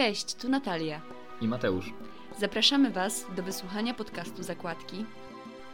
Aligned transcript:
Cześć, 0.00 0.34
tu 0.34 0.48
Natalia. 0.48 1.00
I 1.40 1.48
Mateusz. 1.48 1.92
Zapraszamy 2.38 2.90
Was 2.90 3.24
do 3.36 3.42
wysłuchania 3.42 3.94
podcastu 3.94 4.42
Zakładki. 4.42 5.04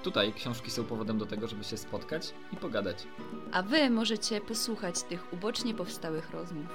Tutaj 0.03 0.33
książki 0.33 0.71
są 0.71 0.85
powodem 0.85 1.19
do 1.19 1.27
tego, 1.27 1.49
żeby 1.49 1.65
się 1.65 1.77
spotkać 1.77 2.35
i 2.53 2.57
pogadać. 2.57 3.07
A 3.53 3.63
Wy 3.63 3.91
możecie 3.91 4.41
posłuchać 4.41 5.03
tych 5.03 5.33
ubocznie 5.33 5.75
powstałych 5.75 6.31
rozmów. 6.31 6.67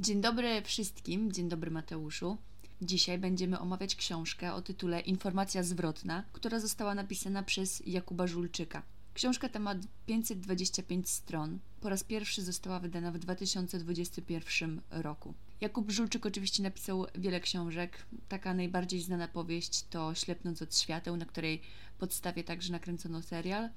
Dzień 0.00 0.20
dobry 0.20 0.62
wszystkim, 0.62 1.32
dzień 1.32 1.48
dobry 1.48 1.70
Mateuszu. 1.70 2.38
Dzisiaj 2.82 3.18
będziemy 3.18 3.58
omawiać 3.58 3.96
książkę 3.96 4.54
o 4.54 4.62
tytule 4.62 5.00
Informacja 5.00 5.62
zwrotna, 5.62 6.24
która 6.32 6.60
została 6.60 6.94
napisana 6.94 7.42
przez 7.42 7.82
Jakuba 7.86 8.26
Żulczyka. 8.26 8.82
Książka 9.14 9.48
ta 9.48 9.58
ma 9.58 9.74
525 10.06 11.08
stron. 11.08 11.58
Po 11.80 11.88
raz 11.88 12.04
pierwszy 12.04 12.42
została 12.42 12.80
wydana 12.80 13.12
w 13.12 13.18
2021 13.18 14.80
roku. 14.90 15.34
Jakub 15.60 15.90
Żulczyk 15.90 16.26
oczywiście 16.26 16.62
napisał 16.62 17.06
wiele 17.14 17.40
książek. 17.40 18.06
Taka 18.28 18.54
najbardziej 18.54 19.00
znana 19.00 19.28
powieść 19.28 19.84
to 19.90 20.14
Ślepnąc 20.14 20.62
od 20.62 20.76
świateł, 20.76 21.16
na 21.16 21.26
której 21.26 21.60
podstawie 21.98 22.44
także 22.44 22.72
nakręcono 22.72 23.22
serial. 23.22 23.68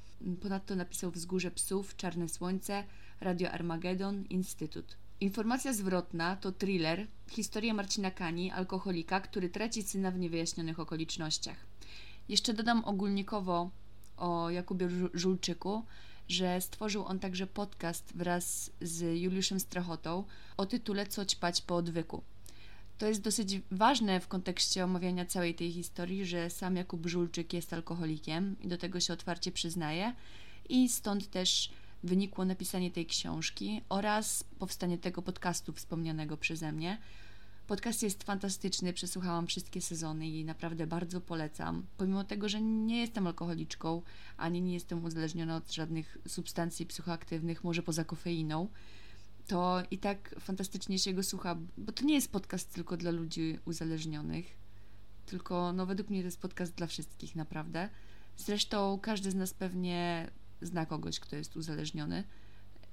Ponadto 0.42 0.76
napisał 0.76 1.12
Wzgórze 1.12 1.52
psów, 1.52 1.96
Czarne 1.96 2.30
słońce, 2.30 2.84
Radio 3.22 3.52
Armagedon, 3.52 4.24
Instytut. 4.30 4.98
Informacja 5.22 5.74
zwrotna 5.74 6.36
to 6.36 6.52
thriller, 6.52 7.08
historia 7.30 7.74
Marcina 7.74 8.12
Kani, 8.12 8.52
alkoholika, 8.52 9.20
który 9.20 9.50
traci 9.50 9.84
syna 9.84 10.12
w 10.12 10.20
niewyjaśnionych 10.20 10.80
okolicznościach. 10.80 11.58
Jeszcze 12.30 12.54
dodam 12.54 12.86
ogólnikowo 12.86 13.72
o 14.18 14.50
Jakubie 14.50 14.90
Żulczyku, 15.14 15.84
że 16.28 16.62
stworzył 16.62 17.06
on 17.06 17.20
także 17.20 17.48
podcast 17.48 18.14
wraz 18.16 18.72
z 18.82 19.22
Juliuszem 19.22 19.60
Strachotą 19.60 20.24
o 20.58 20.66
tytule 20.66 21.08
Co 21.08 21.26
ćpać 21.26 21.62
po 21.62 21.76
odwyku. 21.76 22.22
To 22.98 23.08
jest 23.08 23.22
dosyć 23.22 23.62
ważne 23.72 24.20
w 24.20 24.28
kontekście 24.28 24.84
omawiania 24.84 25.26
całej 25.26 25.56
tej 25.56 25.72
historii, 25.72 26.26
że 26.26 26.50
sam 26.50 26.76
Jakub 26.76 27.08
Żulczyk 27.08 27.54
jest 27.54 27.74
alkoholikiem 27.74 28.56
i 28.62 28.68
do 28.68 28.78
tego 28.78 29.00
się 29.00 29.14
otwarcie 29.14 29.52
przyznaje 29.52 30.14
i 30.70 30.90
stąd 30.90 31.30
też 31.30 31.72
wynikło 32.04 32.46
napisanie 32.46 32.92
tej 32.92 33.06
książki 33.06 33.82
oraz 33.90 34.44
powstanie 34.60 34.98
tego 34.98 35.22
podcastu 35.22 35.74
wspomnianego 35.74 36.38
przeze 36.38 36.72
mnie. 36.72 36.98
Podcast 37.68 38.04
jest 38.04 38.24
fantastyczny, 38.24 38.94
przesłuchałam 38.94 39.48
wszystkie 39.48 39.82
sezony 39.82 40.28
i 40.28 40.46
naprawdę 40.46 40.88
bardzo 40.88 41.22
polecam. 41.22 41.86
Pomimo 41.98 42.24
tego, 42.24 42.50
że 42.50 42.62
nie 42.62 43.02
jestem 43.02 43.28
alkoholiczką, 43.28 44.02
ani 44.38 44.62
nie 44.62 44.74
jestem 44.74 45.04
uzależniona 45.04 45.56
od 45.56 45.72
żadnych 45.72 46.18
substancji 46.28 46.86
psychoaktywnych, 46.86 47.64
może 47.64 47.84
poza 47.84 48.04
kofeiną, 48.04 48.68
to 49.48 49.84
i 49.92 49.98
tak 49.98 50.36
fantastycznie 50.40 51.00
się 51.00 51.14
go 51.14 51.24
słucha, 51.24 51.58
bo 51.78 51.92
to 51.92 52.06
nie 52.06 52.14
jest 52.14 52.32
podcast 52.32 52.74
tylko 52.74 52.98
dla 52.98 53.12
ludzi 53.12 53.60
uzależnionych, 53.66 54.58
tylko 55.26 55.74
no 55.74 55.86
według 55.86 56.10
mnie 56.10 56.20
to 56.20 56.26
jest 56.26 56.42
podcast 56.42 56.76
dla 56.76 56.88
wszystkich 56.88 57.36
naprawdę. 57.36 57.90
Zresztą 58.38 59.00
każdy 59.02 59.32
z 59.32 59.36
nas 59.36 59.54
pewnie 59.54 60.32
zna 60.62 60.86
kogoś, 60.86 61.20
kto 61.20 61.36
jest 61.36 61.58
uzależniony. 61.58 62.24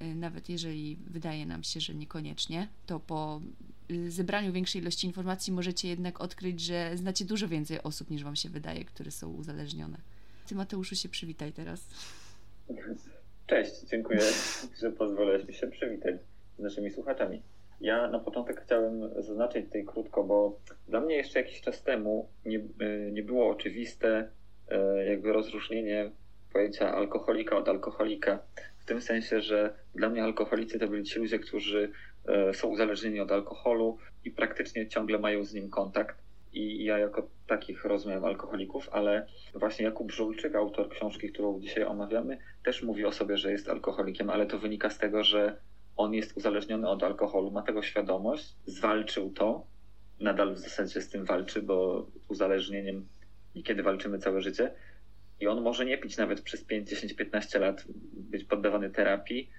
Y, 0.03 0.15
nawet 0.15 0.48
jeżeli 0.48 0.97
wydaje 0.97 1.47
nam 1.47 1.62
się, 1.62 1.81
że 1.81 1.95
niekoniecznie, 1.95 2.69
to 2.87 3.00
po 3.00 3.41
zebraniu 4.08 4.52
większej 4.52 4.82
ilości 4.82 5.06
informacji 5.06 5.52
możecie 5.52 5.88
jednak 5.88 6.20
odkryć, 6.20 6.60
że 6.60 6.96
znacie 6.96 7.24
dużo 7.24 7.48
więcej 7.48 7.82
osób 7.82 8.10
niż 8.10 8.24
Wam 8.24 8.36
się 8.36 8.48
wydaje, 8.48 8.84
które 8.84 9.10
są 9.10 9.32
uzależnione. 9.32 9.98
Ty, 10.46 10.54
Mateuszu, 10.54 10.96
się 10.96 11.08
przywitaj 11.08 11.52
teraz. 11.52 11.88
Cześć, 13.46 13.72
dziękuję, 13.90 14.20
że 14.80 14.90
pozwoliłeś 14.90 15.48
mi 15.48 15.54
się 15.54 15.66
przywitać 15.66 16.14
z 16.58 16.62
naszymi 16.62 16.90
słuchaczami. 16.90 17.42
Ja 17.80 18.08
na 18.08 18.18
początek 18.18 18.60
chciałem 18.64 19.22
zaznaczyć 19.22 19.66
tutaj 19.66 19.84
krótko, 19.84 20.25
bo 20.25 20.58
dla 20.88 21.00
mnie 21.00 21.16
jeszcze 21.16 21.38
jakiś 21.38 21.60
czas 21.60 21.82
temu 21.82 22.28
nie, 22.44 22.58
y, 22.58 23.10
nie 23.12 23.22
było 23.22 23.50
oczywiste 23.50 24.28
jakby 25.06 25.32
rozróżnienie 25.32 26.10
pojęcia 26.52 26.94
alkoholika 26.94 27.56
od 27.56 27.69
alkoholika. 27.69 28.38
W 28.78 28.84
tym 28.84 29.00
sensie, 29.00 29.41
że 29.41 29.75
dla 29.94 30.08
mnie 30.08 30.25
alkoholicy 30.25 30.78
to 30.78 30.88
byli 30.88 31.04
ci 31.04 31.19
ludzie, 31.19 31.38
którzy 31.38 31.92
są 32.53 32.69
uzależnieni 32.69 33.21
od 33.21 33.33
alkoholu 33.33 33.99
i 34.25 34.31
praktycznie 34.31 34.88
ciągle 34.88 35.19
mają 35.19 35.44
z 35.44 35.55
nim 35.55 35.71
kontakt. 35.71 36.22
I 36.53 36.84
ja 36.84 36.99
jako 36.99 37.28
takich 37.47 37.84
rozumiem 37.84 38.25
alkoholików, 38.25 38.88
ale 38.93 39.27
właśnie 39.55 39.84
Jakub 39.84 40.12
Żulczyk, 40.12 40.55
autor 40.55 40.88
książki, 40.88 41.32
którą 41.32 41.61
dzisiaj 41.61 41.84
omawiamy, 41.84 42.38
też 42.65 42.82
mówi 42.82 43.05
o 43.05 43.12
sobie, 43.12 43.37
że 43.37 43.53
jest 43.53 43.69
alkoholikiem, 43.69 44.31
ale 44.31 44.47
to 44.47 44.59
wynika 44.59 44.91
z 44.91 44.99
tego, 44.99 45.25
że 45.25 45.56
on 45.97 46.15
jest 46.15 46.37
uzależniony 46.37 46.88
od 46.88 47.03
alkoholu, 47.03 47.50
ma 47.50 47.62
tego 47.62 47.82
świadomość, 47.82 48.55
zwalczył 48.66 49.31
to, 49.31 49.66
nadal 50.21 50.55
w 50.55 50.59
zasadzie 50.59 51.00
z 51.00 51.09
tym 51.09 51.25
walczy, 51.25 51.62
bo 51.62 52.06
uzależnieniem 52.28 53.09
niekiedy 53.55 53.82
walczymy 53.82 54.19
całe 54.19 54.41
życie, 54.41 54.75
i 55.41 55.47
on 55.47 55.62
może 55.62 55.84
nie 55.84 55.99
pić 55.99 56.16
nawet 56.16 56.41
przez 56.41 56.65
5, 56.65 56.88
10, 56.88 57.15
15 57.15 57.59
lat, 57.59 57.84
być 58.15 58.44
poddawany 58.44 58.91
terapii, 58.91 59.50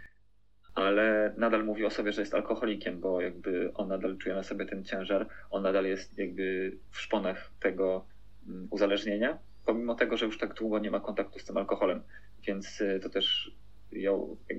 ale 0.76 1.34
nadal 1.38 1.66
mówi 1.66 1.86
o 1.86 1.90
sobie, 1.90 2.14
że 2.14 2.22
jest 2.22 2.34
alkoholikiem, 2.34 3.00
bo 3.00 3.22
jakby 3.22 3.72
on 3.74 3.88
nadal 3.88 4.18
czuje 4.18 4.36
na 4.36 4.44
sobie 4.44 4.66
ten 4.66 4.84
ciężar, 4.84 5.28
on 5.50 5.64
nadal 5.64 5.86
jest 5.86 6.18
jakby 6.18 6.78
w 6.92 7.00
szponach 7.00 7.52
tego 7.60 8.06
mm, 8.48 8.68
uzależnienia, 8.72 9.38
pomimo 9.66 9.96
tego, 9.96 10.18
że 10.18 10.26
już 10.26 10.38
tak 10.38 10.54
długo 10.54 10.80
nie 10.80 10.92
ma 10.92 11.00
kontaktu 11.00 11.40
z 11.40 11.46
tym 11.46 11.58
alkoholem. 11.58 12.04
Więc 12.48 12.82
y, 12.82 13.00
to 13.04 13.10
też 13.10 13.52
ja 13.92 14.12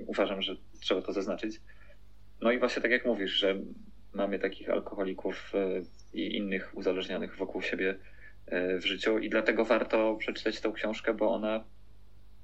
uważam, 0.07 0.41
że 0.41 0.55
trzeba 0.79 1.01
to 1.01 1.13
zaznaczyć. 1.13 1.61
No 2.41 2.51
i 2.51 2.59
właśnie 2.59 2.81
tak 2.81 2.91
jak 2.91 3.05
mówisz, 3.05 3.31
że 3.31 3.59
mamy 4.13 4.39
takich 4.39 4.69
alkoholików 4.69 5.51
y, 5.55 5.83
i 6.13 6.37
innych 6.37 6.77
uzależnionych 6.77 7.37
wokół 7.37 7.61
siebie 7.61 7.95
E, 8.47 8.77
w 8.77 8.85
życiu 8.85 9.19
i 9.19 9.29
dlatego 9.29 9.65
warto 9.65 10.15
przeczytać 10.15 10.61
tą 10.61 10.73
książkę, 10.73 11.13
bo 11.13 11.31
ona 11.31 11.63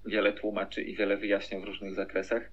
wiele 0.05 0.33
tłumaczy 0.33 0.81
i 0.81 0.95
wiele 0.95 1.17
wyjaśnia 1.17 1.59
w 1.59 1.63
różnych 1.63 1.95
zakresach 1.95 2.51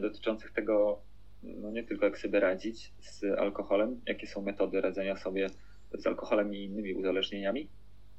dotyczących 0.00 0.52
tego, 0.52 1.02
no 1.42 1.70
nie 1.70 1.84
tylko 1.84 2.04
jak 2.04 2.18
sobie 2.18 2.40
radzić 2.40 2.92
z 3.00 3.24
alkoholem, 3.38 4.00
jakie 4.06 4.26
są 4.26 4.42
metody 4.42 4.80
radzenia 4.80 5.16
sobie 5.16 5.50
z 5.94 6.06
alkoholem 6.06 6.54
i 6.54 6.64
innymi 6.64 6.94
uzależnieniami, 6.94 7.68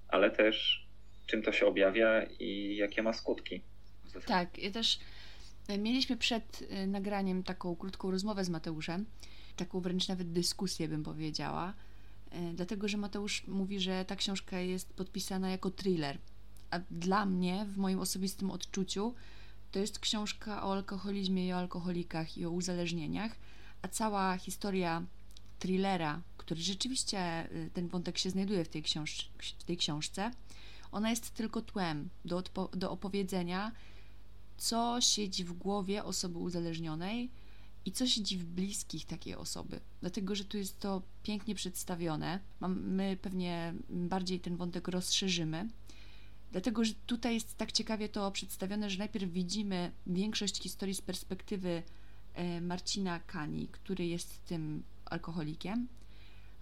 ale 0.08 0.32
też 0.32 0.88
czym 1.26 1.44
to 1.44 1.52
się 1.52 1.66
objawia 1.66 2.24
i 2.24 2.76
jakie 2.76 3.04
ma 3.04 3.14
skutki. 3.14 3.62
Tak, 4.26 4.58
ja 4.58 4.72
też 4.72 5.00
e, 5.68 5.78
mieliśmy 5.78 6.18
przed 6.18 6.68
nagraniem 6.88 7.44
taką 7.44 7.76
krótką 7.76 8.12
rozmowę 8.12 8.44
z 8.44 8.50
Mateuszem, 8.50 9.06
taką 9.56 9.80
wręcz 9.80 10.08
nawet 10.08 10.32
dyskusję 10.32 10.88
bym 10.88 11.04
powiedziała, 11.04 11.74
E, 12.34 12.54
dlatego 12.54 12.88
że 12.88 12.98
Mateusz 12.98 13.48
mówi, 13.48 13.80
że 13.80 14.06
ta 14.06 14.16
książka 14.16 14.60
jest 14.60 14.94
podpisana 14.94 15.50
jako 15.50 15.72
thriller. 15.72 16.18
A 16.72 16.80
dla 16.92 17.26
mnie, 17.26 17.66
w 17.70 17.78
moim 17.78 18.00
osobistym 18.00 18.52
odczuciu, 18.52 19.14
to 19.74 19.80
jest 19.80 20.00
książka 20.00 20.64
o 20.64 20.74
alkoholizmie 20.74 21.48
i 21.48 21.54
o 21.54 21.58
alkoholikach 21.58 22.38
i 22.38 22.46
o 22.46 22.50
uzależnieniach, 22.50 23.36
a 23.82 23.88
cała 23.88 24.38
historia 24.38 25.06
thrillera, 25.60 26.22
który 26.38 26.62
rzeczywiście 26.62 27.20
e, 27.20 27.48
ten 27.74 27.88
wątek 27.88 28.18
się 28.18 28.30
znajduje 28.30 28.66
w 28.66 28.70
tej, 28.70 28.84
książ 28.84 29.30
w 29.60 29.64
tej 29.64 29.78
książce, 29.78 30.32
ona 30.92 31.10
jest 31.10 31.32
tylko 31.32 31.62
tłem 31.62 32.10
do, 32.26 32.44
do 32.74 32.92
opowiedzenia, 32.92 33.72
co 34.58 35.02
siedzi 35.02 35.44
w 35.44 35.54
głowie 35.54 36.04
osoby 36.04 36.38
uzależnionej 36.38 37.32
i 37.86 37.92
co 37.92 38.08
siedzi 38.08 38.38
w 38.38 38.46
bliskich 38.46 39.06
takiej 39.06 39.36
osoby. 39.36 39.80
Dlatego, 40.02 40.36
że 40.36 40.46
tu 40.46 40.58
jest 40.58 40.80
to 40.80 41.02
pięknie 41.24 41.56
przedstawione. 41.56 42.40
My 42.70 43.18
pewnie 43.22 43.74
bardziej 43.90 44.40
ten 44.40 44.58
wątek 44.58 44.88
rozszerzymy. 44.88 45.70
Dlatego, 46.54 46.86
że 46.86 46.94
tutaj 47.06 47.34
jest 47.34 47.58
tak 47.58 47.72
ciekawie 47.72 48.10
to 48.10 48.32
przedstawione, 48.32 48.90
że 48.90 48.98
najpierw 48.98 49.32
widzimy 49.32 49.92
większość 50.08 50.62
historii 50.62 50.96
z 50.96 51.02
perspektywy 51.02 51.84
e, 52.34 52.62
Marcina 52.62 53.20
Kani, 53.20 53.68
który 53.68 54.06
jest 54.06 54.46
tym 54.46 54.84
alkoholikiem, 55.06 55.88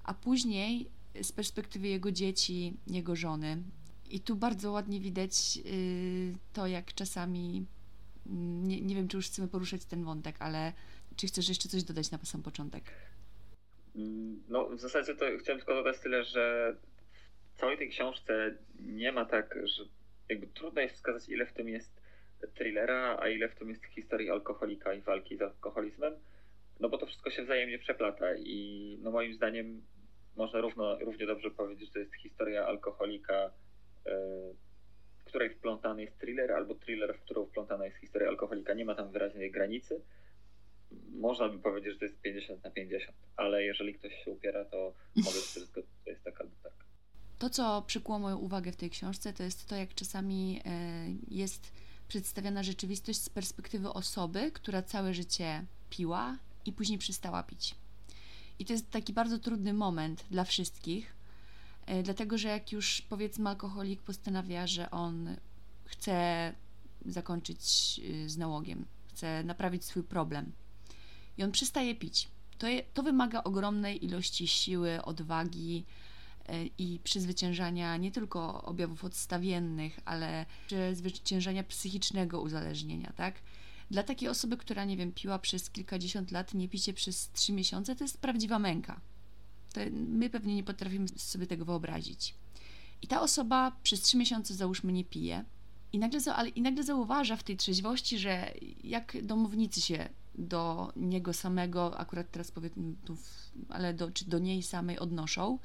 a 0.04 0.14
później 0.14 0.90
z 1.22 1.32
perspektywy 1.32 1.88
jego 1.88 2.12
dzieci, 2.12 2.74
jego 2.88 3.16
żony. 3.16 3.64
I 4.10 4.20
tu 4.20 4.36
bardzo 4.36 4.72
ładnie 4.72 5.00
widać 5.00 5.60
y, 5.66 6.36
to, 6.54 6.68
jak 6.68 6.94
czasami, 6.94 7.66
mm, 8.28 8.68
nie, 8.68 8.82
nie 8.82 8.96
wiem, 8.96 9.08
czy 9.08 9.18
już 9.18 9.28
chcemy 9.28 9.48
poruszać 9.48 9.86
ten 9.86 10.04
wątek, 10.04 10.36
ale 10.40 10.74
czy 11.16 11.28
chcesz 11.28 11.50
jeszcze 11.50 11.70
coś 11.70 11.84
dodać 11.84 12.12
na 12.12 12.18
sam 12.18 12.44
początek? 12.44 12.84
No, 14.50 14.70
w 14.70 14.80
zasadzie 14.80 15.16
to 15.16 15.26
chciałem 15.40 15.60
tylko 15.60 15.74
dodać 15.74 16.00
tyle, 16.00 16.24
że 16.24 16.76
w 17.54 17.60
całej 17.60 17.78
tej 17.78 17.90
książce 17.90 18.56
nie 18.80 19.12
ma 19.12 19.26
tak, 19.26 19.56
że 19.64 19.84
jakby 20.30 20.48
trudno 20.48 20.82
jest 20.82 20.96
wskazać, 20.96 21.30
ile 21.30 21.46
w 21.46 21.54
tym 21.54 21.70
jest 21.70 22.02
thrillera, 22.54 23.18
a 23.20 23.30
ile 23.30 23.50
w 23.50 23.56
tym 23.56 23.70
jest 23.70 23.86
historii 23.86 24.30
alkoholika 24.30 24.94
i 24.94 25.02
walki 25.02 25.38
z 25.38 25.42
alkoholizmem, 25.42 26.14
no 26.80 26.90
bo 26.90 26.98
to 26.98 27.06
wszystko 27.06 27.32
się 27.32 27.44
wzajemnie 27.44 27.80
przeplata 27.80 28.36
i 28.36 28.98
no 29.02 29.12
moim 29.12 29.34
zdaniem 29.34 29.82
można 30.36 30.62
równo, 30.62 31.00
równie 31.00 31.26
dobrze 31.26 31.52
powiedzieć, 31.52 31.88
że 31.88 31.94
to 31.94 32.00
jest 32.00 32.16
historia 32.16 32.66
alkoholika, 32.66 33.52
yy, 34.06 34.12
w 35.18 35.24
której 35.24 35.50
wplątany 35.50 36.02
jest 36.02 36.20
thriller, 36.20 36.52
albo 36.52 36.76
thriller, 36.76 37.18
w 37.18 37.22
którą 37.22 37.46
wplątana 37.46 37.86
jest 37.86 37.98
historia 37.98 38.30
alkoholika. 38.30 38.74
Nie 38.74 38.86
ma 38.86 38.96
tam 38.96 39.12
wyraźnej 39.12 39.52
granicy 39.52 40.02
można 41.12 41.50
by 41.50 41.60
powiedzieć, 41.60 41.94
że 41.94 42.00
to 42.00 42.06
jest 42.06 42.22
50 42.22 42.64
na 42.64 42.72
50, 42.72 43.18
ale 43.36 43.64
jeżeli 43.64 43.94
ktoś 43.94 44.24
się 44.26 44.32
upiera, 44.32 44.66
to 44.66 44.94
mogę 45.16 45.32
się 45.32 45.60
zgodzić, 45.60 45.92
to 46.04 46.10
jest 46.10 46.24
tak. 46.24 46.44
To, 47.42 47.50
co 47.50 47.82
przykuło 47.82 48.20
moją 48.20 48.38
uwagę 48.38 48.72
w 48.72 48.76
tej 48.76 48.90
książce, 48.90 49.34
to 49.34 49.44
jest 49.44 49.66
to, 49.66 49.76
jak 49.76 49.96
czasami 49.96 50.62
e, 50.66 51.08
jest 51.28 51.72
przedstawiana 52.08 52.64
rzeczywistość 52.64 53.22
z 53.22 53.30
perspektywy 53.30 53.94
osoby, 53.94 54.52
która 54.52 54.82
całe 54.82 55.14
życie 55.14 55.66
piła 55.90 56.38
i 56.66 56.74
później 56.74 57.00
przestała 57.00 57.44
pić. 57.44 57.76
I 58.60 58.66
to 58.66 58.74
jest 58.74 58.90
taki 58.90 59.14
bardzo 59.14 59.40
trudny 59.40 59.74
moment 59.74 60.26
dla 60.32 60.44
wszystkich, 60.44 61.16
e, 61.86 62.04
dlatego 62.04 62.38
że 62.38 62.48
jak 62.48 62.72
już 62.72 63.02
powiedzmy 63.02 63.50
alkoholik 63.50 64.02
postanawia, 64.02 64.68
że 64.68 64.92
on 64.92 65.36
chce 65.86 66.54
zakończyć 67.06 67.62
e, 68.26 68.30
z 68.30 68.38
nałogiem, 68.38 68.86
chce 69.06 69.44
naprawić 69.44 69.86
swój 69.86 70.04
problem 70.04 70.52
i 71.38 71.44
on 71.44 71.52
przestaje 71.52 71.96
pić. 71.96 72.28
To, 72.58 72.68
je, 72.68 72.84
to 72.94 73.04
wymaga 73.04 73.44
ogromnej 73.44 74.06
ilości 74.06 74.48
siły, 74.48 75.02
odwagi 75.02 75.86
i 76.78 77.00
przezwyciężania 77.04 77.98
nie 77.98 78.12
tylko 78.12 78.64
objawów 78.64 79.04
odstawiennych, 79.04 80.00
ale 80.06 80.46
przezwyciężania 80.68 81.64
psychicznego 81.64 82.42
uzależnienia, 82.42 83.14
tak? 83.16 83.36
Dla 83.92 84.04
takiej 84.04 84.30
osoby, 84.30 84.58
która, 84.58 84.86
nie 84.86 84.98
wiem, 84.98 85.12
piła 85.12 85.40
przez 85.40 85.70
kilkadziesiąt 85.70 86.32
lat, 86.32 86.54
nie 86.54 86.70
picie 86.70 86.94
przez 86.94 87.32
trzy 87.32 87.54
miesiące, 87.54 87.96
to 87.96 88.04
jest 88.04 88.22
prawdziwa 88.22 88.60
męka. 88.60 89.02
To 89.74 89.82
my 89.92 90.30
pewnie 90.30 90.56
nie 90.56 90.64
potrafimy 90.64 91.08
sobie 91.08 91.48
tego 91.48 91.66
wyobrazić. 91.66 92.36
I 93.02 93.08
ta 93.08 93.22
osoba 93.22 93.72
przez 93.84 94.02
trzy 94.02 94.18
miesiące, 94.18 94.54
załóżmy, 94.54 94.94
nie 94.94 95.06
pije, 95.06 95.46
i 95.94 96.00
nagle, 96.00 96.20
ale, 96.36 96.50
I 96.50 96.62
nagle 96.62 96.84
zauważa 96.84 97.36
w 97.36 97.44
tej 97.44 97.58
trzeźwości, 97.58 98.20
że 98.20 98.54
jak 98.84 99.18
domownicy 99.24 99.82
się 99.82 100.10
do 100.36 100.94
niego 100.96 101.34
samego, 101.34 101.98
akurat 101.98 102.32
teraz 102.32 102.52
powiedzmy 102.52 102.94
ale 103.70 103.94
do, 103.94 104.12
czy 104.12 104.26
do 104.26 104.40
niej 104.40 104.64
samej 104.64 105.00
odnoszą, 105.00 105.60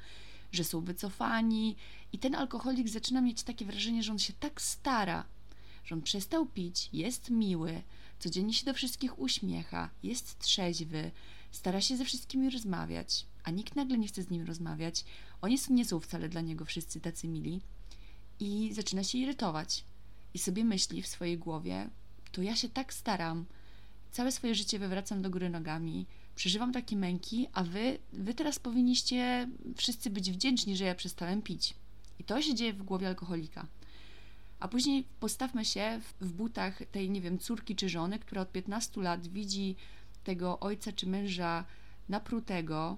że 0.57 0.63
są 0.63 0.81
wycofani, 0.81 1.75
i 2.13 2.19
ten 2.19 2.35
alkoholik 2.35 2.89
zaczyna 2.89 3.21
mieć 3.21 3.43
takie 3.43 3.65
wrażenie, 3.65 4.03
że 4.03 4.11
on 4.11 4.19
się 4.19 4.33
tak 4.33 4.61
stara, 4.61 5.25
że 5.85 5.95
on 5.95 6.01
przestał 6.01 6.45
pić, 6.45 6.89
jest 6.93 7.29
miły, 7.29 7.81
codziennie 8.19 8.53
się 8.53 8.65
do 8.65 8.73
wszystkich 8.73 9.19
uśmiecha, 9.19 9.89
jest 10.03 10.39
trzeźwy, 10.39 11.11
stara 11.51 11.81
się 11.81 11.97
ze 11.97 12.05
wszystkimi 12.05 12.49
rozmawiać, 12.49 13.25
a 13.43 13.51
nikt 13.51 13.75
nagle 13.75 13.97
nie 13.97 14.07
chce 14.07 14.23
z 14.23 14.29
nim 14.29 14.45
rozmawiać. 14.45 15.05
Oni 15.41 15.57
nie 15.69 15.85
są 15.85 15.99
wcale 15.99 16.29
dla 16.29 16.41
niego 16.41 16.65
wszyscy 16.65 17.01
tacy 17.01 17.27
mili 17.27 17.61
i 18.39 18.73
zaczyna 18.73 19.03
się 19.03 19.17
irytować. 19.17 19.83
I 20.33 20.39
sobie 20.39 20.63
myśli 20.63 21.01
w 21.01 21.07
swojej 21.07 21.37
głowie, 21.37 21.89
to 22.31 22.41
ja 22.41 22.55
się 22.55 22.69
tak 22.69 22.93
staram, 22.93 23.45
całe 24.11 24.31
swoje 24.31 24.55
życie 24.55 24.79
wywracam 24.79 25.21
do 25.21 25.29
góry 25.29 25.49
nogami, 25.49 26.05
przeżywam 26.37 26.73
takie 26.73 26.95
męki, 26.95 27.47
a 27.53 27.63
wy, 27.63 27.99
wy 28.13 28.33
teraz 28.33 28.59
powinniście 28.59 29.49
wszyscy 29.75 30.09
być 30.09 30.31
wdzięczni, 30.31 30.77
że 30.77 30.85
ja 30.85 30.95
przestałem 30.95 31.41
pić. 31.41 31.73
I 32.19 32.23
to 32.23 32.41
się 32.41 32.55
dzieje 32.55 32.73
w 32.73 32.83
głowie 32.83 33.07
alkoholika. 33.07 33.67
A 34.59 34.67
później 34.67 35.07
postawmy 35.19 35.65
się 35.65 36.01
w 36.21 36.33
butach 36.33 36.79
tej, 36.91 37.09
nie 37.09 37.21
wiem, 37.21 37.39
córki 37.39 37.75
czy 37.75 37.89
żony, 37.89 38.19
która 38.19 38.41
od 38.41 38.51
15 38.51 39.01
lat 39.01 39.27
widzi 39.27 39.75
tego 40.23 40.59
ojca 40.59 40.91
czy 40.91 41.07
męża 41.07 41.65
naprutego 42.09 42.97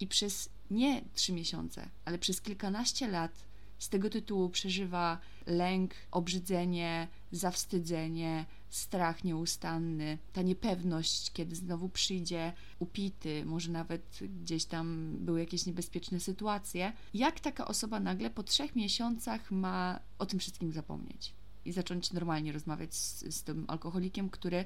i 0.00 0.06
przez 0.06 0.48
nie 0.70 1.02
trzy 1.14 1.32
miesiące, 1.32 1.88
ale 2.04 2.18
przez 2.18 2.40
kilkanaście 2.40 3.08
lat 3.08 3.44
z 3.78 3.88
tego 3.88 4.10
tytułu 4.10 4.50
przeżywa 4.50 5.18
lęk, 5.46 5.94
obrzydzenie, 6.10 7.08
zawstydzenie, 7.32 8.44
strach 8.74 9.24
nieustanny, 9.24 10.18
ta 10.32 10.42
niepewność, 10.42 11.32
kiedy 11.32 11.56
znowu 11.56 11.88
przyjdzie 11.88 12.52
upity, 12.78 13.44
może 13.44 13.72
nawet 13.72 14.18
gdzieś 14.42 14.64
tam 14.64 15.16
były 15.20 15.40
jakieś 15.40 15.66
niebezpieczne 15.66 16.20
sytuacje. 16.20 16.92
Jak 17.14 17.40
taka 17.40 17.66
osoba 17.66 18.00
nagle 18.00 18.30
po 18.30 18.42
trzech 18.42 18.76
miesiącach 18.76 19.50
ma 19.50 20.00
o 20.18 20.26
tym 20.26 20.38
wszystkim 20.38 20.72
zapomnieć 20.72 21.34
i 21.64 21.72
zacząć 21.72 22.12
normalnie 22.12 22.52
rozmawiać 22.52 22.94
z, 22.94 23.34
z 23.36 23.42
tym 23.42 23.64
alkoholikiem, 23.68 24.30
który 24.30 24.64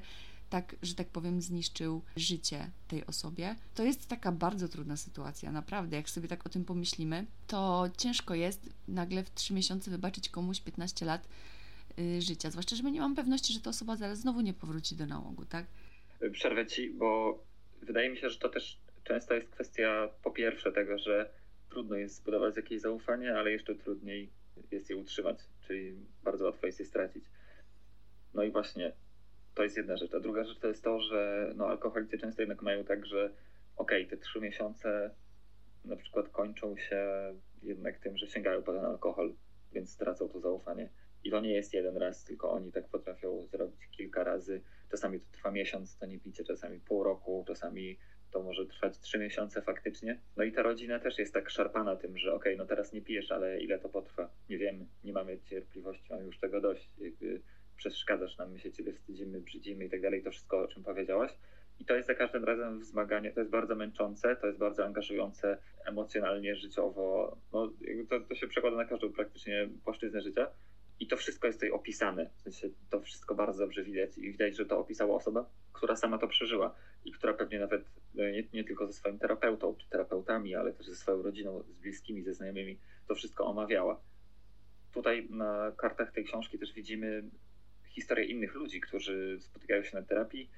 tak, 0.49 0.75
że 0.81 0.95
tak 0.95 1.07
powiem, 1.07 1.41
zniszczył 1.41 2.01
życie 2.15 2.71
tej 2.87 3.05
osobie. 3.05 3.55
To 3.75 3.83
jest 3.83 4.07
taka 4.07 4.31
bardzo 4.31 4.67
trudna 4.67 4.97
sytuacja, 4.97 5.51
naprawdę. 5.51 5.97
Jak 5.97 6.09
sobie 6.09 6.27
tak 6.27 6.45
o 6.45 6.49
tym 6.49 6.65
pomyślimy, 6.65 7.25
to 7.47 7.89
ciężko 7.97 8.35
jest 8.35 8.69
nagle 8.87 9.23
w 9.23 9.33
trzy 9.33 9.53
miesiące 9.53 9.91
wybaczyć 9.91 10.29
komuś 10.29 10.61
15 10.61 11.05
lat 11.05 11.27
życia. 12.19 12.51
Zwłaszcza, 12.51 12.75
że 12.75 12.83
my 12.83 12.91
nie 12.91 12.99
mam 12.99 13.15
pewności, 13.15 13.53
że 13.53 13.59
ta 13.59 13.69
osoba 13.69 13.95
zaraz 13.95 14.19
znowu 14.19 14.41
nie 14.41 14.53
powróci 14.53 14.95
do 14.95 15.05
nałogu, 15.05 15.45
tak? 15.45 15.65
Przerwę 16.31 16.65
ci, 16.65 16.89
bo 16.89 17.39
wydaje 17.81 18.09
mi 18.09 18.17
się, 18.17 18.29
że 18.29 18.39
to 18.39 18.49
też 18.49 18.79
często 19.03 19.33
jest 19.33 19.49
kwestia 19.49 20.09
po 20.23 20.31
pierwsze 20.31 20.71
tego, 20.71 20.97
że 20.97 21.29
trudno 21.69 21.95
jest 21.95 22.15
zbudować 22.15 22.55
jakieś 22.55 22.81
zaufanie, 22.81 23.37
ale 23.37 23.51
jeszcze 23.51 23.75
trudniej 23.75 24.29
jest 24.71 24.89
je 24.89 24.97
utrzymać, 24.97 25.39
czyli 25.67 25.95
bardzo 26.23 26.45
łatwo 26.45 26.65
jest 26.65 26.79
je 26.79 26.85
stracić. 26.85 27.23
No 28.33 28.43
i 28.43 28.51
właśnie 28.51 28.93
to 29.55 29.63
jest 29.63 29.77
jedna 29.77 29.97
rzecz. 29.97 30.13
A 30.13 30.19
druga 30.19 30.43
rzecz 30.43 30.59
to 30.59 30.67
jest 30.67 30.83
to, 30.83 30.99
że 31.01 31.51
no, 31.55 31.67
alkoholicy 31.67 32.17
często 32.17 32.41
jednak 32.41 32.61
mają 32.61 32.83
tak, 32.83 33.05
że 33.05 33.33
okej, 33.75 34.05
okay, 34.05 34.17
te 34.17 34.23
trzy 34.23 34.39
miesiące 34.39 35.11
na 35.85 35.95
przykład 35.95 36.29
kończą 36.29 36.77
się 36.77 37.05
jednak 37.63 37.99
tym, 37.99 38.17
że 38.17 38.27
sięgają 38.27 38.63
po 38.63 38.73
ten 38.73 38.85
alkohol, 38.85 39.33
więc 39.73 39.89
stracą 39.89 40.29
to 40.29 40.39
zaufanie. 40.39 40.89
I 41.23 41.31
to 41.31 41.39
nie 41.39 41.53
jest 41.53 41.73
jeden 41.73 41.97
raz, 41.97 42.23
tylko 42.23 42.51
oni 42.51 42.71
tak 42.71 42.89
potrafią 42.89 43.45
zrobić 43.45 43.87
kilka 43.87 44.23
razy. 44.23 44.61
Czasami 44.91 45.19
to 45.19 45.25
trwa 45.31 45.51
miesiąc, 45.51 45.97
to 45.97 46.05
nie 46.05 46.19
picie, 46.19 46.43
czasami 46.43 46.79
pół 46.79 47.03
roku, 47.03 47.43
czasami 47.47 47.97
to 48.31 48.43
może 48.43 48.65
trwać 48.65 48.99
trzy 48.99 49.19
miesiące 49.19 49.61
faktycznie. 49.61 50.19
No 50.37 50.43
i 50.43 50.51
ta 50.51 50.63
rodzina 50.63 50.99
też 50.99 51.19
jest 51.19 51.33
tak 51.33 51.49
szarpana 51.49 51.95
tym, 51.95 52.17
że 52.17 52.33
okej, 52.33 52.53
okay, 52.53 52.57
no 52.57 52.65
teraz 52.65 52.93
nie 52.93 53.01
pijesz, 53.01 53.31
ale 53.31 53.59
ile 53.59 53.79
to 53.79 53.89
potrwa? 53.89 54.29
Nie 54.49 54.57
wiemy, 54.57 54.85
nie 55.03 55.13
mamy 55.13 55.39
cierpliwości, 55.39 56.07
mamy 56.09 56.23
już 56.23 56.39
tego 56.39 56.61
dość. 56.61 56.89
Jakby 56.97 57.41
przeszkadzasz 57.75 58.37
nam, 58.37 58.51
my 58.51 58.59
się 58.59 58.71
ciebie 58.71 58.93
wstydzimy, 58.93 59.41
brzydzimy 59.41 59.85
i 59.85 59.89
tak 59.89 60.01
dalej, 60.01 60.23
to 60.23 60.31
wszystko, 60.31 60.59
o 60.59 60.67
czym 60.67 60.83
powiedziałaś. 60.83 61.31
I 61.79 61.85
to 61.85 61.95
jest 61.95 62.07
za 62.07 62.15
każdym 62.15 62.43
razem 62.43 62.79
wzmaganie, 62.79 63.31
to 63.31 63.39
jest 63.39 63.51
bardzo 63.51 63.75
męczące, 63.75 64.35
to 64.35 64.47
jest 64.47 64.59
bardzo 64.59 64.85
angażujące 64.85 65.57
emocjonalnie, 65.85 66.55
życiowo. 66.55 67.37
No, 67.53 67.73
to, 68.09 68.19
to 68.19 68.35
się 68.35 68.47
przekłada 68.47 68.77
na 68.77 68.85
każdą 68.85 69.13
praktycznie 69.13 69.69
płaszczyznę 69.83 70.21
życia. 70.21 70.51
I 70.99 71.07
to 71.07 71.17
wszystko 71.17 71.47
jest 71.47 71.59
tutaj 71.59 71.71
opisane. 71.71 72.29
W 72.37 72.41
sensie 72.41 72.69
to 72.89 73.01
wszystko 73.01 73.35
bardzo 73.35 73.59
dobrze 73.59 73.83
widać 73.83 74.17
i 74.17 74.21
widać, 74.21 74.57
że 74.57 74.65
to 74.65 74.79
opisała 74.79 75.15
osoba, 75.15 75.49
która 75.73 75.95
sama 75.95 76.17
to 76.17 76.27
przeżyła 76.27 76.75
i 77.05 77.11
która 77.11 77.33
pewnie 77.33 77.59
nawet 77.59 77.83
no, 78.15 78.23
nie, 78.23 78.43
nie, 78.53 78.63
tylko 78.63 78.87
ze 78.87 78.93
swoim 78.93 79.19
terapeutą 79.19 79.75
czy 79.75 79.89
terapeutami, 79.89 80.55
ale 80.55 80.73
też 80.73 80.87
ze 80.87 80.95
swoją 80.95 81.21
rodziną, 81.21 81.63
z 81.63 81.71
bliskimi, 81.71 82.23
ze 82.23 82.33
znajomymi 82.33 82.79
to 83.07 83.15
wszystko 83.15 83.45
omawiała. 83.45 84.01
Tutaj 84.93 85.27
na 85.29 85.71
kartach 85.77 86.11
tej 86.11 86.25
książki 86.25 86.59
też 86.59 86.73
widzimy 86.73 87.23
historie 87.89 88.25
innych 88.25 88.55
ludzi, 88.55 88.81
którzy 88.81 89.37
spotykają 89.41 89.83
się 89.83 89.97
na 89.97 90.05
terapii 90.05 90.49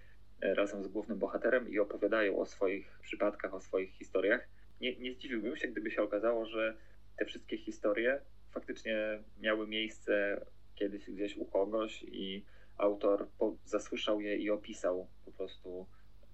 e, 0.42 0.54
razem 0.54 0.84
z 0.84 0.88
głównym 0.88 1.20
bohaterem 1.20 1.70
i 1.70 1.80
opowiadają 1.80 2.40
o 2.40 2.46
swoich 2.46 3.00
przypadkach, 3.02 3.54
o 3.54 3.60
swoich 3.60 3.92
historiach. 3.92 4.48
Nie, 4.82 4.96
nie 4.96 5.14
zdziwiłbym 5.14 5.56
się, 5.56 5.68
gdyby 5.68 5.92
się 5.92 6.02
okazało, 6.02 6.46
że 6.46 6.78
te 7.18 7.26
wszystkie 7.26 7.58
historie 7.58 8.22
faktycznie 8.52 9.24
miały 9.40 9.68
miejsce 9.68 10.46
kiedyś 10.76 11.10
gdzieś 11.10 11.38
u 11.38 11.46
kogoś 11.46 12.04
i 12.04 12.46
autor 12.78 13.28
po, 13.38 13.56
zasłyszał 13.66 14.22
je 14.22 14.38
i 14.38 14.50
opisał, 14.50 15.08
po 15.26 15.32
prostu 15.32 15.86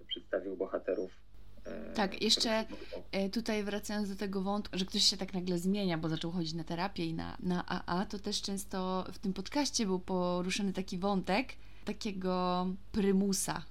przedstawił 0.06 0.56
bohaterów 0.56 1.10
E, 1.68 1.92
tak, 1.94 2.22
jeszcze 2.22 2.66
e, 3.12 3.28
tutaj 3.28 3.64
wracając 3.64 4.08
do 4.08 4.16
tego 4.16 4.42
wątku, 4.42 4.78
że 4.78 4.84
ktoś 4.84 5.02
się 5.02 5.16
tak 5.16 5.34
nagle 5.34 5.58
zmienia, 5.58 5.98
bo 5.98 6.08
zaczął 6.08 6.30
chodzić 6.30 6.52
na 6.54 6.64
terapię 6.64 7.06
i 7.06 7.14
na, 7.14 7.36
na 7.40 7.66
AA, 7.66 8.06
to 8.06 8.18
też 8.18 8.42
często 8.42 9.04
w 9.12 9.18
tym 9.18 9.32
podcaście 9.32 9.86
był 9.86 10.00
poruszony 10.00 10.72
taki 10.72 10.98
wątek 10.98 11.52
takiego 11.84 12.66
prymusa. 12.92 13.64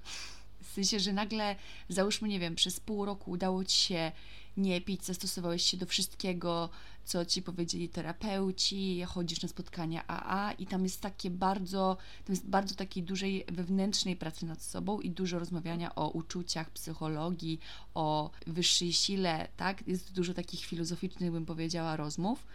W 0.64 0.72
sensie, 0.72 1.00
że 1.00 1.14
nagle, 1.14 1.56
załóżmy, 1.90 2.28
nie 2.28 2.40
wiem, 2.40 2.56
przez 2.56 2.80
pół 2.80 3.06
roku 3.06 3.32
udało 3.32 3.66
ci 3.66 3.78
się 3.78 4.12
nie 4.58 4.82
pić, 4.82 5.06
zastosowałeś 5.06 5.64
się 5.64 5.78
do 5.78 5.86
wszystkiego, 5.86 6.70
co 7.06 7.26
ci 7.26 7.42
powiedzieli 7.42 7.90
terapeuci, 7.90 9.04
chodzisz 9.08 9.42
na 9.42 9.50
spotkania 9.50 10.08
AA 10.08 10.52
i 10.52 10.66
tam 10.66 10.84
jest 10.84 11.02
takie 11.02 11.30
bardzo, 11.30 11.98
tam 12.26 12.34
jest 12.34 12.48
bardzo 12.48 12.76
takiej 12.76 13.04
dużej 13.04 13.46
wewnętrznej 13.52 14.16
pracy 14.16 14.46
nad 14.46 14.62
sobą 14.62 15.00
i 15.00 15.10
dużo 15.10 15.40
rozmawiania 15.40 15.96
o 15.96 16.10
uczuciach, 16.10 16.70
psychologii, 16.70 17.60
o 17.94 18.32
wyższej 18.48 18.94
sile, 18.94 19.48
tak? 19.58 19.88
Jest 19.88 20.14
dużo 20.14 20.34
takich 20.34 20.66
filozoficznych, 20.66 21.32
bym 21.32 21.46
powiedziała, 21.46 21.96
rozmów. 21.96 22.48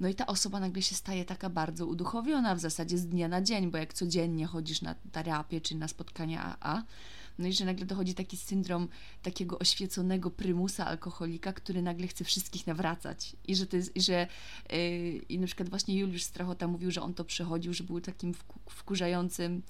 No 0.00 0.08
i 0.08 0.14
ta 0.14 0.26
osoba 0.26 0.60
nagle 0.60 0.82
się 0.82 0.94
staje 0.94 1.24
taka 1.24 1.50
bardzo 1.50 1.86
uduchowiona 1.86 2.54
w 2.54 2.60
zasadzie 2.60 2.98
z 2.98 3.06
dnia 3.06 3.28
na 3.28 3.42
dzień, 3.42 3.70
bo 3.70 3.78
jak 3.78 3.94
codziennie 3.94 4.46
chodzisz 4.46 4.82
na 4.82 4.94
terapię 5.12 5.60
czy 5.60 5.74
na 5.74 5.88
spotkania 5.88 6.56
AA, 6.60 6.82
no 7.38 7.48
i 7.48 7.52
że 7.52 7.64
nagle 7.64 7.86
dochodzi 7.86 8.14
taki 8.14 8.36
syndrom 8.36 8.88
takiego 9.22 9.58
oświeconego 9.58 10.30
prymusa 10.30 10.86
alkoholika, 10.86 11.52
który 11.52 11.82
nagle 11.82 12.06
chce 12.06 12.24
wszystkich 12.24 12.66
nawracać. 12.66 13.36
I 13.44 13.56
że 13.56 13.66
to 13.66 13.76
jest, 13.76 13.96
i 13.96 14.00
że 14.00 14.26
yy, 14.70 14.78
i 15.28 15.38
na 15.38 15.46
przykład 15.46 15.68
właśnie 15.68 15.98
Juliusz 15.98 16.22
Strachota 16.22 16.68
mówił, 16.68 16.90
że 16.90 17.02
on 17.02 17.14
to 17.14 17.24
przechodził, 17.24 17.74
że 17.74 17.84
był 17.84 18.00
takim 18.00 18.34
wkurzającym 18.70 19.62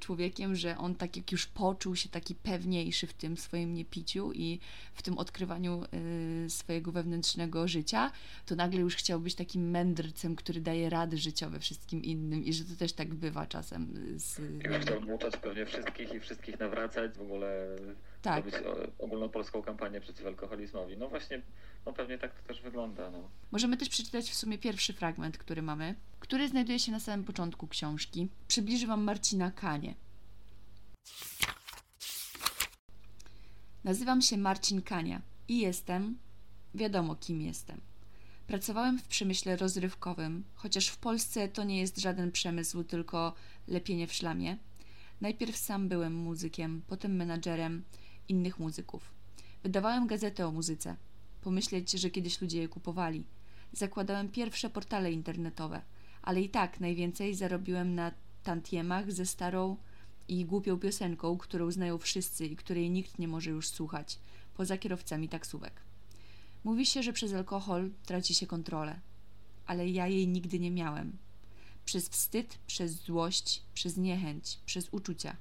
człowiekiem, 0.00 0.56
że 0.56 0.78
on 0.78 0.94
tak 0.94 1.16
jak 1.16 1.32
już 1.32 1.46
poczuł 1.46 1.96
się 1.96 2.08
taki 2.08 2.34
pewniejszy 2.34 3.06
w 3.06 3.12
tym 3.12 3.36
swoim 3.36 3.74
niepiciu 3.74 4.32
i 4.32 4.58
w 4.94 5.02
tym 5.02 5.18
odkrywaniu 5.18 5.82
y, 6.46 6.50
swojego 6.50 6.92
wewnętrznego 6.92 7.68
życia, 7.68 8.10
to 8.46 8.54
nagle 8.54 8.80
już 8.80 8.96
chciał 8.96 9.20
być 9.20 9.34
takim 9.34 9.70
mędrcem, 9.70 10.36
który 10.36 10.60
daje 10.60 10.90
rady 10.90 11.16
życiowe 11.16 11.60
wszystkim 11.60 12.02
innym 12.02 12.44
i 12.44 12.52
że 12.52 12.64
to 12.64 12.76
też 12.76 12.92
tak 12.92 13.14
bywa 13.14 13.46
czasem. 13.46 13.94
Z... 14.16 14.38
Już 14.38 14.76
chciał 14.76 15.00
mutać 15.00 15.36
pewnie 15.36 15.66
wszystkich 15.66 16.14
i 16.14 16.20
wszystkich 16.20 16.58
nawracać, 16.58 17.12
w 17.12 17.20
ogóle 17.20 17.76
Tak. 18.22 18.44
robić 18.44 18.54
o- 18.66 19.04
ogólnopolską 19.04 19.62
kampanię 19.62 20.00
przeciw 20.00 20.26
alkoholizmowi. 20.26 20.96
No 20.98 21.08
właśnie, 21.08 21.42
no 21.86 21.92
pewnie 21.92 22.18
tak 22.18 22.34
to 22.34 22.48
też 22.48 22.62
wygląda. 22.62 23.10
No. 23.10 23.30
Możemy 23.50 23.76
też 23.76 23.88
przeczytać 23.88 24.30
w 24.30 24.34
sumie 24.34 24.58
pierwszy 24.58 24.92
fragment, 24.92 25.38
który 25.38 25.62
mamy, 25.62 25.94
który 26.20 26.48
znajduje 26.48 26.78
się 26.78 26.92
na 26.92 27.00
samym 27.00 27.24
początku 27.24 27.68
książki. 27.68 28.28
Przybliży 28.48 28.86
Wam 28.86 29.04
Marcina 29.04 29.50
Kanie. 29.50 29.94
Nazywam 33.84 34.22
się 34.22 34.36
Marcin 34.38 34.82
Kania 34.82 35.22
i 35.48 35.58
jestem, 35.58 36.18
wiadomo 36.74 37.14
kim 37.14 37.42
jestem. 37.42 37.80
Pracowałem 38.46 38.98
w 38.98 39.06
przemyśle 39.08 39.56
rozrywkowym, 39.56 40.44
chociaż 40.54 40.88
w 40.88 40.96
Polsce 40.98 41.48
to 41.48 41.64
nie 41.64 41.80
jest 41.80 41.98
żaden 41.98 42.32
przemysł, 42.32 42.84
tylko 42.84 43.34
lepienie 43.68 44.06
w 44.06 44.12
szlamie. 44.12 44.56
Najpierw 45.20 45.56
sam 45.56 45.88
byłem 45.88 46.14
muzykiem, 46.14 46.82
potem 46.86 47.16
menadżerem 47.16 47.84
innych 48.30 48.58
muzyków. 48.58 49.12
Wydawałem 49.62 50.06
gazetę 50.06 50.46
o 50.46 50.52
muzyce. 50.52 50.96
Pomyśleć, 51.42 51.90
że 51.90 52.10
kiedyś 52.10 52.40
ludzie 52.40 52.60
je 52.60 52.68
kupowali. 52.68 53.24
Zakładałem 53.72 54.28
pierwsze 54.28 54.70
portale 54.70 55.12
internetowe, 55.12 55.82
ale 56.22 56.40
i 56.40 56.48
tak 56.48 56.80
najwięcej 56.80 57.34
zarobiłem 57.34 57.94
na 57.94 58.12
tantiemach 58.42 59.12
ze 59.12 59.26
starą 59.26 59.76
i 60.28 60.44
głupią 60.44 60.78
piosenką, 60.78 61.38
którą 61.38 61.70
znają 61.70 61.98
wszyscy 61.98 62.46
i 62.46 62.56
której 62.56 62.90
nikt 62.90 63.18
nie 63.18 63.28
może 63.28 63.50
już 63.50 63.68
słuchać, 63.68 64.18
poza 64.56 64.78
kierowcami 64.78 65.28
taksówek. 65.28 65.72
Mówi 66.64 66.86
się, 66.86 67.02
że 67.02 67.12
przez 67.12 67.32
alkohol 67.32 67.90
traci 68.06 68.34
się 68.34 68.46
kontrolę, 68.46 69.00
ale 69.66 69.88
ja 69.88 70.06
jej 70.06 70.28
nigdy 70.28 70.58
nie 70.58 70.70
miałem. 70.70 71.16
Przez 71.84 72.08
wstyd, 72.08 72.58
przez 72.66 72.92
złość, 72.92 73.62
przez 73.74 73.96
niechęć, 73.96 74.58
przez 74.66 74.88
uczucia. 74.90 75.36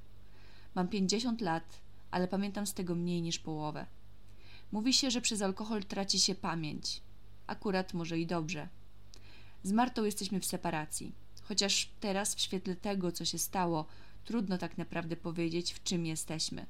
Mam 0.76 0.88
50 0.88 1.42
lat, 1.42 1.80
ale 2.12 2.28
pamiętam 2.28 2.68
z 2.68 2.74
tego 2.74 2.96
mniej 2.96 3.22
niż 3.22 3.40
połowę. 3.40 3.86
Mówi 4.72 4.94
się, 4.94 5.12
że 5.12 5.22
przez 5.22 5.42
alkohol 5.42 5.84
traci 5.84 6.20
się 6.20 6.36
pamięć. 6.36 7.02
Akurat 7.48 7.94
może 7.94 8.20
i 8.20 8.28
dobrze. 8.28 8.70
Z 9.64 9.72
Martą 9.72 10.04
jesteśmy 10.04 10.40
w 10.40 10.46
separacji. 10.46 11.12
Chociaż 11.42 11.90
teraz, 12.00 12.36
w 12.36 12.40
świetle 12.40 12.76
tego, 12.76 13.12
co 13.12 13.26
się 13.26 13.38
stało, 13.38 13.86
trudno 14.26 14.58
tak 14.58 14.78
naprawdę 14.78 15.16
powiedzieć, 15.16 15.74
w 15.74 15.84
czym 15.84 16.06
jesteśmy. 16.06 16.66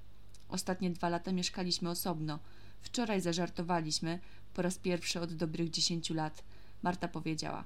Ostatnie 0.50 0.89
dwa 0.89 1.10
lata 1.10 1.31
mieszkaliśmy 1.31 1.89
osobno. 1.89 2.39
Wczoraj 2.81 3.22
zażartowaliśmy, 3.22 4.19
po 4.53 4.62
raz 4.62 4.77
pierwszy 4.77 5.22
od 5.22 5.34
dobrych 5.34 5.69
dziesięciu 5.69 6.13
lat. 6.13 6.43
Marta 6.84 7.08
powiedziała: 7.08 7.63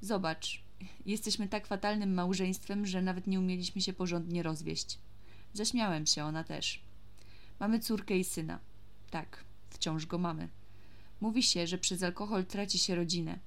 Zobacz, 0.00 0.62
jesteśmy 1.06 1.48
tak 1.48 1.66
fatalnym 1.66 2.14
małżeństwem, 2.14 2.86
że 2.86 3.02
nawet 3.02 3.26
nie 3.26 3.40
umieliśmy 3.40 3.82
się 3.82 3.92
porządnie 3.92 4.42
rozwieść. 4.42 4.98
Zaśmiałem 5.54 6.06
się, 6.06 6.24
ona 6.24 6.44
też. 6.44 6.80
Mamy 7.62 7.80
córkę 7.80 8.18
i 8.18 8.24
syna. 8.24 8.58
Tak, 9.10 9.44
wciąż 9.70 10.06
go 10.06 10.18
mamy. 10.18 10.48
Mówi 11.20 11.42
się, 11.42 11.66
że 11.66 11.78
przez 11.78 12.02
alkohol 12.02 12.46
traci 12.46 12.78
się 12.78 12.94
rodzinę. 12.94 13.38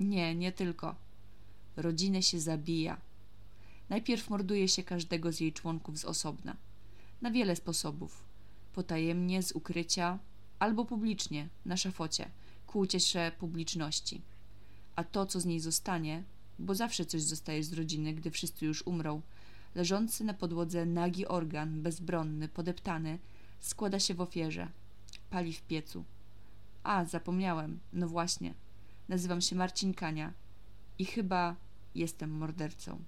Nie, 0.00 0.34
nie 0.34 0.52
tylko. 0.52 0.94
Rodzinę 1.76 2.22
się 2.22 2.40
zabija. 2.40 2.96
Najpierw 3.88 4.30
morduje 4.30 4.68
się 4.68 4.82
każdego 4.82 5.32
z 5.32 5.40
jej 5.40 5.52
członków 5.52 5.98
z 5.98 6.04
osobna. 6.04 6.56
Na 7.22 7.30
wiele 7.30 7.56
sposobów. 7.56 8.24
Potajemnie, 8.72 9.42
z 9.42 9.52
ukrycia, 9.52 10.18
albo 10.58 10.84
publicznie, 10.84 11.48
na 11.64 11.76
szafocie, 11.76 12.30
ku 12.66 12.78
uciesze 12.78 13.32
publiczności. 13.38 14.20
A 14.96 15.04
to, 15.04 15.26
co 15.26 15.40
z 15.40 15.44
niej 15.44 15.60
zostanie, 15.60 16.22
bo 16.58 16.74
zawsze 16.74 17.04
coś 17.04 17.22
zostaje 17.22 17.64
z 17.64 17.72
rodziny, 17.72 18.14
gdy 18.14 18.30
wszyscy 18.30 18.66
już 18.66 18.86
umrą, 18.86 19.22
leżący 19.74 20.24
na 20.24 20.34
podłodze 20.34 20.86
nagi 20.86 21.26
organ, 21.26 21.82
bezbronny, 21.82 22.48
podeptany, 22.48 23.18
składa 23.64 23.98
się 23.98 24.14
w 24.14 24.20
ofierze. 24.20 24.68
Pali 25.30 25.52
w 25.52 25.62
piecu. 25.62 26.04
A, 26.82 27.04
zapomniałem. 27.04 27.80
No 27.92 28.08
właśnie. 28.08 28.54
Nazywam 29.08 29.40
się 29.40 29.56
Marcin 29.56 29.94
Kania 29.94 30.32
i 30.98 31.04
chyba 31.04 31.56
jestem 31.94 32.30
mordercą. 32.30 32.98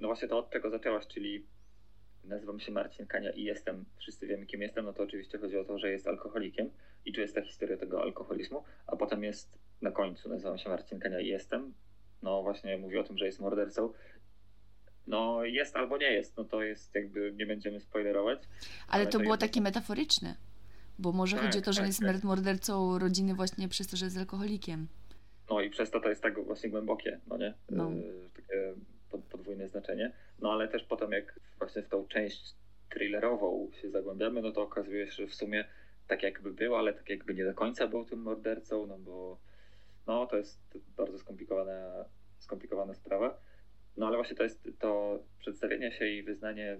no 0.00 0.08
właśnie 0.08 0.28
to 0.28 0.38
od 0.38 0.50
czego 0.50 0.70
zaczęłaś, 0.70 1.06
czyli 1.06 1.46
nazywam 2.24 2.60
się 2.60 2.72
Marcin 2.72 3.06
Kania 3.06 3.30
i 3.30 3.42
jestem, 3.42 3.84
wszyscy 3.96 4.26
wiemy 4.26 4.46
kim 4.46 4.62
jestem, 4.62 4.84
no 4.84 4.92
to 4.92 5.02
oczywiście 5.02 5.38
chodzi 5.38 5.58
o 5.58 5.64
to, 5.64 5.78
że 5.78 5.90
jest 5.90 6.06
alkoholikiem 6.08 6.70
i 7.04 7.12
tu 7.12 7.20
jest 7.20 7.34
ta 7.34 7.42
historia 7.42 7.76
tego 7.76 8.02
alkoholizmu, 8.02 8.64
a 8.86 8.96
potem 8.96 9.24
jest 9.24 9.58
na 9.82 9.90
końcu, 9.90 10.28
nazywam 10.28 10.58
się 10.58 10.68
Marcin 10.68 11.00
Kania 11.00 11.20
i 11.20 11.26
jestem, 11.26 11.74
no 12.22 12.42
właśnie 12.42 12.78
mówi 12.78 12.98
o 12.98 13.04
tym, 13.04 13.18
że 13.18 13.26
jest 13.26 13.40
mordercą. 13.40 13.92
No 15.06 15.44
jest 15.44 15.76
albo 15.76 15.98
nie 15.98 16.12
jest, 16.12 16.36
no 16.36 16.44
to 16.44 16.62
jest 16.62 16.94
jakby, 16.94 17.32
nie 17.36 17.46
będziemy 17.46 17.80
spoilerować. 17.80 18.38
Ale 18.88 19.02
Ale 19.02 19.06
to 19.06 19.18
było 19.18 19.22
jednak- 19.32 19.40
takie 19.50 19.60
metaforyczne. 19.60 20.36
Bo 20.98 21.12
może 21.12 21.36
Tak, 21.36 21.46
chodzi 21.46 21.58
o 21.58 21.62
to, 21.62 21.72
że 21.72 21.76
tak, 21.76 21.82
on 21.84 21.86
jest 21.86 22.00
tak. 22.00 22.24
mordercą 22.24 22.98
rodziny 22.98 23.34
właśnie 23.34 23.68
przez 23.68 23.86
to, 23.88 23.96
że 23.96 24.04
jest 24.04 24.18
alkoholikiem. 24.18 24.88
No 25.50 25.60
i 25.60 25.70
przez 25.70 25.90
to 25.90 26.00
to 26.00 26.08
jest 26.08 26.22
tak 26.22 26.44
właśnie 26.44 26.70
głębokie, 26.70 27.20
no 27.26 27.36
nie? 27.36 27.54
No. 27.70 27.90
Yy, 27.90 28.30
takie 28.36 28.74
pod, 29.10 29.20
podwójne 29.20 29.68
znaczenie. 29.68 30.12
No 30.40 30.52
ale 30.52 30.68
też 30.68 30.84
potem 30.84 31.12
jak 31.12 31.40
właśnie 31.58 31.82
w 31.82 31.88
tą 31.88 32.06
część 32.08 32.54
thrillerową 32.90 33.70
się 33.82 33.90
zagłębiamy, 33.90 34.42
no 34.42 34.52
to 34.52 34.62
okazuje 34.62 35.06
się, 35.06 35.12
że 35.12 35.26
w 35.26 35.34
sumie 35.34 35.64
tak 36.08 36.22
jakby 36.22 36.52
był, 36.52 36.76
ale 36.76 36.92
tak 36.92 37.08
jakby 37.10 37.34
nie 37.34 37.44
do 37.44 37.54
końca 37.54 37.86
był 37.86 38.04
tym 38.04 38.22
mordercą, 38.22 38.86
no 38.86 38.98
bo 38.98 39.38
no 40.06 40.26
to 40.26 40.36
jest 40.36 40.58
bardzo 40.96 41.18
skomplikowana, 41.18 42.04
skomplikowana 42.38 42.94
sprawa. 42.94 43.38
No 43.96 44.06
ale 44.06 44.16
właśnie 44.16 44.36
to 44.36 44.42
jest 44.42 44.68
to 44.78 45.22
przedstawienie 45.38 45.92
się 45.92 46.06
i 46.06 46.22
wyznanie 46.22 46.78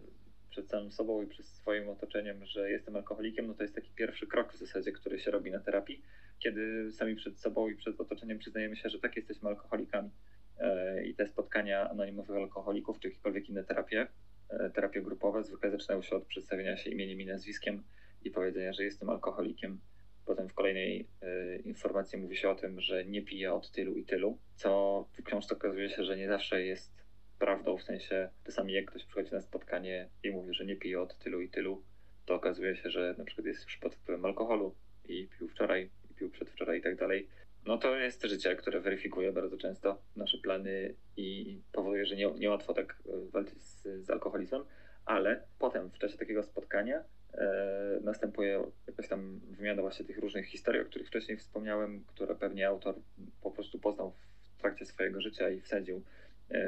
przed 0.53 0.69
samym 0.71 0.93
sobą 0.93 1.23
i 1.23 1.27
przed 1.27 1.47
swoim 1.47 1.89
otoczeniem, 1.89 2.47
że 2.47 2.71
jestem 2.71 2.97
alkoholikiem, 2.97 3.47
no 3.47 3.55
to 3.55 3.63
jest 3.63 3.75
taki 3.75 3.91
pierwszy 3.91 4.27
krok 4.27 4.53
w 4.53 4.59
zasadzie, 4.59 4.93
który 4.93 5.19
się 5.19 5.31
robi 5.31 5.51
na 5.51 5.61
terapii, 5.61 6.03
kiedy 6.39 6.93
sami 6.93 7.17
przed 7.17 7.41
sobą 7.41 7.69
i 7.69 7.77
przed 7.77 8.01
otoczeniem 8.01 8.39
przyznajemy 8.39 8.77
się, 8.77 8.89
że 8.89 8.99
tak 8.99 9.17
jesteśmy 9.17 9.49
alkoholikami. 9.49 10.11
E, 10.59 11.05
I 11.05 11.15
te 11.15 11.27
spotkania 11.27 11.91
anonimowych 11.91 12.37
alkoholików, 12.37 13.01
czy 13.01 13.09
jakiekolwiek 13.09 13.49
inne 13.49 13.65
terapie, 13.65 14.07
e, 14.51 14.71
terapie 14.71 15.03
grupowe, 15.03 15.45
zwykle 15.45 15.71
zaczynają 15.71 16.03
się 16.03 16.17
od 16.17 16.25
przedstawienia 16.25 16.77
się 16.77 16.91
imieniem 16.91 17.21
i 17.21 17.27
nazwiskiem 17.27 17.83
i 18.25 18.31
powiedzenia, 18.31 18.73
że 18.73 18.85
jestem 18.85 19.11
alkoholikiem. 19.11 19.81
Potem 20.27 20.49
w 20.49 20.55
kolejnej 20.55 21.09
e, 21.23 21.57
informacji 21.57 22.19
mówi 22.19 22.37
się 22.37 22.51
o 22.51 22.55
tym, 22.55 22.81
że 22.81 23.05
nie 23.05 23.23
piję 23.23 23.55
od 23.55 23.71
tylu 23.71 23.97
i 23.97 24.05
tylu, 24.05 24.39
co 24.57 25.05
w 25.13 25.23
książce 25.23 25.55
okazuje 25.55 25.91
się, 25.91 26.05
że 26.05 26.17
nie 26.17 26.29
zawsze 26.29 26.63
jest 26.63 27.02
prawdą, 27.43 27.77
w 27.77 27.83
sensie 27.83 28.29
czasami 28.47 28.73
jak 28.73 28.85
ktoś 28.85 29.05
przychodzi 29.05 29.33
na 29.33 29.41
spotkanie 29.41 30.09
i 30.23 30.31
mówi, 30.31 30.55
że 30.55 30.65
nie 30.65 30.77
pije 30.77 31.01
od 31.01 31.19
tylu 31.19 31.41
i 31.41 31.49
tylu, 31.49 31.83
to 32.27 32.35
okazuje 32.35 32.77
się, 32.77 32.91
że 32.91 33.15
na 33.19 33.25
przykład 33.25 33.47
jest 33.47 33.65
już 33.65 33.77
pod 33.77 33.95
wpływem 33.95 34.25
alkoholu 34.25 34.75
i 35.05 35.29
pił 35.39 35.49
wczoraj, 35.49 35.91
i 36.11 36.15
pił 36.15 36.31
przedwczoraj 36.31 36.79
i 36.79 36.83
tak 36.83 36.97
dalej. 36.97 37.29
No 37.67 37.79
to 37.79 37.97
jest 37.97 38.23
życie, 38.25 38.57
które 38.57 38.81
weryfikuje 38.81 39.33
bardzo 39.33 39.57
często 39.57 40.03
nasze 40.17 40.39
plany 40.39 40.95
i 41.17 41.59
powoduje, 41.73 42.07
że 42.07 42.17
nie, 42.17 42.31
niełatwo 42.31 42.75
tak 42.75 43.03
e, 43.07 43.31
walczyć 43.31 43.63
z, 43.63 43.83
z 44.07 44.11
alkoholizmem, 44.11 44.65
ale 45.05 45.43
potem 45.59 45.91
w 45.91 45.99
czasie 45.99 46.19
takiego 46.19 46.43
spotkania 46.43 47.05
e, 47.35 48.01
następuje 48.03 48.65
jakaś 48.87 49.09
tam 49.09 49.41
wymiana 49.51 49.83
właśnie 49.83 50.05
tych 50.05 50.19
różnych 50.19 50.47
historii, 50.47 50.81
o 50.81 50.85
których 50.85 51.09
wcześniej 51.09 51.37
wspomniałem, 51.39 52.05
które 52.07 52.35
pewnie 52.35 52.69
autor 52.69 52.95
po 53.41 53.51
prostu 53.51 53.79
poznał 53.79 54.13
w 54.59 54.61
trakcie 54.61 54.87
swojego 54.87 55.21
życia 55.21 55.51
i 55.51 55.61
wsadził 55.61 56.03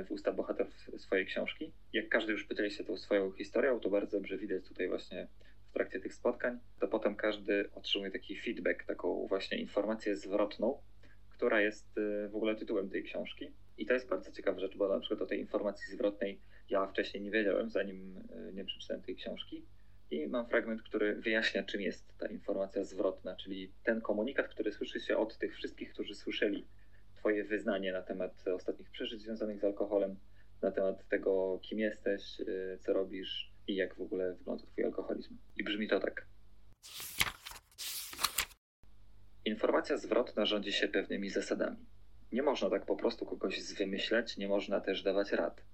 w 0.06 0.10
usta 0.10 0.32
bohaterów 0.32 0.74
swojej 0.96 1.26
książki. 1.26 1.72
Jak 1.92 2.08
każdy 2.08 2.32
już 2.32 2.44
podzieli 2.44 2.70
się 2.70 2.84
tą 2.84 2.96
swoją 2.96 3.32
historią, 3.32 3.80
to 3.80 3.90
bardzo 3.90 4.16
dobrze 4.16 4.38
widać 4.38 4.68
tutaj 4.68 4.88
właśnie 4.88 5.28
w 5.70 5.72
trakcie 5.72 6.00
tych 6.00 6.14
spotkań, 6.14 6.58
to 6.80 6.88
potem 6.88 7.16
każdy 7.16 7.70
otrzymuje 7.74 8.10
taki 8.10 8.40
feedback, 8.40 8.84
taką 8.84 9.26
właśnie 9.26 9.58
informację 9.58 10.16
zwrotną, 10.16 10.78
która 11.30 11.60
jest 11.60 11.98
e, 11.98 12.28
w 12.28 12.36
ogóle 12.36 12.56
tytułem 12.56 12.90
tej 12.90 13.02
książki. 13.02 13.52
I 13.78 13.86
to 13.86 13.94
jest 13.94 14.08
bardzo 14.08 14.32
ciekawa 14.32 14.60
rzecz, 14.60 14.76
bo 14.76 14.88
na 14.88 15.00
przykład 15.00 15.22
o 15.22 15.26
tej 15.26 15.40
informacji 15.40 15.92
zwrotnej 15.92 16.40
ja 16.70 16.86
wcześniej 16.86 17.22
nie 17.22 17.30
wiedziałem, 17.30 17.70
zanim 17.70 18.16
e, 18.16 18.52
nie 18.52 18.64
przeczytałem 18.64 19.02
tej 19.02 19.16
książki. 19.16 19.64
I 20.10 20.26
mam 20.26 20.48
fragment, 20.48 20.82
który 20.82 21.14
wyjaśnia, 21.14 21.62
czym 21.62 21.80
jest 21.80 22.18
ta 22.18 22.26
informacja 22.26 22.84
zwrotna, 22.84 23.36
czyli 23.36 23.72
ten 23.84 24.00
komunikat, 24.00 24.48
który 24.48 24.72
słyszy 24.72 25.00
się 25.00 25.16
od 25.16 25.38
tych 25.38 25.54
wszystkich, 25.54 25.92
którzy 25.92 26.14
słyszeli 26.14 26.66
Twoje 27.25 27.45
wyznanie 27.45 27.93
na 27.93 28.02
temat 28.02 28.45
ostatnich 28.54 28.90
przeżyć 28.90 29.23
związanych 29.23 29.61
z 29.61 29.64
alkoholem, 29.64 30.16
na 30.62 30.71
temat 30.71 31.09
tego, 31.09 31.61
kim 31.62 31.78
jesteś, 31.78 32.40
y, 32.40 32.78
co 32.81 32.93
robisz 32.93 33.52
i 33.69 33.75
jak 33.75 33.95
w 33.95 34.00
ogóle 34.00 34.35
wygląda 34.35 34.66
Twój 34.66 34.85
alkoholizm. 34.85 35.37
I 35.57 35.64
brzmi 35.64 35.88
to 35.88 36.00
tak. 36.00 36.26
Informacja 39.45 39.97
zwrotna 39.97 40.47
rządzi 40.47 40.73
się 40.73 40.88
pewnymi 40.88 41.31
zasadami. 41.31 41.76
Nie 42.33 42.43
można 42.43 42.71
tak 42.71 42.87
po 42.87 42.97
prostu 42.97 43.26
kogoś 43.26 43.62
zwymyślać, 43.62 44.37
nie 44.37 44.49
można 44.49 44.81
też 44.81 45.02
dawać 45.02 45.33
rad. 45.33 45.64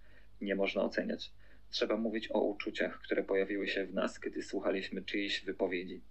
nie 0.40 0.54
można 0.54 0.82
oceniać. 0.82 1.32
Trzeba 1.70 1.96
mówić 1.96 2.30
o 2.32 2.40
uczuciach, 2.40 3.00
które 3.00 3.24
pojawiły 3.24 3.68
się 3.68 3.86
w 3.86 3.94
nas, 3.94 4.20
kiedy 4.20 4.42
słuchaliśmy 4.42 5.02
czyjejś 5.02 5.44
wypowiedzi. 5.44 6.02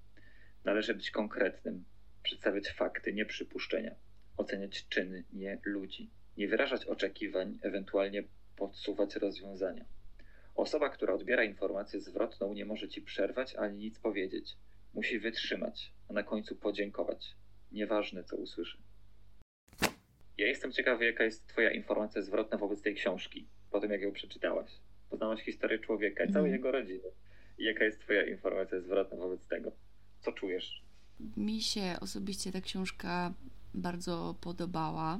Należy 0.65 0.93
być 0.93 1.11
konkretnym, 1.11 1.85
przedstawiać 2.23 2.69
fakty, 2.69 3.13
nie 3.13 3.25
przypuszczenia, 3.25 3.95
oceniać 4.43 4.87
czyny, 4.89 5.23
nie 5.33 5.59
ludzi, 5.65 6.09
nie 6.37 6.47
wyrażać 6.47 6.85
oczekiwań, 6.85 7.59
ewentualnie 7.61 8.23
podsuwać 8.55 9.15
rozwiązania. 9.15 9.85
Osoba, 10.55 10.89
która 10.89 11.13
odbiera 11.13 11.43
informację 11.43 12.01
zwrotną, 12.01 12.53
nie 12.53 12.65
może 12.65 12.89
ci 12.89 13.01
przerwać 13.01 13.55
ani 13.55 13.77
nic 13.77 13.99
powiedzieć. 13.99 14.57
Musi 14.93 15.19
wytrzymać, 15.19 15.93
a 16.09 16.13
na 16.13 16.23
końcu 16.23 16.55
podziękować. 16.55 17.35
Nieważne, 17.71 18.23
co 18.23 18.35
usłyszy. 18.37 18.77
Ja 20.37 20.47
jestem 20.47 20.71
ciekawy, 20.71 21.05
jaka 21.05 21.23
jest 21.23 21.47
Twoja 21.47 21.71
informacja 21.71 22.21
zwrotna 22.21 22.57
wobec 22.57 22.81
tej 22.81 22.95
książki, 22.95 23.47
po 23.71 23.79
tym 23.79 23.91
jak 23.91 24.01
ją 24.01 24.11
przeczytałaś. 24.11 24.71
Poznałaś 25.09 25.41
historię 25.41 25.79
człowieka 25.79 26.23
i 26.23 26.33
całej 26.33 26.51
Mhm. 26.51 26.53
jego 26.53 26.71
rodziny. 26.71 27.09
I 27.57 27.63
jaka 27.63 27.83
jest 27.83 27.99
Twoja 28.01 28.25
informacja 28.25 28.79
zwrotna 28.79 29.17
wobec 29.17 29.47
tego? 29.47 29.71
Co 30.21 30.31
czujesz? 30.31 30.83
Mi 31.37 31.61
się 31.61 31.95
osobiście 32.01 32.51
ta 32.51 32.61
książka 32.61 33.33
bardzo 33.73 34.35
podobała. 34.41 35.19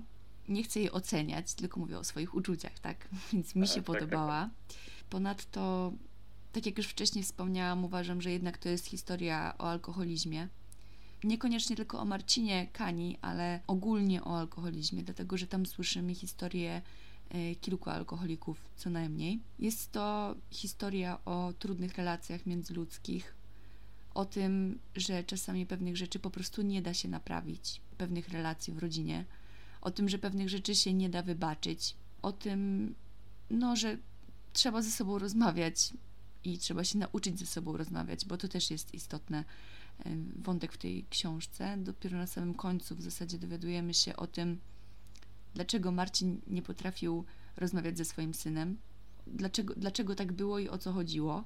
Nie 0.50 0.64
chcę 0.64 0.80
jej 0.80 0.92
oceniać, 0.92 1.54
tylko 1.54 1.80
mówię 1.80 2.00
o 2.00 2.04
swoich 2.04 2.36
uczuciach, 2.36 2.80
tak? 2.80 3.08
Więc 3.34 3.56
mi 3.56 3.68
się 3.68 3.74
tak, 3.76 3.86
tak, 3.86 3.96
podobała. 3.96 4.50
Ponadto, 5.10 5.94
tak 6.52 6.66
jak 6.66 6.78
już 6.78 6.88
wcześniej 6.88 7.24
wspomniałam, 7.24 7.86
uważam, 7.86 8.22
że 8.22 8.32
jednak 8.32 8.58
to 8.58 8.70
jest 8.70 8.86
historia 8.86 9.54
o 9.58 9.70
alkoholizmie. 9.70 10.48
Niekoniecznie 11.24 11.76
tylko 11.76 12.00
o 12.00 12.06
Marcinie 12.06 12.68
Kani, 12.74 13.18
ale 13.22 13.60
ogólnie 13.68 14.24
o 14.24 14.40
alkoholizmie, 14.40 15.04
dlatego 15.04 15.38
że 15.38 15.48
tam 15.48 15.66
słyszymy 15.66 16.16
historię 16.16 16.82
e, 17.30 17.56
kilku 17.56 17.90
alkoholików 17.90 18.70
co 18.76 18.90
najmniej. 18.90 19.40
Jest 19.60 19.92
to 19.92 20.36
historia 20.52 21.20
o 21.26 21.54
trudnych 21.60 21.98
relacjach 21.98 22.46
międzyludzkich, 22.46 23.36
o 24.14 24.26
tym, 24.26 24.80
że 24.96 25.24
czasami 25.24 25.66
pewnych 25.66 25.98
rzeczy 25.98 26.20
po 26.20 26.30
prostu 26.30 26.62
nie 26.62 26.82
da 26.82 26.94
się 26.94 27.08
naprawić, 27.08 27.82
pewnych 28.00 28.30
relacji 28.30 28.74
w 28.74 28.78
rodzinie, 28.78 29.26
o 29.82 29.92
tym, 29.92 30.10
że 30.10 30.20
pewnych 30.20 30.50
rzeczy 30.50 30.76
się 30.76 30.94
nie 30.94 31.10
da 31.10 31.24
wybaczyć, 31.24 31.96
o 32.22 32.32
tym, 32.32 32.94
no, 33.50 33.76
że 33.76 33.98
trzeba 34.54 34.82
ze 34.82 34.92
sobą 34.92 35.20
rozmawiać 35.20 35.94
i 36.44 36.58
trzeba 36.58 36.84
się 36.84 36.98
nauczyć 36.98 37.40
ze 37.40 37.46
sobą 37.46 37.78
rozmawiać, 37.78 38.26
bo 38.26 38.38
to 38.38 38.48
też 38.48 38.72
jest 38.72 38.94
istotny 38.94 39.38
e, 39.38 39.44
wątek 40.36 40.74
w 40.74 40.78
tej 40.78 41.06
książce. 41.10 41.78
Dopiero 41.78 42.18
na 42.18 42.28
samym 42.28 42.54
końcu 42.54 42.96
w 42.96 43.02
zasadzie 43.02 43.38
dowiadujemy 43.40 43.94
się 43.94 44.16
o 44.16 44.28
tym, 44.28 44.60
dlaczego 45.54 45.92
Marcin 45.92 46.42
nie 46.48 46.62
potrafił 46.62 47.26
rozmawiać 47.58 47.98
ze 47.98 48.06
swoim 48.06 48.34
synem, 48.34 48.78
dlaczego, 49.28 49.74
dlaczego 49.78 50.16
tak 50.16 50.32
było 50.32 50.60
i 50.60 50.70
o 50.70 50.78
co 50.78 50.94
chodziło 50.94 51.44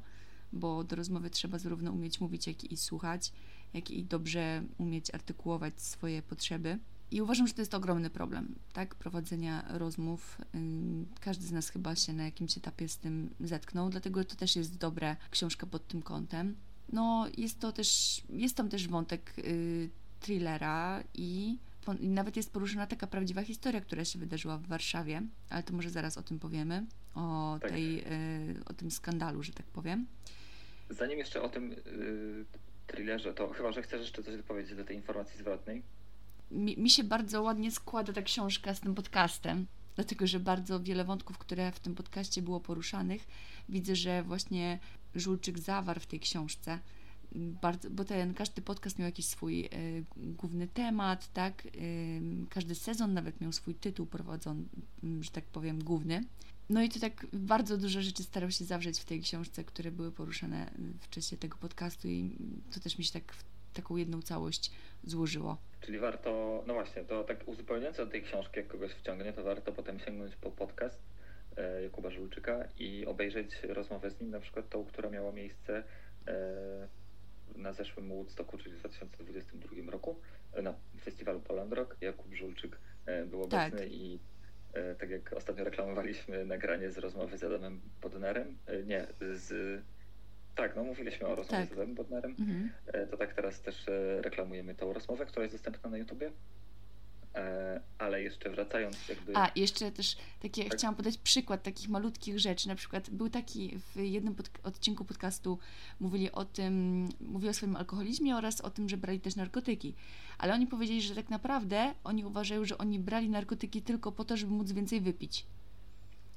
bo 0.54 0.84
do 0.84 0.96
rozmowy 0.96 1.30
trzeba 1.30 1.60
zarówno 1.60 1.92
umieć 1.92 2.22
mówić, 2.22 2.48
jak 2.48 2.64
i 2.64 2.78
słuchać, 2.78 3.32
jak 3.74 3.92
i 3.92 4.04
dobrze 4.04 4.64
umieć 4.78 5.14
artykułować 5.14 5.82
swoje 5.82 6.22
potrzeby. 6.22 6.80
I 7.12 7.22
uważam, 7.22 7.48
że 7.48 7.54
to 7.54 7.62
jest 7.62 7.74
ogromny 7.74 8.10
problem, 8.10 8.56
tak? 8.74 8.96
Prowadzenia 8.96 9.66
rozmów. 9.78 10.38
Każdy 11.20 11.46
z 11.48 11.52
nas 11.52 11.70
chyba 11.70 11.96
się 11.96 12.14
na 12.14 12.24
jakimś 12.26 12.58
etapie 12.58 12.90
z 12.90 12.98
tym 12.98 13.30
zetknął, 13.40 13.90
dlatego 13.90 14.24
to 14.26 14.36
też 14.36 14.56
jest 14.56 14.78
dobra 14.78 15.16
książka 15.32 15.68
pod 15.68 15.88
tym 15.88 16.02
kątem. 16.02 16.56
No, 16.94 17.28
jest 17.38 17.60
to 17.60 17.72
też, 17.72 18.22
jest 18.30 18.56
tam 18.58 18.70
też 18.70 18.88
wątek 18.88 19.34
y, 19.40 19.90
thrillera 20.20 21.04
i 21.14 21.58
po- 21.86 21.94
i 21.94 22.10
nawet 22.10 22.36
jest 22.36 22.52
poruszona 22.54 22.88
taka 22.88 23.08
prawdziwa 23.08 23.44
historia, 23.44 23.82
która 23.82 24.06
się 24.06 24.20
wydarzyła 24.20 24.58
w 24.58 24.68
Warszawie, 24.68 25.22
ale 25.50 25.64
to 25.64 25.74
może 25.74 25.90
zaraz 25.90 26.18
o 26.18 26.22
tym 26.24 26.40
powiemy, 26.40 26.86
o, 27.16 27.58
Tak. 27.62 27.72
tej, 27.72 28.00
y, 28.00 28.66
o 28.66 28.74
tym 28.74 28.92
skandalu, 28.92 29.44
że 29.44 29.54
tak 29.54 29.66
powiem. 29.66 30.06
Zanim 30.90 31.18
jeszcze 31.20 31.42
o 31.42 31.50
tym 31.50 31.70
yy, 31.70 32.46
thrillerze, 32.88 33.34
to 33.34 33.50
chyba, 33.50 33.72
że 33.72 33.82
chcesz 33.82 34.02
jeszcze 34.02 34.24
coś 34.24 34.38
dopowiedzieć 34.38 34.76
do 34.76 34.86
tej 34.86 34.96
informacji 34.96 35.40
zwrotnej. 35.40 35.84
mi, 36.52 36.78
mi 36.78 36.90
się 36.90 37.04
bardzo 37.04 37.42
ładnie 37.42 37.72
składa 37.72 38.14
ta 38.14 38.22
książka 38.22 38.74
z 38.74 38.80
tym 38.80 38.96
podcastem, 38.96 39.66
dlatego 39.96 40.28
że 40.28 40.40
bardzo 40.40 40.80
wiele 40.80 41.04
wątków, 41.04 41.38
które 41.38 41.72
w 41.72 41.80
tym 41.80 41.96
podcaście 41.96 42.42
było 42.42 42.60
poruszanych, 42.60 43.28
widzę, 43.70 43.96
że 43.96 44.24
właśnie 44.24 44.80
Żulczyk 45.16 45.60
zawarł 45.60 46.00
w 46.00 46.06
tej 46.06 46.20
książce. 46.20 46.80
Bardzo, 47.36 47.90
bo 47.90 48.06
ten 48.06 48.34
każdy 48.34 48.62
podcast 48.62 49.00
miał 49.00 49.06
jakiś 49.06 49.26
swój 49.26 49.66
e, 49.66 49.70
główny 50.16 50.68
temat, 50.68 51.34
tak? 51.34 51.68
Ym, 52.18 52.48
każdy 52.50 52.76
sezon 52.76 53.14
nawet 53.14 53.42
miał 53.42 53.52
swój 53.52 53.76
tytuł 53.76 54.06
prowadzony, 54.06 54.64
że 55.22 55.32
tak 55.32 55.44
powiem, 55.44 55.84
główny. 55.84 56.24
No 56.70 56.84
i 56.84 56.90
to 56.90 57.00
tak 57.00 57.26
bardzo 57.34 57.78
dużo 57.78 58.02
rzeczy 58.02 58.24
starał 58.24 58.52
się 58.52 58.66
zawrzeć 58.66 59.00
w 59.00 59.06
tej 59.06 59.22
książce, 59.22 59.64
które 59.64 59.92
były 59.92 60.12
poruszane 60.12 60.72
w 61.02 61.10
czasie 61.10 61.38
tego 61.38 61.58
podcastu 61.58 62.08
i 62.08 62.36
to 62.74 62.80
też 62.80 62.98
mi 62.98 63.04
się 63.04 63.14
tak 63.14 63.34
w 63.34 63.44
taką 63.74 63.98
jedną 63.98 64.22
całość 64.22 64.72
złożyło. 65.04 65.58
Czyli 65.82 66.00
warto, 66.00 66.64
no 66.68 66.74
właśnie, 66.74 67.04
to 67.04 67.24
tak 67.24 67.48
uzupełniając 67.48 68.00
od 68.00 68.12
tej 68.12 68.24
książki, 68.24 68.58
jak 68.60 68.68
kogoś 68.68 68.92
wciągnie, 68.92 69.34
to 69.34 69.44
warto 69.44 69.72
potem 69.72 70.00
sięgnąć 70.00 70.36
po 70.36 70.52
podcast 70.52 71.00
e, 71.58 71.84
Jakuba 71.84 72.12
Żulczyka 72.12 72.68
i 72.80 73.06
obejrzeć 73.06 73.50
rozmowę 73.64 74.12
z 74.12 74.22
nim, 74.22 74.30
na 74.30 74.40
przykład 74.40 74.70
tą, 74.70 74.86
która 74.86 75.10
miała 75.10 75.32
miejsce 75.32 75.84
e, 76.28 76.88
na 77.56 77.74
zeszłym 77.74 78.10
Woodstocku, 78.10 78.58
czyli 78.58 78.76
w 78.76 78.80
2022 78.80 79.92
roku, 79.92 80.20
e, 80.54 80.62
na 80.62 80.74
festiwalu 81.04 81.40
Poland 81.40 81.74
Rock. 81.74 81.98
Jakub 82.02 82.34
Żulczyk 82.34 82.78
był 83.28 83.48
Tak. 83.48 83.74
obecny 83.74 83.88
i 83.88 84.16
e, 84.16 84.33
tak 85.00 85.10
jak 85.10 85.34
ostatnio 85.34 85.64
reklamowaliśmy 85.64 86.46
nagranie 86.46 86.90
z 86.92 86.98
rozmowy 86.98 87.38
z 87.38 87.44
Adamem 87.44 87.82
Bodnerem, 88.02 88.58
e, 88.68 88.84
nie, 88.84 89.08
z... 89.20 89.82
Tak, 90.56 90.76
no 90.76 90.84
mówiliśmy 90.84 91.28
o 91.28 91.36
rozmowie 91.36 91.64
Tak. 91.64 91.70
z 91.70 91.72
Adamem 91.74 91.96
Bodnerem, 91.96 92.36
Mhm. 92.40 92.70
E, 92.88 93.08
to 93.08 93.18
tak 93.18 93.34
teraz 93.34 93.62
też 93.62 93.88
e, 93.90 94.22
reklamujemy 94.22 94.76
tą 94.76 94.94
rozmowę, 94.94 95.26
która 95.26 95.44
jest 95.44 95.56
dostępna 95.56 95.90
na 95.90 95.98
YouTubie. 95.98 96.32
E, 97.36 97.82
Ale 97.98 98.24
jeszcze 98.24 98.50
wracając 98.50 99.10
jakby... 99.10 99.38
A, 99.38 99.52
jeszcze 99.56 99.92
też 99.92 100.18
takie, 100.42 100.64
Tak. 100.64 100.78
chciałam 100.78 100.96
podać 100.96 101.18
przykład 101.18 101.64
takich 101.64 101.90
malutkich 101.90 102.40
rzeczy. 102.40 102.68
Na 102.68 102.76
przykład 102.76 103.10
był 103.10 103.30
taki 103.30 103.78
w 103.80 104.00
jednym 104.00 104.36
pod, 104.36 104.50
odcinku 104.64 105.06
podcastu 105.06 105.60
mówili 106.00 106.32
o 106.32 106.46
tym, 106.46 107.08
mówili 107.22 107.50
o 107.50 107.54
swoim 107.54 107.76
alkoholizmie 107.76 108.36
oraz 108.36 108.62
o 108.62 108.70
tym, 108.70 108.90
że 108.90 108.98
brali 108.98 109.20
też 109.20 109.36
narkotyki. 109.36 109.94
Ale 110.38 110.54
oni 110.54 110.68
powiedzieli, 110.68 111.02
że 111.02 111.16
tak 111.16 111.30
naprawdę 111.30 111.94
oni 112.04 112.26
uważają, 112.26 112.66
że 112.66 112.78
oni 112.78 113.00
brali 113.00 113.30
narkotyki 113.30 113.82
tylko 113.82 114.12
po 114.12 114.26
to, 114.26 114.38
żeby 114.38 114.54
móc 114.54 114.72
więcej 114.72 115.02
wypić. 115.02 115.46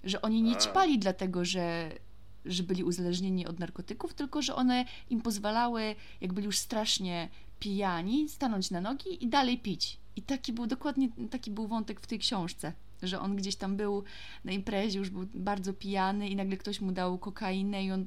Że 0.05 0.23
oni 0.23 0.43
nie 0.43 0.57
A. 0.57 0.59
ćpali 0.59 0.99
dlatego, 0.99 1.45
że, 1.45 1.93
że 2.45 2.63
byli 2.63 2.85
uzależnieni 2.85 3.47
od 3.47 3.59
narkotyków, 3.59 4.15
tylko 4.15 4.43
że 4.43 4.55
one 4.55 4.85
im 5.11 5.21
pozwalały, 5.21 5.95
jak 6.21 6.33
byli 6.33 6.47
już 6.47 6.59
strasznie 6.59 7.29
pijani, 7.61 8.29
stanąć 8.29 8.71
na 8.71 8.81
nogi 8.81 9.25
i 9.25 9.29
dalej 9.29 9.59
pić. 9.59 9.99
I 10.17 10.23
taki 10.23 10.53
był 10.53 10.67
dokładnie 10.67 11.09
taki 11.31 11.51
był 11.51 11.67
wątek 11.67 12.01
w 12.01 12.07
tej 12.07 12.19
książce, 12.19 12.73
że 13.03 13.21
on 13.21 13.37
gdzieś 13.37 13.57
tam 13.57 13.77
był 13.77 14.05
na 14.45 14.53
imprezie, 14.53 14.99
już 14.99 15.11
był 15.11 15.27
bardzo 15.35 15.73
pijany 15.73 16.29
i 16.29 16.37
nagle 16.37 16.57
ktoś 16.57 16.81
mu 16.81 16.93
dał 16.93 17.19
kokainę 17.19 17.85
i 17.85 17.93
on 17.93 18.07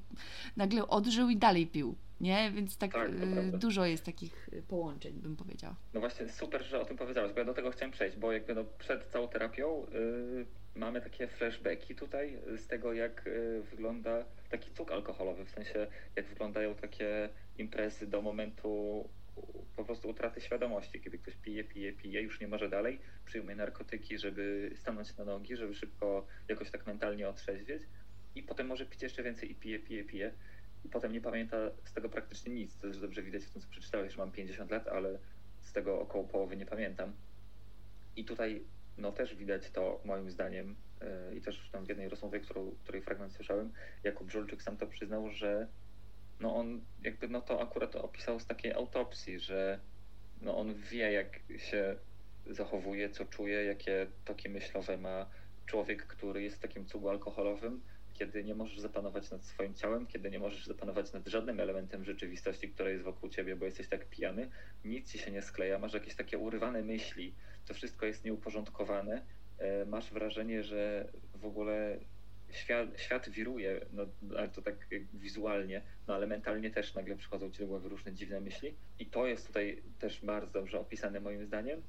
nagle 0.57 0.87
odżył 0.87 1.29
i 1.29 1.37
dalej 1.37 1.67
pił. 1.67 1.95
Nie? 2.21 2.51
Więc 2.51 2.77
tak, 2.77 2.93
Tak, 2.93 3.11
prawda. 3.11 3.57
dużo 3.57 3.85
jest 3.85 4.03
takich 4.03 4.49
y, 4.53 4.61
połączeń, 4.67 5.13
bym 5.13 5.35
powiedziała. 5.35 5.75
No 5.93 5.99
właśnie 5.99 6.29
super, 6.29 6.65
że 6.65 6.81
o 6.81 6.85
tym 6.85 6.97
powiedziałeś, 6.97 7.33
bo 7.33 7.39
ja 7.39 7.45
do 7.45 7.53
tego 7.53 7.71
chciałem 7.71 7.91
przejść, 7.91 8.17
bo 8.17 8.31
jakby 8.31 8.55
no 8.55 8.63
przed 8.79 9.05
całą 9.11 9.27
terapią 9.27 9.83
y, 9.93 10.45
mamy 10.75 11.01
takie 11.01 11.27
flashbacki 11.27 11.95
tutaj 11.95 12.37
z 12.57 12.67
tego, 12.67 12.93
jak 12.93 13.27
y, 13.27 13.61
wygląda 13.71 14.25
taki 14.49 14.71
cuk 14.71 14.91
alkoholowy, 14.91 15.45
w 15.45 15.49
sensie 15.51 15.87
jak 16.15 16.25
wyglądają 16.25 16.75
takie 16.75 17.29
imprezy 17.57 18.07
do 18.07 18.21
momentu 18.21 19.03
po 19.75 19.85
prostu 19.85 20.09
utraty 20.09 20.41
świadomości, 20.41 21.01
kiedy 21.01 21.17
ktoś 21.17 21.35
pije, 21.35 21.63
pije, 21.63 21.93
pije, 21.93 22.21
już 22.21 22.39
nie 22.39 22.47
może 22.47 22.69
dalej, 22.69 22.99
przyjmuje 23.25 23.55
narkotyki, 23.55 24.17
żeby 24.17 24.71
stanąć 24.75 25.17
na 25.17 25.25
nogi, 25.25 25.55
żeby 25.55 25.75
szybko 25.75 26.27
jakoś 26.47 26.71
tak 26.71 26.87
mentalnie 26.87 27.29
otrzeźwieć 27.29 27.83
i 28.35 28.43
potem 28.43 28.67
może 28.67 28.85
pić 28.85 29.01
jeszcze 29.01 29.23
więcej 29.23 29.51
i 29.51 29.55
pije, 29.55 29.79
pije, 29.79 30.03
pije 30.03 30.33
i 30.85 30.89
potem 30.89 31.11
nie 31.11 31.21
pamięta 31.21 31.57
z 31.85 31.93
tego 31.93 32.09
praktycznie 32.09 32.53
nic. 32.53 32.77
To 32.77 32.81
też 32.81 32.99
dobrze 32.99 33.23
widać 33.23 33.43
w 33.43 33.49
tym, 33.49 33.61
co 33.61 33.69
przeczytałeś, 33.69 34.13
że 34.13 34.17
mam 34.17 34.31
50 34.31 34.71
lat, 34.71 34.87
ale 34.87 35.19
z 35.61 35.73
tego 35.73 36.01
około 36.01 36.23
połowy 36.23 36.57
nie 36.57 36.65
pamiętam. 36.65 37.13
I 38.15 38.25
tutaj 38.25 38.63
no 38.97 39.11
też 39.11 39.35
widać 39.35 39.71
to 39.71 40.01
moim 40.05 40.29
zdaniem 40.31 40.75
yy, 41.01 41.35
i 41.35 41.41
też 41.41 41.69
tam 41.71 41.85
w 41.85 41.89
jednej 41.89 42.09
rozmowie, 42.09 42.39
którą, 42.39 42.71
której 42.83 43.01
fragment 43.01 43.33
słyszałem, 43.33 43.71
Jakub 44.03 44.31
Żulczyk 44.31 44.61
sam 44.61 44.77
to 44.77 44.87
przyznał, 44.87 45.29
że 45.29 45.67
no 46.39 46.55
on 46.55 46.81
jakby 47.03 47.27
no 47.27 47.41
to 47.41 47.61
akurat 47.61 47.95
opisał 47.95 48.39
z 48.39 48.45
takiej 48.45 48.73
autopsji, 48.73 49.39
że 49.39 49.79
no 50.41 50.57
on 50.57 50.73
wie 50.75 51.11
jak 51.11 51.39
się 51.57 51.95
zachowuje, 52.45 53.09
co 53.09 53.25
czuje, 53.25 53.63
jakie 53.63 54.07
toki 54.25 54.49
myślowe 54.49 54.97
ma 54.97 55.25
człowiek, 55.65 56.07
który 56.07 56.43
jest 56.43 56.55
w 56.55 56.59
takim 56.59 56.85
cugu 56.85 57.09
alkoholowym, 57.09 57.81
kiedy 58.13 58.43
nie 58.43 58.55
możesz 58.55 58.79
zapanować 58.79 59.31
nad 59.31 59.45
swoim 59.45 59.73
ciałem, 59.73 60.07
kiedy 60.07 60.31
nie 60.31 60.39
możesz 60.39 60.65
zapanować 60.65 61.13
nad 61.13 61.27
żadnym 61.27 61.59
elementem 61.59 62.05
rzeczywistości, 62.05 62.69
która 62.69 62.89
jest 62.89 63.03
wokół 63.03 63.29
ciebie, 63.29 63.55
bo 63.55 63.65
jesteś 63.65 63.87
tak 63.87 64.05
pijany, 64.05 64.49
nic 64.85 65.11
ci 65.11 65.17
się 65.17 65.31
nie 65.31 65.41
skleja, 65.41 65.79
masz 65.79 65.93
jakieś 65.93 66.15
takie 66.15 66.37
urywane 66.37 66.81
myśli, 66.83 67.35
to 67.67 67.73
wszystko 67.73 68.05
jest 68.05 68.25
nieuporządkowane, 68.25 69.25
e, 69.57 69.85
masz 69.85 70.11
wrażenie, 70.11 70.63
że 70.63 71.07
w 71.35 71.45
ogóle 71.45 71.99
świat, 72.51 73.01
świat 73.01 73.29
wiruje, 73.29 73.85
no, 73.91 74.05
ale 74.37 74.49
to 74.49 74.61
tak 74.61 74.87
wizualnie, 75.13 75.81
no 76.07 76.15
ale 76.15 76.27
mentalnie 76.27 76.71
też 76.71 76.93
nagle 76.93 77.15
przychodzą 77.15 77.51
ci 77.51 77.59
do 77.59 77.67
głowy 77.67 77.89
różne 77.89 78.13
dziwne 78.13 78.41
myśli. 78.41 78.75
I 78.99 79.05
to 79.05 79.27
jest 79.27 79.47
tutaj 79.47 79.83
też 79.99 80.25
bardzo 80.25 80.51
dobrze 80.51 80.79
opisane 80.79 81.19
moim 81.19 81.45
zdaniem. 81.45 81.81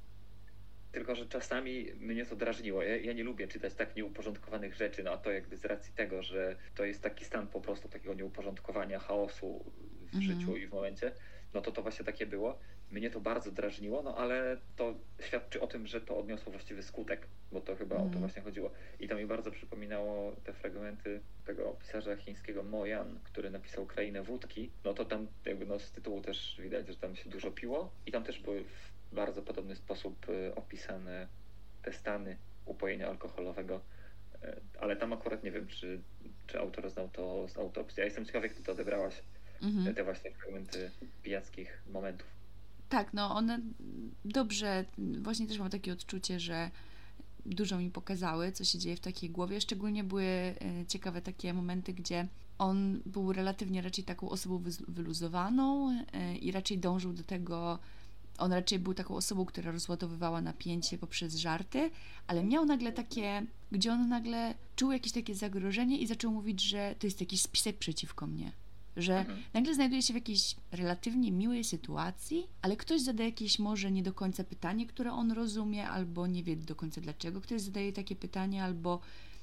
Tylko, 0.91 1.15
że 1.15 1.25
czasami 1.25 1.93
mnie 1.93 2.25
to 2.25 2.35
drażniło. 2.35 2.83
Ja, 2.83 2.97
ja, 2.97 3.13
nie 3.13 3.23
lubię 3.23 3.47
czytać 3.47 3.73
tak 3.73 3.95
nieuporządkowanych 3.95 4.75
rzeczy, 4.75 5.03
no 5.03 5.11
a 5.11 5.17
to 5.17 5.31
jakby 5.31 5.57
z 5.57 5.65
racji 5.65 5.93
tego, 5.93 6.23
że 6.23 6.55
to 6.75 6.85
jest 6.85 7.01
taki 7.01 7.25
stan 7.25 7.47
po 7.47 7.61
prostu 7.61 7.89
takiego 7.89 8.13
nieuporządkowania, 8.13 8.99
chaosu 8.99 9.65
w 10.11 10.15
mhm. 10.15 10.23
życiu 10.23 10.57
i 10.57 10.67
w 10.67 10.71
momencie, 10.71 11.11
no 11.53 11.61
to 11.61 11.71
to 11.71 11.81
właśnie 11.81 12.05
takie 12.05 12.25
było. 12.25 12.59
Mnie 12.91 13.09
to 13.09 13.19
bardzo 13.19 13.51
drażniło, 13.51 14.03
no 14.03 14.17
ale 14.17 14.57
to 14.75 14.93
świadczy 15.19 15.61
o 15.61 15.67
tym, 15.67 15.87
że 15.87 16.01
to 16.01 16.17
odniosło 16.17 16.51
właściwy 16.51 16.83
skutek, 16.83 17.27
bo 17.51 17.61
to 17.61 17.75
chyba 17.75 17.95
mm. 17.95 18.07
o 18.07 18.09
to 18.09 18.15
mhm. 18.15 18.19
właśnie 18.19 18.41
chodziło. 18.41 18.71
I 18.99 19.07
to 19.07 19.15
mi 19.15 19.25
bardzo 19.25 19.51
przypominało 19.51 20.35
te 20.43 20.53
fragmenty 20.53 21.21
tego 21.45 21.75
pisarza 21.79 22.15
chińskiego 22.15 22.63
Mojan, 22.63 23.19
który 23.23 23.49
napisał 23.49 23.85
Krainę 23.85 24.23
Wódki. 24.23 24.71
No 24.83 24.93
to 24.93 25.05
tam 25.05 25.27
jakby 25.45 25.65
no, 25.65 25.79
z 25.79 25.91
tytułu 25.91 26.21
też 26.21 26.59
widać, 26.61 26.87
że 26.87 26.95
tam 26.95 27.15
się 27.15 27.29
dużo 27.29 27.51
piło 27.51 27.91
i 28.05 28.11
tam 28.11 28.23
też 28.23 28.39
były 28.39 28.63
w 28.63 29.15
bardzo 29.15 29.41
podobny 29.41 29.75
sposób 29.75 30.29
y, 30.29 30.55
opisane 30.55 31.27
te 31.81 31.93
stany 31.93 32.37
upojenia 32.65 33.07
alkoholowego. 33.07 33.81
Y, 34.43 34.61
ale 34.79 34.95
tam 34.95 35.13
akurat 35.13 35.43
nie 35.43 35.51
wiem, 35.51 35.67
czy, 35.67 36.01
czy 36.47 36.59
autor 36.59 36.89
znał 36.89 37.09
to 37.09 37.47
z 37.47 37.57
autopsji. 37.57 37.99
Ja 37.99 38.05
jestem 38.05 38.25
ciekawy, 38.25 38.47
jak 38.47 38.55
ty 38.55 38.63
to 38.63 38.71
odebrałaś, 38.71 39.23
mm-hmm. 39.61 39.93
te 39.93 40.03
właśnie 40.03 40.31
fragmenty 40.31 40.91
pijackich 41.23 41.81
momentów. 41.87 42.40
Tak, 42.91 43.13
no 43.13 43.35
one 43.35 43.59
dobrze, 44.25 44.85
właśnie 44.97 45.47
też 45.47 45.59
mam 45.59 45.69
takie 45.69 45.93
odczucie, 45.93 46.39
że 46.39 46.71
dużo 47.45 47.77
mi 47.77 47.91
pokazały, 47.91 48.51
co 48.51 48.65
się 48.65 48.79
dzieje 48.79 48.95
w 48.95 48.99
takiej 48.99 49.29
głowie. 49.29 49.61
Szczególnie 49.61 50.03
były 50.03 50.23
e, 50.23 50.55
ciekawe 50.87 51.21
takie 51.21 51.53
momenty, 51.53 51.93
gdzie 51.93 52.27
on 52.57 53.01
był 53.05 53.33
relatywnie 53.33 53.81
raczej 53.81 54.03
taką 54.03 54.29
osobą 54.29 54.63
wyluzowaną 54.87 55.97
e, 56.13 56.37
i 56.37 56.51
raczej 56.51 56.77
dążył 56.77 57.13
do 57.13 57.23
tego, 57.23 57.79
on 58.37 58.53
raczej 58.53 58.79
był 58.79 58.93
taką 58.93 59.15
osobą, 59.15 59.45
która 59.45 59.71
rozładowywała 59.71 60.41
napięcie 60.41 60.97
poprzez 60.97 61.35
żarty, 61.35 61.91
ale 62.27 62.43
miał 62.43 62.65
nagle 62.65 62.91
takie, 62.91 63.45
gdzie 63.71 63.93
on 63.93 64.09
nagle 64.09 64.53
czuł 64.75 64.91
jakieś 64.91 65.11
takie 65.11 65.35
zagrożenie 65.35 65.97
i 65.97 66.07
zaczął 66.07 66.31
mówić, 66.31 66.61
że 66.61 66.95
to 66.99 67.07
jest 67.07 67.19
jakiś 67.19 67.41
spisek 67.41 67.77
przeciwko 67.77 68.27
mnie 68.27 68.51
że 68.97 69.19
mhm. 69.19 69.43
nagle 69.53 69.75
znajduje 69.75 70.01
się 70.01 70.13
w 70.13 70.15
jakiejś 70.15 70.55
relatywnie 70.71 71.31
miłej 71.31 71.63
sytuacji, 71.63 72.47
ale 72.61 72.77
ktoś 72.77 73.01
zadaje 73.01 73.29
jakieś 73.29 73.59
może 73.59 73.91
nie 73.91 74.03
do 74.03 74.13
końca 74.13 74.43
pytanie, 74.43 74.87
które 74.87 75.11
on 75.11 75.31
rozumie, 75.31 75.89
albo 75.89 76.27
nie 76.27 76.43
wie 76.43 76.55
do 76.55 76.75
końca 76.75 77.01
dlaczego 77.01 77.41
ktoś 77.41 77.61
zadaje 77.61 77.93
takie 77.93 78.15
pytanie, 78.15 78.63
albo 78.63 78.99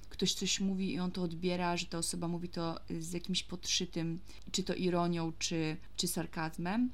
ktoś 0.08 0.34
coś 0.34 0.60
mówi 0.60 0.92
i 0.92 1.00
on 1.00 1.10
to 1.10 1.22
odbiera, 1.22 1.76
że 1.76 1.86
ta 1.86 1.98
osoba 1.98 2.28
mówi 2.28 2.48
to 2.48 2.80
z 3.00 3.12
jakimś 3.12 3.42
podszytym, 3.42 4.20
czy 4.52 4.62
to 4.62 4.74
ironią, 4.74 5.32
czy, 5.38 5.76
czy 5.96 6.08
sarkazmem. 6.08 6.90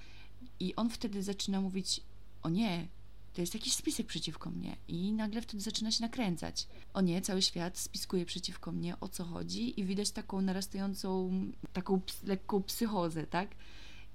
I 0.60 0.76
on 0.76 0.90
wtedy 0.90 1.22
zaczyna 1.22 1.60
mówić: 1.60 2.00
O 2.42 2.48
nie, 2.48 2.88
to 3.34 3.40
jest 3.40 3.54
jakiś 3.54 3.74
spisek 3.74 4.06
przeciwko 4.06 4.50
mnie 4.50 4.76
i 4.88 5.12
nagle 5.12 5.42
wtedy 5.42 5.62
zaczyna 5.62 5.90
się 5.90 6.02
nakręcać. 6.02 6.68
O 6.94 7.00
nie, 7.00 7.22
cały 7.22 7.42
świat 7.42 7.78
spiskuje 7.78 8.26
przeciwko 8.26 8.72
mnie, 8.72 9.00
o 9.00 9.08
co 9.08 9.24
chodzi 9.24 9.80
i 9.80 9.84
widać 9.84 10.10
taką 10.10 10.40
narastającą, 10.40 11.30
taką 11.72 12.00
ps 12.00 12.22
lekką 12.22 12.62
psychozę, 12.62 13.26
tak? 13.26 13.48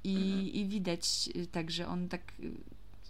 I, 0.04 0.16
mhm. 0.16 0.48
I 0.48 0.66
widać 0.66 1.30
y, 1.36 1.48
tak, 1.48 1.72
że 1.72 1.88
on 1.88 2.10
tak 2.10 2.34
y, 2.40 2.52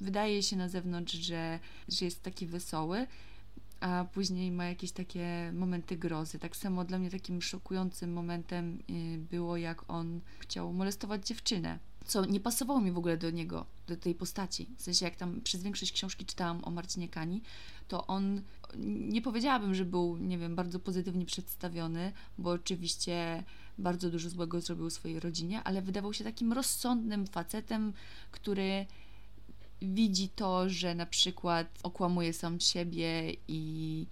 wydaje 0.02 0.44
się 0.44 0.56
na 0.56 0.70
zewnątrz, 0.70 1.14
że, 1.14 1.60
że 1.88 2.06
jest 2.06 2.24
taki 2.24 2.48
wesoły, 2.48 3.08
a 3.80 4.06
później 4.14 4.52
ma 4.52 4.66
jakieś 4.66 4.92
takie 4.92 5.52
momenty 5.54 5.98
grozy. 5.98 6.40
Tak 6.40 6.56
samo 6.56 6.86
dla 6.86 7.00
mnie 7.00 7.10
takim 7.10 7.42
szokującym 7.42 8.14
momentem 8.14 8.80
y, 8.90 9.18
było, 9.18 9.58
jak 9.58 9.90
on 9.90 10.22
chciał 10.40 10.74
molestować 10.74 11.28
dziewczynę 11.28 11.80
co 12.10 12.26
nie 12.26 12.40
pasowało 12.40 12.82
mi 12.82 12.92
w 12.92 12.98
ogóle 12.98 13.18
do 13.18 13.30
niego, 13.30 13.66
do 13.88 13.98
tej 13.98 14.16
postaci. 14.16 14.70
W 14.78 14.82
sensie, 14.82 15.06
jak 15.06 15.16
tam 15.16 15.42
przez 15.42 15.64
większość 15.64 15.92
książki 15.92 16.26
czytałam 16.26 16.64
o 16.64 16.72
Marcinie 16.72 17.10
Kani, 17.10 17.42
to 17.88 18.08
on, 18.08 18.42
nie 19.10 19.22
powiedziałabym, 19.22 19.76
że 19.76 19.86
był, 19.86 20.18
nie 20.18 20.38
wiem, 20.38 20.56
bardzo 20.56 20.80
pozytywnie 20.80 21.26
przedstawiony, 21.26 22.12
bo 22.38 22.50
oczywiście 22.50 23.44
bardzo 23.78 24.10
dużo 24.10 24.30
złego 24.30 24.62
zrobił 24.62 24.90
swojej 24.90 25.20
rodzinie, 25.20 25.64
ale 25.64 25.82
wydawał 25.82 26.14
się 26.14 26.24
takim 26.24 26.54
rozsądnym 26.54 27.28
facetem, 27.28 27.94
który 28.32 28.86
widzi 29.82 30.30
to, 30.30 30.70
że 30.70 30.96
na 30.96 31.06
przykład 31.06 31.68
okłamuje 31.84 32.34
sam 32.34 32.60
siebie 32.60 33.34
i, 33.48 34.06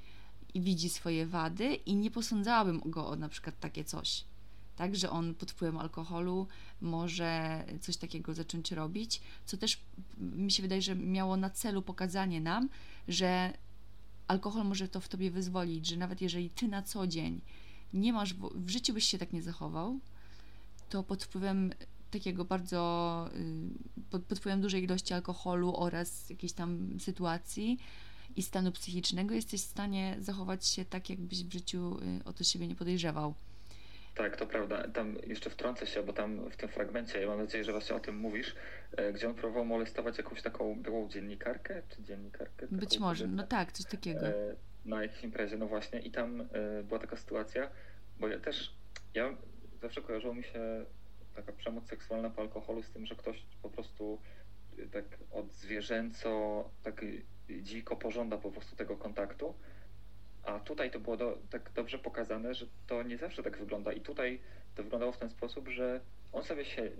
i 0.54 0.62
widzi 0.62 0.90
swoje 0.90 1.26
wady 1.26 1.76
i 1.76 1.96
nie 1.96 2.12
posądzałabym 2.12 2.82
go 2.86 3.08
o 3.08 3.16
na 3.16 3.30
przykład 3.30 3.60
takie 3.60 3.84
coś 3.84 4.24
tak, 4.78 4.96
że 4.96 5.10
on 5.10 5.36
pod 5.36 5.52
wpływem 5.52 5.78
alkoholu 5.78 6.48
może 6.82 7.64
coś 7.82 7.98
takiego 7.98 8.34
zacząć 8.34 8.72
robić, 8.72 9.22
co 9.46 9.58
też 9.58 9.82
mi 10.18 10.52
się 10.52 10.62
wydaje, 10.62 10.82
że 10.82 10.96
miało 10.96 11.38
na 11.38 11.50
celu 11.50 11.82
pokazanie 11.82 12.42
nam, 12.42 12.70
że 13.08 13.54
alkohol 14.28 14.66
może 14.66 14.88
to 14.88 15.00
w 15.00 15.08
tobie 15.08 15.32
wyzwolić, 15.32 15.88
że 15.88 15.98
nawet 15.98 16.22
jeżeli 16.22 16.50
ty 16.50 16.68
na 16.68 16.82
co 16.82 17.08
dzień 17.08 17.42
nie 17.94 18.14
masz, 18.14 18.34
w 18.56 18.70
życiu 18.70 18.94
byś 18.94 19.06
się 19.06 19.18
tak 19.18 19.34
nie 19.34 19.42
zachował, 19.42 20.00
to 20.90 21.04
pod 21.04 21.24
wpływem 21.24 21.74
takiego 22.12 22.46
bardzo, 22.46 23.30
y, 23.36 24.04
pod, 24.10 24.24
pod 24.24 24.40
wpływem 24.40 24.62
dużej 24.62 24.84
ilości 24.84 25.14
alkoholu 25.14 25.76
oraz 25.76 26.30
jakiejś 26.30 26.54
tam 26.54 27.00
sytuacji 27.00 27.80
i 28.36 28.44
stanu 28.44 28.72
psychicznego 28.72 29.36
jesteś 29.36 29.62
w 29.62 29.70
stanie 29.70 30.18
zachować 30.20 30.68
się 30.68 30.86
tak, 30.86 31.10
jakbyś 31.10 31.44
w 31.44 31.54
życiu 31.54 31.98
y, 32.20 32.24
o 32.26 32.34
to 32.34 32.44
siebie 32.44 32.68
nie 32.68 32.76
podejrzewał. 32.76 33.34
Tak, 34.18 34.38
to 34.38 34.48
prawda. 34.48 34.88
Tam 34.88 35.16
jeszcze 35.28 35.50
wtrącę 35.50 35.88
się, 35.88 36.04
bo 36.04 36.14
tam 36.14 36.50
w 36.50 36.58
tym 36.58 36.70
fragmencie, 36.70 37.22
ja 37.22 37.28
mam 37.28 37.38
nadzieję, 37.38 37.64
że 37.64 37.72
właśnie 37.72 37.96
o 37.96 38.00
tym 38.00 38.18
mówisz, 38.18 38.56
e, 38.98 39.14
gdzie 39.14 39.30
on 39.30 39.36
próbował 39.36 39.66
molestować 39.66 40.18
jakąś 40.18 40.42
taką 40.42 40.82
byłą 40.82 41.10
dziennikarkę, 41.10 41.82
czy 41.90 42.04
dziennikarkę? 42.04 42.68
Być 42.72 43.00
może, 43.00 43.28
no 43.28 43.44
tak, 43.44 43.72
coś 43.72 43.86
takiego. 43.86 44.28
E, 44.28 44.56
na 44.86 45.02
jakiejś 45.02 45.24
imprezie, 45.24 45.58
no 45.58 45.68
właśnie. 45.68 46.00
I 46.00 46.12
tam 46.12 46.42
e, 46.42 46.84
była 46.84 47.00
taka 47.00 47.18
sytuacja, 47.18 47.70
bo 48.20 48.28
ja 48.28 48.40
też, 48.40 48.74
ja 49.14 49.38
zawsze 49.82 50.02
kojarzyło 50.02 50.34
mi 50.34 50.44
się 50.44 50.86
taka 51.36 51.52
przemoc 51.52 51.88
seksualna 51.88 52.30
po 52.30 52.42
alkoholu 52.42 52.84
z 52.84 52.90
tym, 52.90 53.06
że 53.06 53.16
ktoś 53.16 53.44
po 53.62 53.70
prostu 53.70 54.22
tak 54.92 55.06
od 55.32 55.54
zwierzęco, 55.54 56.64
tak 56.84 57.06
dziko 57.62 57.96
pożąda 57.96 58.38
po 58.38 58.52
prostu 58.52 58.76
tego 58.76 58.98
kontaktu. 58.98 59.54
A 60.48 60.60
tutaj 60.60 60.92
to 60.92 61.00
było 61.00 61.18
do, 61.18 61.38
tak 61.50 61.72
dobrze 61.76 62.00
pokazane, 62.00 62.54
że 62.54 62.66
to 62.88 63.04
nie 63.04 63.18
zawsze 63.18 63.44
tak 63.44 63.58
wygląda. 63.58 63.92
I 63.92 64.02
tutaj 64.02 64.40
to 64.76 64.84
wyglądało 64.84 65.12
w 65.12 65.18
ten 65.18 65.30
sposób, 65.30 65.68
że 65.68 66.02
on 66.34 66.44
sobie 66.44 66.66
się, 66.66 66.92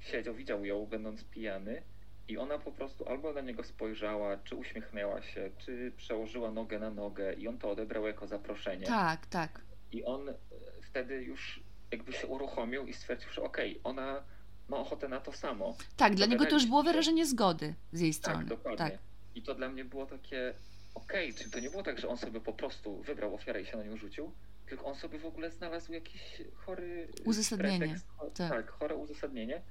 siedział, 0.00 0.34
widział 0.34 0.64
ją, 0.64 0.86
będąc 0.86 1.24
pijany, 1.24 1.82
i 2.28 2.38
ona 2.38 2.58
po 2.58 2.72
prostu 2.72 3.08
albo 3.08 3.32
na 3.32 3.40
niego 3.40 3.64
spojrzała, 3.64 4.36
czy 4.36 4.56
uśmiechnęła 4.56 5.22
się, 5.22 5.50
czy 5.58 5.92
przełożyła 5.96 6.50
nogę 6.50 6.78
na 6.78 6.90
nogę, 6.90 7.32
i 7.32 7.48
on 7.48 7.58
to 7.58 7.70
odebrał 7.70 8.06
jako 8.06 8.26
zaproszenie. 8.26 8.86
Tak, 8.86 9.26
tak. 9.26 9.60
I 9.92 10.04
on 10.04 10.28
e, 10.28 10.34
wtedy 10.82 11.22
już 11.22 11.60
jakby 11.90 12.12
się 12.12 12.26
uruchomił 12.26 12.86
i 12.86 12.92
stwierdził, 12.92 13.30
że 13.30 13.42
okej, 13.42 13.70
okay, 13.70 13.92
ona 13.92 14.22
ma 14.68 14.76
ochotę 14.76 15.08
na 15.08 15.20
to 15.20 15.32
samo. 15.32 15.76
Tak, 15.96 16.14
dla 16.14 16.26
niego 16.26 16.46
to 16.46 16.54
już 16.54 16.66
było 16.66 16.82
wyrażenie 16.82 17.26
zgody 17.26 17.74
z 17.92 18.00
jej 18.00 18.10
tak, 18.10 18.18
strony. 18.18 18.38
Tak, 18.38 18.48
dokładnie. 18.48 18.90
Tak. 18.90 18.98
I 19.34 19.42
to 19.42 19.54
dla 19.54 19.68
mnie 19.68 19.84
było 19.84 20.06
takie, 20.06 20.54
okej, 20.96 21.30
okay, 21.30 21.38
czyli 21.38 21.50
to 21.50 21.60
nie 21.60 21.70
było 21.70 21.82
tak, 21.82 22.00
że 22.00 22.08
on 22.08 22.16
sobie 22.16 22.40
po 22.40 22.52
prostu 22.52 23.02
wybrał 23.02 23.34
ofiarę 23.34 23.62
i 23.62 23.66
się 23.66 23.76
na 23.76 23.84
nią 23.84 23.96
rzucił, 23.96 24.32
tylko 24.66 24.84
on 24.84 24.94
sobie 24.94 25.18
w 25.18 25.26
ogóle 25.26 25.50
znalazł 25.50 25.92
jakiś 25.92 26.42
chory 26.54 27.08
uzasadnienie. 27.24 27.78
Pretekst, 27.78 28.06
tak. 28.34 28.50
tak, 28.50 28.70
chore 28.70 28.94
uzasadnienie. 28.94 29.62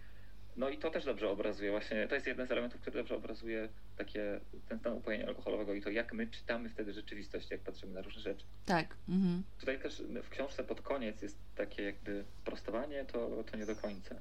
No 0.56 0.70
i 0.70 0.78
to 0.78 0.90
też 0.90 1.06
dobrze 1.06 1.30
obrazuje 1.30 1.72
właśnie, 1.72 2.08
to 2.08 2.16
jest 2.16 2.28
jeden 2.28 2.48
z 2.48 2.52
elementów, 2.52 2.82
który 2.82 2.98
dobrze 2.98 3.16
obrazuje 3.16 3.70
takie, 3.98 4.40
ten 4.70 4.80
stan 4.80 4.94
upojenia 4.94 5.28
alkoholowego 5.28 5.74
i 5.74 5.82
to 5.82 5.90
jak 5.90 6.14
my 6.14 6.28
czytamy 6.28 6.70
wtedy 6.70 6.94
rzeczywistość, 6.94 7.52
jak 7.52 7.62
patrzymy 7.62 7.94
na 7.94 8.02
różne 8.02 8.22
rzeczy. 8.22 8.46
Tak. 8.66 8.96
Mhm. 9.10 9.44
Tutaj 9.60 9.80
też 9.80 10.04
w 10.24 10.30
książce 10.30 10.64
pod 10.64 10.82
koniec 10.82 11.22
jest 11.22 11.38
takie 11.56 11.84
jakby 11.84 12.26
prostowanie, 12.46 13.06
to, 13.06 13.44
to 13.52 13.58
nie 13.58 13.66
do 13.66 13.76
końca. 13.76 14.16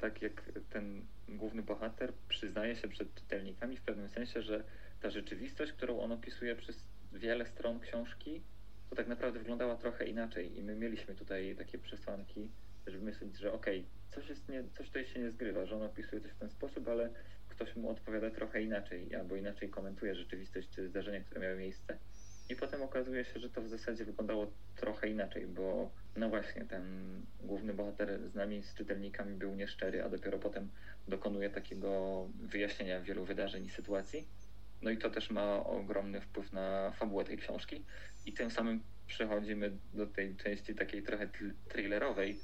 Tak 0.00 0.22
jak 0.22 0.42
ten 0.70 1.06
główny 1.28 1.62
bohater 1.62 2.12
przyznaje 2.28 2.76
się 2.76 2.88
przed 2.88 3.14
czytelnikami 3.14 3.76
w 3.76 3.82
pewnym 3.82 4.08
sensie, 4.08 4.42
że 4.42 4.64
ta 5.02 5.10
rzeczywistość, 5.10 5.72
którą 5.72 6.00
on 6.00 6.12
opisuje 6.12 6.56
przez 6.56 6.84
wiele 7.12 7.46
stron 7.46 7.80
książki, 7.80 8.42
to 8.90 8.96
tak 8.96 9.08
naprawdę 9.08 9.38
wyglądała 9.38 9.76
trochę 9.76 10.06
inaczej 10.06 10.58
i 10.58 10.62
my 10.62 10.76
mieliśmy 10.76 11.14
tutaj 11.14 11.56
takie 11.58 11.78
przesłanki, 11.78 12.50
żeby 12.86 13.04
myśleć, 13.04 13.38
że 13.38 13.52
okej, 13.52 13.80
okay, 13.80 14.14
coś, 14.14 14.28
jest 14.28 14.48
nie, 14.48 14.64
coś 14.76 14.86
tutaj 14.86 15.06
się 15.06 15.20
nie 15.20 15.30
zgrywa, 15.30 15.66
że 15.66 15.76
on 15.76 15.82
opisuje 15.82 16.22
coś 16.22 16.32
w 16.32 16.38
ten 16.38 16.50
sposób, 16.50 16.88
ale 16.88 17.10
ktoś 17.48 17.76
mu 17.76 17.90
odpowiada 17.90 18.30
trochę 18.30 18.62
inaczej, 18.62 19.14
albo 19.14 19.36
inaczej 19.36 19.70
komentuje 19.70 20.14
rzeczywistość 20.14 20.68
czy 20.70 20.88
zdarzenia, 20.88 21.20
które 21.20 21.40
miały 21.40 21.56
miejsce. 21.56 21.98
I 22.48 22.56
potem 22.56 22.82
okazuje 22.82 23.24
się, 23.24 23.40
że 23.40 23.50
to 23.50 23.62
w 23.62 23.68
zasadzie 23.68 24.04
wyglądało 24.04 24.52
trochę 24.76 25.08
inaczej, 25.08 25.46
bo 25.46 25.90
no 26.16 26.28
właśnie, 26.28 26.64
ten 26.64 26.82
główny 27.40 27.74
bohater 27.74 28.28
z 28.28 28.34
nami, 28.34 28.62
z 28.62 28.74
czytelnikami 28.74 29.34
był 29.34 29.54
nieszczery, 29.54 30.02
a 30.02 30.08
dopiero 30.08 30.38
potem 30.38 30.68
dokonuje 31.08 31.50
takiego 31.50 32.28
wyjaśnienia 32.42 33.00
wielu 33.00 33.24
wydarzeń 33.24 33.64
i 33.64 33.70
sytuacji. 33.70 34.26
No 34.82 34.90
i 34.90 34.98
to 34.98 35.10
też 35.10 35.30
ma 35.30 35.64
ogromny 35.64 36.20
wpływ 36.20 36.52
na 36.52 36.90
fabułę 36.90 37.24
tej 37.24 37.38
książki 37.38 37.84
i 38.26 38.32
tym 38.32 38.50
samym 38.50 38.82
przechodzimy 39.06 39.78
do 39.94 40.06
tej 40.06 40.36
części 40.36 40.74
takiej 40.74 41.02
trochę 41.02 41.28
thrillerowej. 41.68 42.40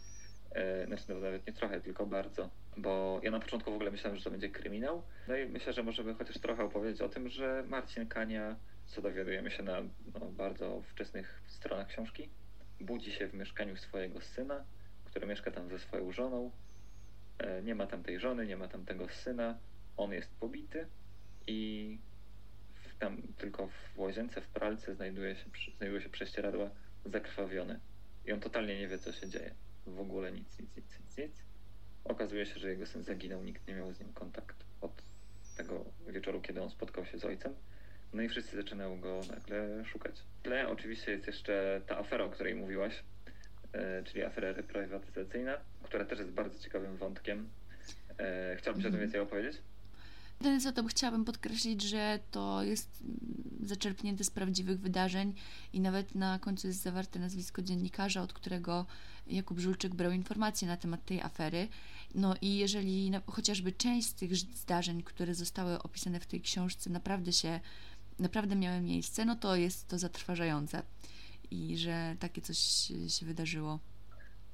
E, 0.54 0.86
znaczy 0.86 1.04
no, 1.08 1.14
nawet 1.14 1.46
nie 1.46 1.52
trochę, 1.52 1.80
tylko 1.80 2.06
bardzo. 2.06 2.50
Bo 2.76 3.20
ja 3.22 3.30
na 3.30 3.40
początku 3.40 3.70
w 3.70 3.74
ogóle 3.74 3.90
myślałem, 3.90 4.18
że 4.18 4.24
to 4.24 4.30
będzie 4.30 4.48
kryminał. 4.48 5.02
No 5.28 5.36
i 5.36 5.46
myślę, 5.48 5.72
że 5.72 5.82
możemy 5.82 6.14
chociaż 6.14 6.38
trochę 6.38 6.64
opowiedzieć 6.64 7.02
o 7.02 7.08
tym, 7.08 7.28
że 7.28 7.64
Marcin 7.68 8.06
Kania, 8.06 8.56
co 8.86 9.02
dowiadujemy 9.02 9.50
się 9.50 9.62
na 9.62 9.80
no, 10.14 10.26
bardzo 10.26 10.82
wczesnych 10.82 11.42
stronach 11.46 11.88
książki, 11.88 12.28
budzi 12.80 13.12
się 13.12 13.26
w 13.28 13.34
mieszkaniu 13.34 13.76
swojego 13.76 14.20
syna, 14.20 14.64
który 15.04 15.26
mieszka 15.26 15.50
tam 15.50 15.68
ze 15.68 15.78
swoją 15.78 16.12
żoną. 16.12 16.50
E, 17.38 17.62
nie 17.62 17.74
ma 17.74 17.86
tam 17.86 18.02
tej 18.02 18.20
żony, 18.20 18.46
nie 18.46 18.56
ma 18.56 18.68
tam 18.68 18.84
tego 18.84 19.08
syna. 19.08 19.58
On 19.96 20.12
jest 20.12 20.34
pobity 20.40 20.86
i 21.46 21.98
tam 22.98 23.22
tylko 23.36 23.68
w 23.68 23.98
łazience, 23.98 24.40
w 24.40 24.48
pralce 24.48 24.94
znajduje 24.94 25.36
się, 25.36 25.44
znajduje 25.76 26.02
się 26.02 26.08
prześcieradła 26.08 26.70
zakrwawione. 27.04 27.80
I 28.24 28.32
on 28.32 28.40
totalnie 28.40 28.78
nie 28.78 28.88
wie, 28.88 28.98
co 28.98 29.12
się 29.12 29.28
dzieje. 29.28 29.54
W 29.86 30.00
ogóle 30.00 30.32
nic, 30.32 30.58
nic, 30.58 30.76
nic, 30.76 31.00
nic, 31.00 31.18
nic. 31.18 31.44
Okazuje 32.04 32.46
się, 32.46 32.60
że 32.60 32.70
jego 32.70 32.86
syn 32.86 33.02
zaginął, 33.02 33.42
nikt 33.42 33.68
nie 33.68 33.74
miał 33.74 33.92
z 33.92 34.00
nim 34.00 34.12
kontakt 34.12 34.64
od 34.80 35.02
tego 35.56 35.84
wieczoru, 36.08 36.40
kiedy 36.40 36.62
on 36.62 36.70
spotkał 36.70 37.04
się 37.04 37.18
z 37.18 37.24
ojcem. 37.24 37.54
No 38.12 38.22
i 38.22 38.28
wszyscy 38.28 38.56
zaczynają 38.56 39.00
go 39.00 39.20
nagle 39.30 39.84
szukać. 39.84 40.20
W 40.20 40.42
tle 40.42 40.68
oczywiście 40.68 41.12
jest 41.12 41.26
jeszcze 41.26 41.80
ta 41.86 41.98
afera, 41.98 42.24
o 42.24 42.30
której 42.30 42.54
mówiłaś, 42.54 43.04
e, 43.72 44.02
czyli 44.02 44.24
afera 44.24 44.52
reprywatyzacyjna, 44.52 45.58
która 45.82 46.04
też 46.04 46.18
jest 46.18 46.30
bardzo 46.30 46.58
ciekawym 46.58 46.96
wątkiem. 46.96 47.48
E, 48.18 48.56
chciałbyś 48.56 48.82
o 48.84 48.88
tym 48.88 48.94
mhm. 48.94 49.00
więcej 49.00 49.20
opowiedzieć? 49.20 49.62
Jedyne 50.40 50.60
co 50.60 50.72
to 50.72 50.84
chciałabym 50.84 51.24
podkreślić, 51.24 51.82
że 51.82 52.18
to 52.30 52.62
jest 52.62 53.02
mm, 53.02 53.66
zaczerpnięte 53.68 54.24
z 54.24 54.30
prawdziwych 54.30 54.80
wydarzeń 54.80 55.34
i 55.72 55.80
nawet 55.80 56.14
na 56.14 56.38
końcu 56.38 56.66
jest 56.66 56.82
zawarte 56.82 57.18
nazwisko 57.18 57.62
dziennikarza, 57.62 58.22
od 58.22 58.32
którego 58.32 58.86
Jakub 59.26 59.58
Żulczyk 59.58 59.94
brał 59.94 60.12
informacje 60.12 60.68
na 60.68 60.76
temat 60.76 61.04
tej 61.04 61.20
afery. 61.20 61.68
No 62.14 62.34
i 62.40 62.56
jeżeli 62.56 63.12
chociażby 63.26 63.72
część 63.72 64.08
z 64.08 64.14
tych 64.14 64.36
zdarzeń, 64.36 65.02
które 65.02 65.34
zostały 65.34 65.82
opisane 65.82 66.20
w 66.20 66.26
tej 66.26 66.40
książce, 66.40 66.90
naprawdę 66.90 67.32
się, 67.32 67.60
naprawdę 68.18 68.56
miały 68.56 68.80
miejsce, 68.80 69.24
no 69.24 69.36
to 69.36 69.56
jest 69.56 69.88
to 69.88 69.98
zatrważające 69.98 70.82
i 71.50 71.76
że 71.76 72.16
takie 72.18 72.42
coś 72.42 72.58
się 73.08 73.26
wydarzyło. 73.26 73.78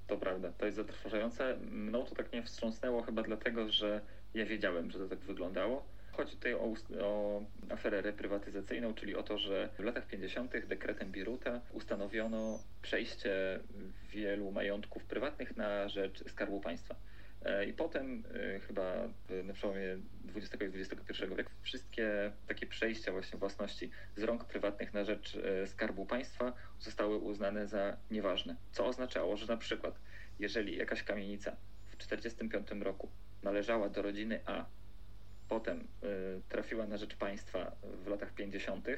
To 0.07 0.17
prawda, 0.17 0.53
to 0.53 0.65
jest 0.65 0.77
zatrważające. 0.77 1.59
No 1.71 2.03
to 2.03 2.15
tak 2.15 2.33
nie 2.33 2.43
wstrząsnęło 2.43 3.03
chyba 3.03 3.23
dlatego, 3.23 3.73
że 3.73 4.01
ja 4.35 4.47
wiedziałem, 4.47 4.91
że 4.91 4.99
to 4.99 5.09
tak 5.09 5.19
wyglądało. 5.19 5.87
Chodzi 6.13 6.37
tutaj 6.37 6.55
o, 6.55 6.75
o, 7.01 7.43
aferę 7.71 8.03
reprywatyzacyjną, 8.03 8.95
czyli 8.95 9.17
o 9.17 9.23
to, 9.23 9.39
że 9.39 9.69
w 9.79 9.83
latach 9.83 10.07
50. 10.07 10.67
dekretem 10.67 11.13
Biruta 11.13 11.61
ustanowiono 11.73 12.63
przejście 12.83 13.61
wielu 14.11 14.53
majątków 14.53 15.05
prywatnych 15.05 15.57
na 15.57 15.89
rzecz 15.89 16.29
Skarbu 16.29 16.61
Państwa. 16.61 16.95
E, 17.45 17.65
I 17.65 17.73
potem 17.73 18.25
e, 18.35 18.61
chyba 18.61 19.09
na 19.45 19.53
przełomie 19.53 19.99
XX 20.37 20.63
i 20.63 20.81
XXI 20.81 21.25
wieku 21.37 21.51
wszystkie 21.63 22.33
takie 22.47 22.67
przejścia 22.67 23.13
właśnie 23.13 23.39
własności 23.39 23.91
z 24.17 24.23
rąk 24.23 24.45
prywatnych 24.45 24.95
na 24.95 25.05
rzecz 25.05 25.37
e, 25.37 25.67
Skarbu 25.67 26.07
Państwa 26.07 26.53
zostały 26.81 27.17
uznane 27.17 27.69
za 27.69 27.97
nieważne. 28.11 28.57
Co 28.73 28.87
oznaczało, 28.87 29.37
że 29.37 29.47
na 29.47 29.57
przykład 29.57 29.95
jeżeli 30.39 30.77
jakaś 30.77 31.03
kamienica 31.03 31.57
w 31.87 31.97
1945 31.97 32.83
roku 32.85 33.09
należała 33.45 33.89
do 33.89 34.03
rodziny 34.03 34.41
A, 34.47 34.65
potem 35.49 35.81
y, 35.81 36.41
trafiła 36.49 36.87
na 36.87 36.97
rzecz 36.97 37.17
państwa 37.17 37.77
w 37.83 38.07
latach 38.07 38.35
50. 38.35 38.89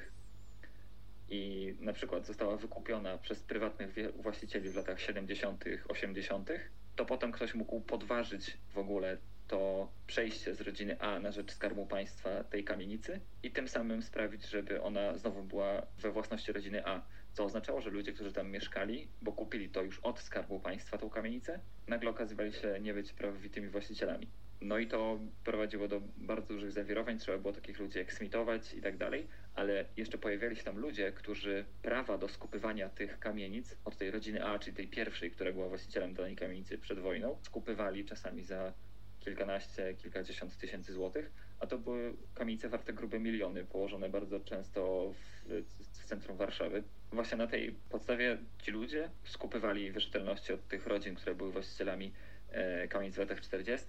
i 1.28 1.74
na 1.80 1.92
przykład 1.92 2.26
została 2.26 2.56
wykupiona 2.56 3.18
przez 3.18 3.42
prywatnych 3.42 3.94
właścicieli 4.16 4.70
w 4.70 4.76
latach 4.76 5.00
70., 5.00 5.64
80., 5.88 6.50
to 6.96 7.06
potem 7.06 7.32
ktoś 7.32 7.54
mógł 7.54 7.80
podważyć 7.80 8.58
w 8.74 8.78
ogóle 8.78 9.18
to 9.48 9.88
przejście 10.06 10.54
z 10.54 10.60
rodziny 10.60 11.00
A 11.00 11.18
na 11.18 11.32
rzecz 11.32 11.52
Skarbu 11.52 11.86
Państwa 11.86 12.44
tej 12.44 12.64
kamienicy 12.64 13.20
i 13.42 13.50
tym 13.50 13.68
samym 13.68 14.02
sprawić, 14.02 14.46
żeby 14.46 14.82
ona 14.82 15.18
znowu 15.18 15.42
była 15.42 15.86
we 15.98 16.10
własności 16.10 16.52
rodziny 16.52 16.86
A. 16.86 17.02
Co 17.36 17.44
oznaczało, 17.44 17.80
że 17.80 17.90
ludzie, 17.90 18.12
którzy 18.12 18.32
tam 18.32 18.50
mieszkali, 18.50 19.08
bo 19.22 19.32
kupili 19.32 19.68
to 19.68 19.82
już 19.82 19.98
od 19.98 20.20
Skarbu 20.20 20.60
Państwa, 20.60 20.98
tą 20.98 21.10
kamienicę, 21.10 21.60
nagle 21.88 22.10
okazywali 22.10 22.52
się 22.52 22.80
nie 22.80 22.94
być 22.94 23.12
prawowitymi 23.12 23.68
właścicielami. 23.68 24.28
No 24.60 24.78
i 24.78 24.86
to 24.86 25.18
prowadziło 25.44 25.88
do 25.88 26.00
bardzo 26.16 26.54
dużych 26.54 26.72
zawirowań, 26.72 27.18
trzeba 27.18 27.38
było 27.38 27.52
takich 27.52 27.78
ludzi 27.78 27.98
eksmitować 27.98 28.74
i 28.74 28.82
tak 28.82 28.96
dalej, 28.96 29.26
ale 29.54 29.84
jeszcze 29.96 30.18
pojawiali 30.18 30.56
się 30.56 30.64
tam 30.64 30.78
ludzie, 30.78 31.12
którzy 31.12 31.64
prawa 31.82 32.18
do 32.18 32.28
skupywania 32.28 32.88
tych 32.88 33.18
kamienic 33.18 33.76
od 33.84 33.96
tej 33.96 34.10
rodziny 34.10 34.44
A, 34.44 34.58
czyli 34.58 34.76
tej 34.76 34.88
pierwszej, 34.88 35.30
która 35.30 35.52
była 35.52 35.68
właścicielem 35.68 36.14
danej 36.14 36.36
kamienicy 36.36 36.78
przed 36.78 36.98
wojną, 36.98 37.38
skupywali 37.42 38.04
czasami 38.04 38.44
za 38.44 38.72
kilkanaście, 39.20 39.94
kilkadziesiąt 39.94 40.58
tysięcy 40.58 40.92
złotych, 40.92 41.30
a 41.60 41.66
to 41.66 41.78
były 41.78 42.16
kamienice 42.34 42.68
warte 42.68 42.92
grube 42.92 43.18
miliony, 43.18 43.64
położone 43.64 44.08
bardzo 44.08 44.40
często 44.40 45.12
w, 45.12 45.85
centrum 46.06 46.36
Warszawy. 46.36 46.82
Właśnie 47.12 47.38
na 47.38 47.46
tej 47.46 47.74
podstawie 47.90 48.38
ci 48.62 48.70
ludzie 48.70 49.10
skupywali 49.24 49.92
wierzytelności 49.92 50.52
od 50.52 50.68
tych 50.68 50.86
rodzin, 50.86 51.14
które 51.14 51.34
były 51.34 51.52
właścicielami 51.52 52.12
e, 52.50 52.88
kamienic 52.88 53.14
w 53.16 53.18
latach 53.18 53.40
40. 53.40 53.86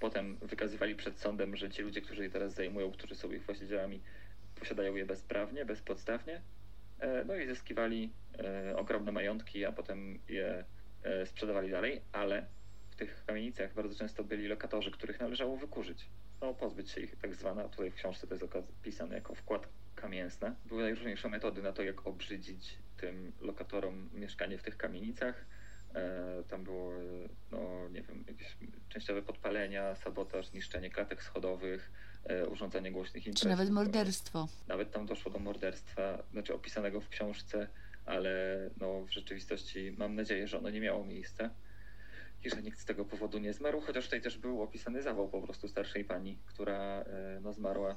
Potem 0.00 0.36
wykazywali 0.36 0.94
przed 0.94 1.18
sądem, 1.18 1.56
że 1.56 1.70
ci 1.70 1.82
ludzie, 1.82 2.00
którzy 2.00 2.22
je 2.22 2.30
teraz 2.30 2.54
zajmują, 2.54 2.92
którzy 2.92 3.14
są 3.14 3.32
ich 3.32 3.42
właścicielami, 3.42 4.00
posiadają 4.60 4.94
je 4.94 5.06
bezprawnie, 5.06 5.64
bezpodstawnie. 5.64 6.40
E, 7.00 7.24
no 7.24 7.36
i 7.36 7.46
zyskiwali 7.46 8.12
e, 8.38 8.76
ogromne 8.76 9.12
majątki, 9.12 9.64
a 9.64 9.72
potem 9.72 10.18
je 10.28 10.64
sprzedawali 11.24 11.70
dalej, 11.70 12.00
ale 12.12 12.46
w 12.90 12.96
tych 12.96 13.24
kamienicach 13.26 13.74
bardzo 13.74 13.98
często 13.98 14.24
byli 14.24 14.48
lokatorzy, 14.48 14.90
których 14.90 15.20
należało 15.20 15.56
wykurzyć. 15.56 16.06
No, 16.40 16.54
pozbyć 16.54 16.90
się 16.90 17.00
ich, 17.00 17.16
tak 17.16 17.34
zwana, 17.34 17.68
tutaj 17.68 17.90
w 17.90 17.94
książce 17.94 18.26
to 18.26 18.34
jest 18.34 18.56
opisane 18.56 19.14
jako 19.14 19.34
wkład 19.34 19.68
kamięsne. 19.96 20.54
Były 20.64 20.82
najróżniejsze 20.82 21.28
metody 21.28 21.62
na 21.62 21.72
to, 21.72 21.82
jak 21.82 22.06
obrzydzić 22.06 22.78
tym 22.96 23.32
lokatorom 23.40 24.10
mieszkanie 24.14 24.58
w 24.58 24.62
tych 24.62 24.76
kamienicach. 24.76 25.46
E, 25.94 26.42
tam 26.48 26.64
było, 26.64 26.92
no 27.52 27.88
nie 27.88 28.02
wiem, 28.02 28.24
jakieś 28.28 28.56
częściowe 28.88 29.22
podpalenia, 29.22 29.94
sabotaż, 29.94 30.52
niszczenie 30.52 30.90
klatek 30.90 31.22
schodowych, 31.22 31.90
e, 32.24 32.46
urządzanie 32.46 32.92
głośnych 32.92 33.26
imprez. 33.26 33.42
Czy 33.42 33.48
nawet 33.48 33.70
morderstwo. 33.70 34.48
Nawet 34.68 34.90
tam 34.90 35.06
doszło 35.06 35.32
do 35.32 35.38
morderstwa, 35.38 36.22
znaczy 36.32 36.54
opisanego 36.54 37.00
w 37.00 37.08
książce, 37.08 37.68
ale 38.06 38.56
no, 38.80 39.00
w 39.00 39.10
rzeczywistości 39.10 39.94
mam 39.98 40.14
nadzieję, 40.14 40.48
że 40.48 40.58
ono 40.58 40.70
nie 40.70 40.80
miało 40.80 41.04
miejsca 41.04 41.50
i 42.44 42.50
że 42.50 42.62
nikt 42.62 42.80
z 42.80 42.84
tego 42.84 43.04
powodu 43.04 43.38
nie 43.38 43.52
zmarł, 43.52 43.80
chociaż 43.80 44.04
tutaj 44.04 44.22
też 44.22 44.38
był 44.38 44.62
opisany 44.62 45.02
zawał 45.02 45.28
po 45.28 45.42
prostu 45.42 45.68
starszej 45.68 46.04
pani, 46.04 46.38
która 46.46 47.02
e, 47.02 47.40
no, 47.42 47.52
zmarła 47.52 47.96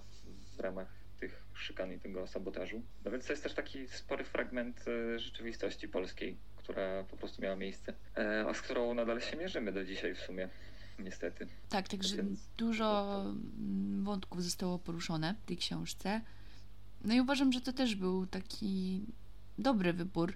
w 0.58 0.60
ramach 0.60 1.09
tych 1.20 1.44
szykan 1.54 1.94
i 1.94 2.00
tego 2.00 2.28
sabotażu. 2.28 2.82
No 3.06 3.12
więc 3.12 3.26
to 3.26 3.34
jest 3.34 3.44
też 3.44 3.54
taki 3.54 3.88
spory 3.88 4.24
fragment 4.24 4.86
rzeczywistości 5.18 5.88
polskiej, 5.88 6.38
która 6.56 7.04
po 7.04 7.18
prostu 7.18 7.42
miała 7.42 7.56
miejsce, 7.56 7.94
e, 8.18 8.46
a 8.48 8.54
z 8.54 8.62
którą 8.62 8.94
nadal 8.94 9.22
się 9.22 9.38
mierzymy 9.38 9.72
do 9.72 9.86
dzisiaj 9.86 10.16
w 10.16 10.20
sumie. 10.20 10.50
Niestety. 11.00 11.48
Tak, 11.70 11.88
także 11.88 12.16
Więc... 12.16 12.40
dużo 12.58 13.26
wątków 14.02 14.44
zostało 14.44 14.80
poruszone 14.80 15.36
w 15.44 15.46
tej 15.46 15.58
książce. 15.58 16.22
No 17.04 17.14
i 17.14 17.22
uważam, 17.22 17.52
że 17.52 17.62
to 17.62 17.74
też 17.74 17.96
był 17.96 18.28
taki 18.28 19.02
dobry 19.58 19.94
wybór, 19.94 20.34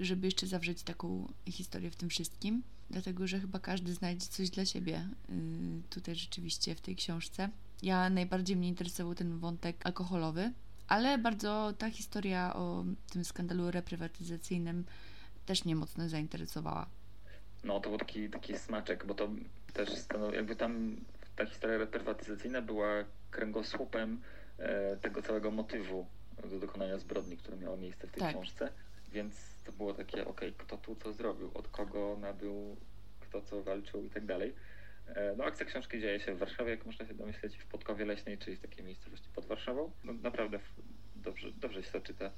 żeby 0.00 0.26
jeszcze 0.26 0.46
zawrzeć 0.46 0.82
taką 0.82 1.32
historię 1.46 1.90
w 1.90 1.96
tym 1.96 2.08
wszystkim, 2.08 2.62
dlatego 2.90 3.26
że 3.26 3.40
chyba 3.40 3.58
każdy 3.58 3.92
znajdzie 3.92 4.26
coś 4.26 4.50
dla 4.50 4.64
siebie 4.64 5.08
y, 5.30 5.82
tutaj 5.90 6.14
rzeczywiście 6.14 6.74
w 6.74 6.80
tej 6.80 6.96
książce. 6.96 7.50
Ja 7.82 8.10
najbardziej 8.10 8.56
mnie 8.56 8.68
interesował 8.68 9.14
ten 9.14 9.38
wątek 9.38 9.86
alkoholowy, 9.86 10.52
ale 10.88 11.18
bardzo 11.18 11.72
ta 11.78 11.90
historia 11.90 12.54
o 12.54 12.84
tym 13.10 13.24
skandalu 13.24 13.70
reprywatyzacyjnym 13.70 14.84
też 15.46 15.64
mnie 15.64 15.76
mocno 15.76 16.08
zainteresowała. 16.08 16.86
No, 17.64 17.80
to 17.80 17.88
był 17.88 17.98
taki, 17.98 18.30
taki 18.30 18.58
smaczek, 18.58 19.06
bo 19.06 19.14
to 19.14 19.28
też 19.72 19.98
stanowi, 19.98 20.36
jakby 20.36 20.56
tam 20.56 20.96
ta 21.36 21.46
historia 21.46 21.78
reprywatyzacyjna 21.78 22.62
była 22.62 22.88
kręgosłupem 23.30 24.20
e, 24.58 24.96
tego 24.96 25.22
całego 25.22 25.50
motywu 25.50 26.06
do 26.50 26.60
dokonania 26.60 26.98
zbrodni, 26.98 27.36
które 27.36 27.56
miało 27.56 27.76
miejsce 27.76 28.06
w 28.06 28.10
tej 28.10 28.20
tak. 28.20 28.30
książce. 28.30 28.68
Więc 29.12 29.34
to 29.64 29.72
było 29.72 29.94
takie, 29.94 30.26
okej, 30.26 30.48
okay, 30.48 30.66
kto 30.66 30.76
tu 30.76 30.96
co 30.96 31.12
zrobił, 31.12 31.50
od 31.54 31.68
kogo 31.68 32.16
nabył, 32.20 32.76
kto 33.20 33.42
co 33.42 33.62
walczył 33.62 34.04
i 34.04 34.10
tak 34.10 34.26
dalej. 34.26 34.54
E, 35.06 35.34
no, 35.36 35.44
akcja 35.44 35.66
książki 35.66 36.00
dzieje 36.00 36.20
się 36.20 36.34
w 36.34 36.38
Warszawie, 36.38 36.70
jak 36.70 36.86
można 36.86 37.06
się 37.06 37.14
domyśleć, 37.14 37.56
w 37.56 37.66
Podkowie 37.66 38.04
Leśnej, 38.04 38.38
czyli 38.38 38.56
w 38.56 38.60
takiej 38.60 38.84
miejscowości 38.84 39.28
pod 39.34 39.46
Warszawą. 39.46 39.92
No, 40.04 40.12
naprawdę 40.12 40.60
dobrze, 41.16 41.52
dobrze 41.52 41.82
się 41.82 41.92
to 41.92 42.00
czyta. 42.00 42.30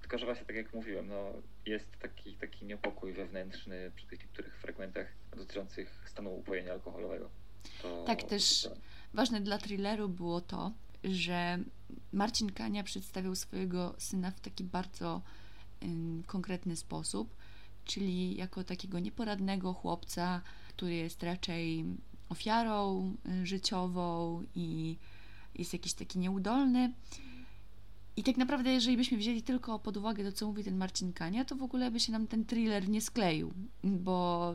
Tylko, 0.00 0.18
że 0.18 0.26
właśnie 0.26 0.46
tak 0.46 0.56
jak 0.56 0.74
mówiłem, 0.74 1.08
no, 1.08 1.32
jest 1.66 1.98
taki, 1.98 2.36
taki 2.36 2.66
niepokój 2.66 3.12
wewnętrzny 3.12 3.92
przy 3.94 4.06
tych 4.06 4.20
niektórych 4.20 4.56
fragmentach 4.56 5.06
dotyczących 5.36 6.02
stanu 6.06 6.34
upojenia 6.34 6.72
alkoholowego. 6.72 7.30
To, 7.82 8.04
tak, 8.04 8.22
też 8.22 8.62
to... 8.62 8.76
ważne 9.14 9.40
dla 9.40 9.58
thrilleru 9.58 10.08
było 10.08 10.40
to, 10.40 10.72
że 11.04 11.58
Marcin 12.12 12.52
Kania 12.52 12.82
przedstawiał 12.82 13.34
swojego 13.34 13.94
syna 13.98 14.30
w 14.30 14.40
taki 14.40 14.64
bardzo 14.64 15.22
konkretny 16.26 16.76
sposób, 16.76 17.36
czyli 17.84 18.36
jako 18.36 18.64
takiego 18.64 18.98
nieporadnego 18.98 19.72
chłopca, 19.72 20.42
który 20.78 20.94
jest 20.94 21.22
raczej 21.22 21.84
ofiarą 22.28 23.14
y, 23.42 23.46
życiową 23.46 24.42
i 24.54 24.96
jest 25.54 25.72
jakiś 25.72 25.92
taki 25.92 26.18
nieudolny. 26.18 26.92
I 28.16 28.22
tak 28.22 28.36
naprawdę, 28.36 28.72
jeżeli 28.72 28.96
byśmy 28.96 29.18
wzięli 29.18 29.42
tylko 29.42 29.78
pod 29.78 29.96
uwagę 29.96 30.24
to, 30.24 30.32
co 30.32 30.46
mówi 30.46 30.64
ten 30.64 30.76
Marcin 30.76 31.12
Kania, 31.12 31.44
to 31.44 31.56
w 31.56 31.62
ogóle 31.62 31.90
by 31.90 32.00
się 32.00 32.12
nam 32.12 32.26
ten 32.26 32.44
thriller 32.44 32.88
nie 32.88 33.00
skleił, 33.00 33.52
bo 33.84 34.54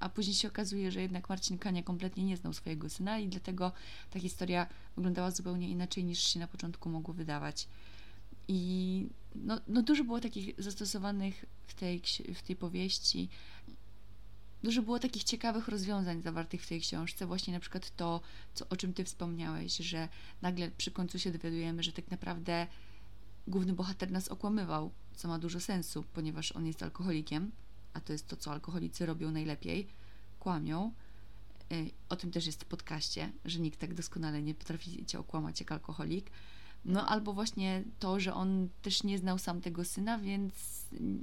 a 0.00 0.08
później 0.08 0.34
się 0.34 0.48
okazuje, 0.48 0.92
że 0.92 1.02
jednak 1.02 1.28
Marcin 1.28 1.58
Kania 1.58 1.82
kompletnie 1.82 2.24
nie 2.24 2.36
znał 2.36 2.52
swojego 2.52 2.90
syna 2.90 3.18
i 3.18 3.28
dlatego 3.28 3.72
ta 4.10 4.20
historia 4.20 4.66
wyglądała 4.96 5.30
zupełnie 5.30 5.68
inaczej 5.68 6.04
niż 6.04 6.18
się 6.18 6.38
na 6.38 6.46
początku 6.46 6.88
mogło 6.88 7.14
wydawać. 7.14 7.68
I 8.48 9.06
no, 9.34 9.60
no 9.68 9.82
dużo 9.82 10.04
było 10.04 10.20
takich 10.20 10.54
zastosowanych 10.58 11.44
w 11.66 11.74
tej, 11.74 12.02
w 12.34 12.42
tej 12.42 12.56
powieści 12.56 13.28
dużo 14.62 14.82
było 14.82 14.98
takich 14.98 15.24
ciekawych 15.24 15.68
rozwiązań 15.68 16.22
zawartych 16.22 16.62
w 16.62 16.68
tej 16.68 16.80
książce, 16.80 17.26
właśnie 17.26 17.52
na 17.54 17.60
przykład 17.60 17.96
to, 17.96 18.20
co, 18.54 18.68
o 18.68 18.76
czym 18.76 18.94
ty 18.94 19.04
wspomniałeś, 19.04 19.76
że 19.76 20.08
nagle 20.42 20.70
przy 20.70 20.90
końcu 20.90 21.18
się 21.18 21.32
dowiadujemy, 21.32 21.82
że 21.82 21.92
tak 21.92 22.10
naprawdę 22.10 22.66
główny 23.48 23.72
bohater 23.72 24.10
nas 24.10 24.28
okłamywał, 24.28 24.90
co 25.16 25.28
ma 25.28 25.38
dużo 25.38 25.60
sensu, 25.60 26.04
ponieważ 26.12 26.52
on 26.52 26.66
jest 26.66 26.82
alkoholikiem, 26.82 27.50
a 27.94 28.00
to 28.00 28.12
jest 28.12 28.28
to, 28.28 28.36
co 28.36 28.52
alkoholicy 28.52 29.06
robią 29.06 29.30
najlepiej, 29.30 29.86
kłamią. 30.38 30.92
Y, 31.72 31.90
o 32.08 32.16
tym 32.16 32.30
też 32.30 32.46
jest 32.46 32.64
w 32.64 32.66
podcaście, 32.66 33.32
że 33.44 33.60
nikt 33.60 33.80
tak 33.80 33.94
doskonale 33.94 34.42
nie 34.42 34.54
potrafi 34.54 35.06
cię 35.06 35.18
okłamać 35.18 35.60
jak 35.60 35.72
alkoholik. 35.72 36.30
No 36.84 37.06
albo 37.06 37.32
właśnie 37.32 37.84
to, 37.98 38.20
że 38.20 38.34
on 38.34 38.68
też 38.82 39.02
nie 39.02 39.18
znał 39.18 39.38
sam 39.38 39.60
tego 39.60 39.84
syna, 39.84 40.18
więc 40.18 40.54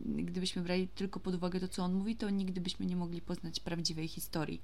gdybyśmy 0.07 0.61
brali 0.61 0.87
tylko 0.87 1.19
pod 1.19 1.35
uwagę 1.35 1.59
to, 1.59 1.67
co 1.67 1.83
on 1.83 1.93
mówi, 1.93 2.15
to 2.15 2.29
nigdy 2.29 2.61
byśmy 2.61 2.85
nie 2.85 2.95
mogli 2.95 3.21
poznać 3.21 3.59
prawdziwej 3.59 4.07
historii. 4.07 4.61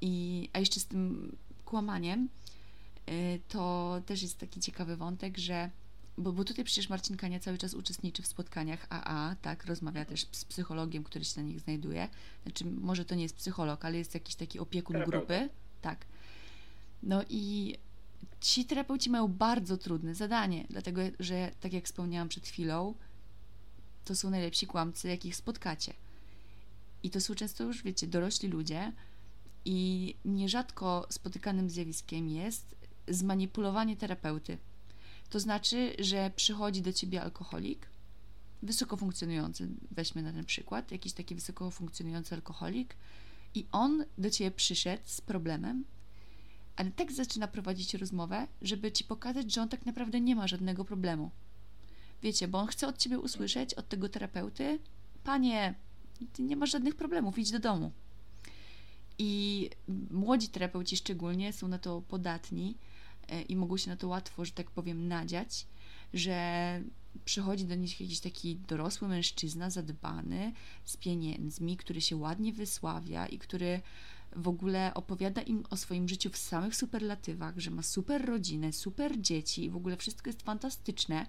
I, 0.00 0.48
a 0.52 0.58
jeszcze 0.58 0.80
z 0.80 0.86
tym 0.86 1.36
kłamaniem, 1.64 2.28
y, 3.08 3.40
to 3.48 3.96
też 4.06 4.22
jest 4.22 4.38
taki 4.38 4.60
ciekawy 4.60 4.96
wątek, 4.96 5.38
że 5.38 5.70
bo, 6.18 6.32
bo 6.32 6.44
tutaj 6.44 6.64
przecież 6.64 6.88
Marcin 6.88 7.16
Kania 7.16 7.40
cały 7.40 7.58
czas 7.58 7.74
uczestniczy 7.74 8.22
w 8.22 8.26
spotkaniach 8.26 8.86
AA, 8.90 9.36
tak, 9.42 9.66
rozmawia 9.66 10.04
też 10.04 10.26
z 10.32 10.44
psychologiem, 10.44 11.04
który 11.04 11.24
się 11.24 11.40
na 11.40 11.46
nich 11.46 11.60
znajduje. 11.60 12.08
Znaczy, 12.42 12.64
może 12.64 13.04
to 13.04 13.14
nie 13.14 13.22
jest 13.22 13.36
psycholog, 13.36 13.84
ale 13.84 13.98
jest 13.98 14.14
jakiś 14.14 14.34
taki 14.34 14.58
opiekun 14.58 14.96
grupy. 15.04 15.48
Tak. 15.82 16.06
No 17.02 17.22
i 17.28 17.74
ci 18.40 18.64
terapeuci 18.64 19.10
mają 19.10 19.28
bardzo 19.28 19.76
trudne 19.76 20.14
zadanie, 20.14 20.66
dlatego 20.70 21.00
że, 21.20 21.52
tak 21.60 21.72
jak 21.72 21.84
wspomniałam 21.84 22.28
przed 22.28 22.46
chwilą, 22.46 22.94
to 24.04 24.16
są 24.16 24.30
najlepsi 24.30 24.66
kłamcy, 24.66 25.08
jakich 25.08 25.36
spotkacie. 25.36 25.94
I 27.02 27.10
to 27.10 27.20
są 27.20 27.34
często 27.34 27.64
już, 27.64 27.82
wiecie, 27.82 28.06
dorośli 28.06 28.48
ludzie, 28.48 28.92
i 29.64 30.14
nierzadko 30.24 31.06
spotykanym 31.10 31.70
zjawiskiem 31.70 32.28
jest 32.28 32.76
zmanipulowanie 33.08 33.96
terapeuty. 33.96 34.58
To 35.30 35.40
znaczy, 35.40 35.96
że 35.98 36.30
przychodzi 36.36 36.82
do 36.82 36.92
ciebie 36.92 37.22
alkoholik, 37.22 37.86
wysoko 38.62 38.96
funkcjonujący, 38.96 39.68
weźmy 39.90 40.22
na 40.22 40.32
ten 40.32 40.44
przykład, 40.44 40.92
jakiś 40.92 41.12
taki 41.12 41.34
wysoko 41.34 41.70
funkcjonujący 41.70 42.34
alkoholik, 42.34 42.96
i 43.54 43.66
on 43.72 44.04
do 44.18 44.30
ciebie 44.30 44.50
przyszedł 44.50 45.02
z 45.06 45.20
problemem, 45.20 45.84
ale 46.76 46.90
tak 46.90 47.12
zaczyna 47.12 47.48
prowadzić 47.48 47.94
rozmowę, 47.94 48.46
żeby 48.62 48.92
ci 48.92 49.04
pokazać, 49.04 49.52
że 49.52 49.62
on 49.62 49.68
tak 49.68 49.86
naprawdę 49.86 50.20
nie 50.20 50.36
ma 50.36 50.46
żadnego 50.46 50.84
problemu. 50.84 51.30
Wiecie, 52.22 52.48
bo 52.48 52.58
on 52.58 52.66
chce 52.66 52.88
od 52.88 52.98
ciebie 52.98 53.18
usłyszeć, 53.18 53.74
od 53.74 53.88
tego 53.88 54.08
terapeuty, 54.08 54.78
panie, 55.24 55.74
ty 56.32 56.42
nie 56.42 56.56
masz 56.56 56.70
żadnych 56.70 56.96
problemów, 56.96 57.38
idź 57.38 57.50
do 57.50 57.58
domu. 57.58 57.92
I 59.18 59.70
młodzi 60.10 60.48
terapeuci 60.48 60.96
szczególnie 60.96 61.52
są 61.52 61.68
na 61.68 61.78
to 61.78 62.00
podatni 62.00 62.76
e, 63.28 63.42
i 63.42 63.56
mogą 63.56 63.76
się 63.76 63.90
na 63.90 63.96
to 63.96 64.08
łatwo, 64.08 64.44
że 64.44 64.52
tak 64.52 64.70
powiem, 64.70 65.08
nadziać, 65.08 65.66
że 66.14 66.82
przychodzi 67.24 67.64
do 67.64 67.74
nich 67.74 68.00
jakiś 68.00 68.20
taki 68.20 68.56
dorosły 68.56 69.08
mężczyzna, 69.08 69.70
zadbany, 69.70 70.52
z 70.84 70.96
pieniędzmi, 70.96 71.76
który 71.76 72.00
się 72.00 72.16
ładnie 72.16 72.52
wysławia 72.52 73.26
i 73.26 73.38
który 73.38 73.80
w 74.36 74.48
ogóle 74.48 74.94
opowiada 74.94 75.42
im 75.42 75.64
o 75.70 75.76
swoim 75.76 76.08
życiu 76.08 76.30
w 76.30 76.36
samych 76.36 76.76
superlatywach, 76.76 77.58
że 77.58 77.70
ma 77.70 77.82
super 77.82 78.24
rodzinę, 78.24 78.72
super 78.72 79.20
dzieci 79.20 79.64
i 79.64 79.70
w 79.70 79.76
ogóle 79.76 79.96
wszystko 79.96 80.30
jest 80.30 80.42
fantastyczne. 80.42 81.26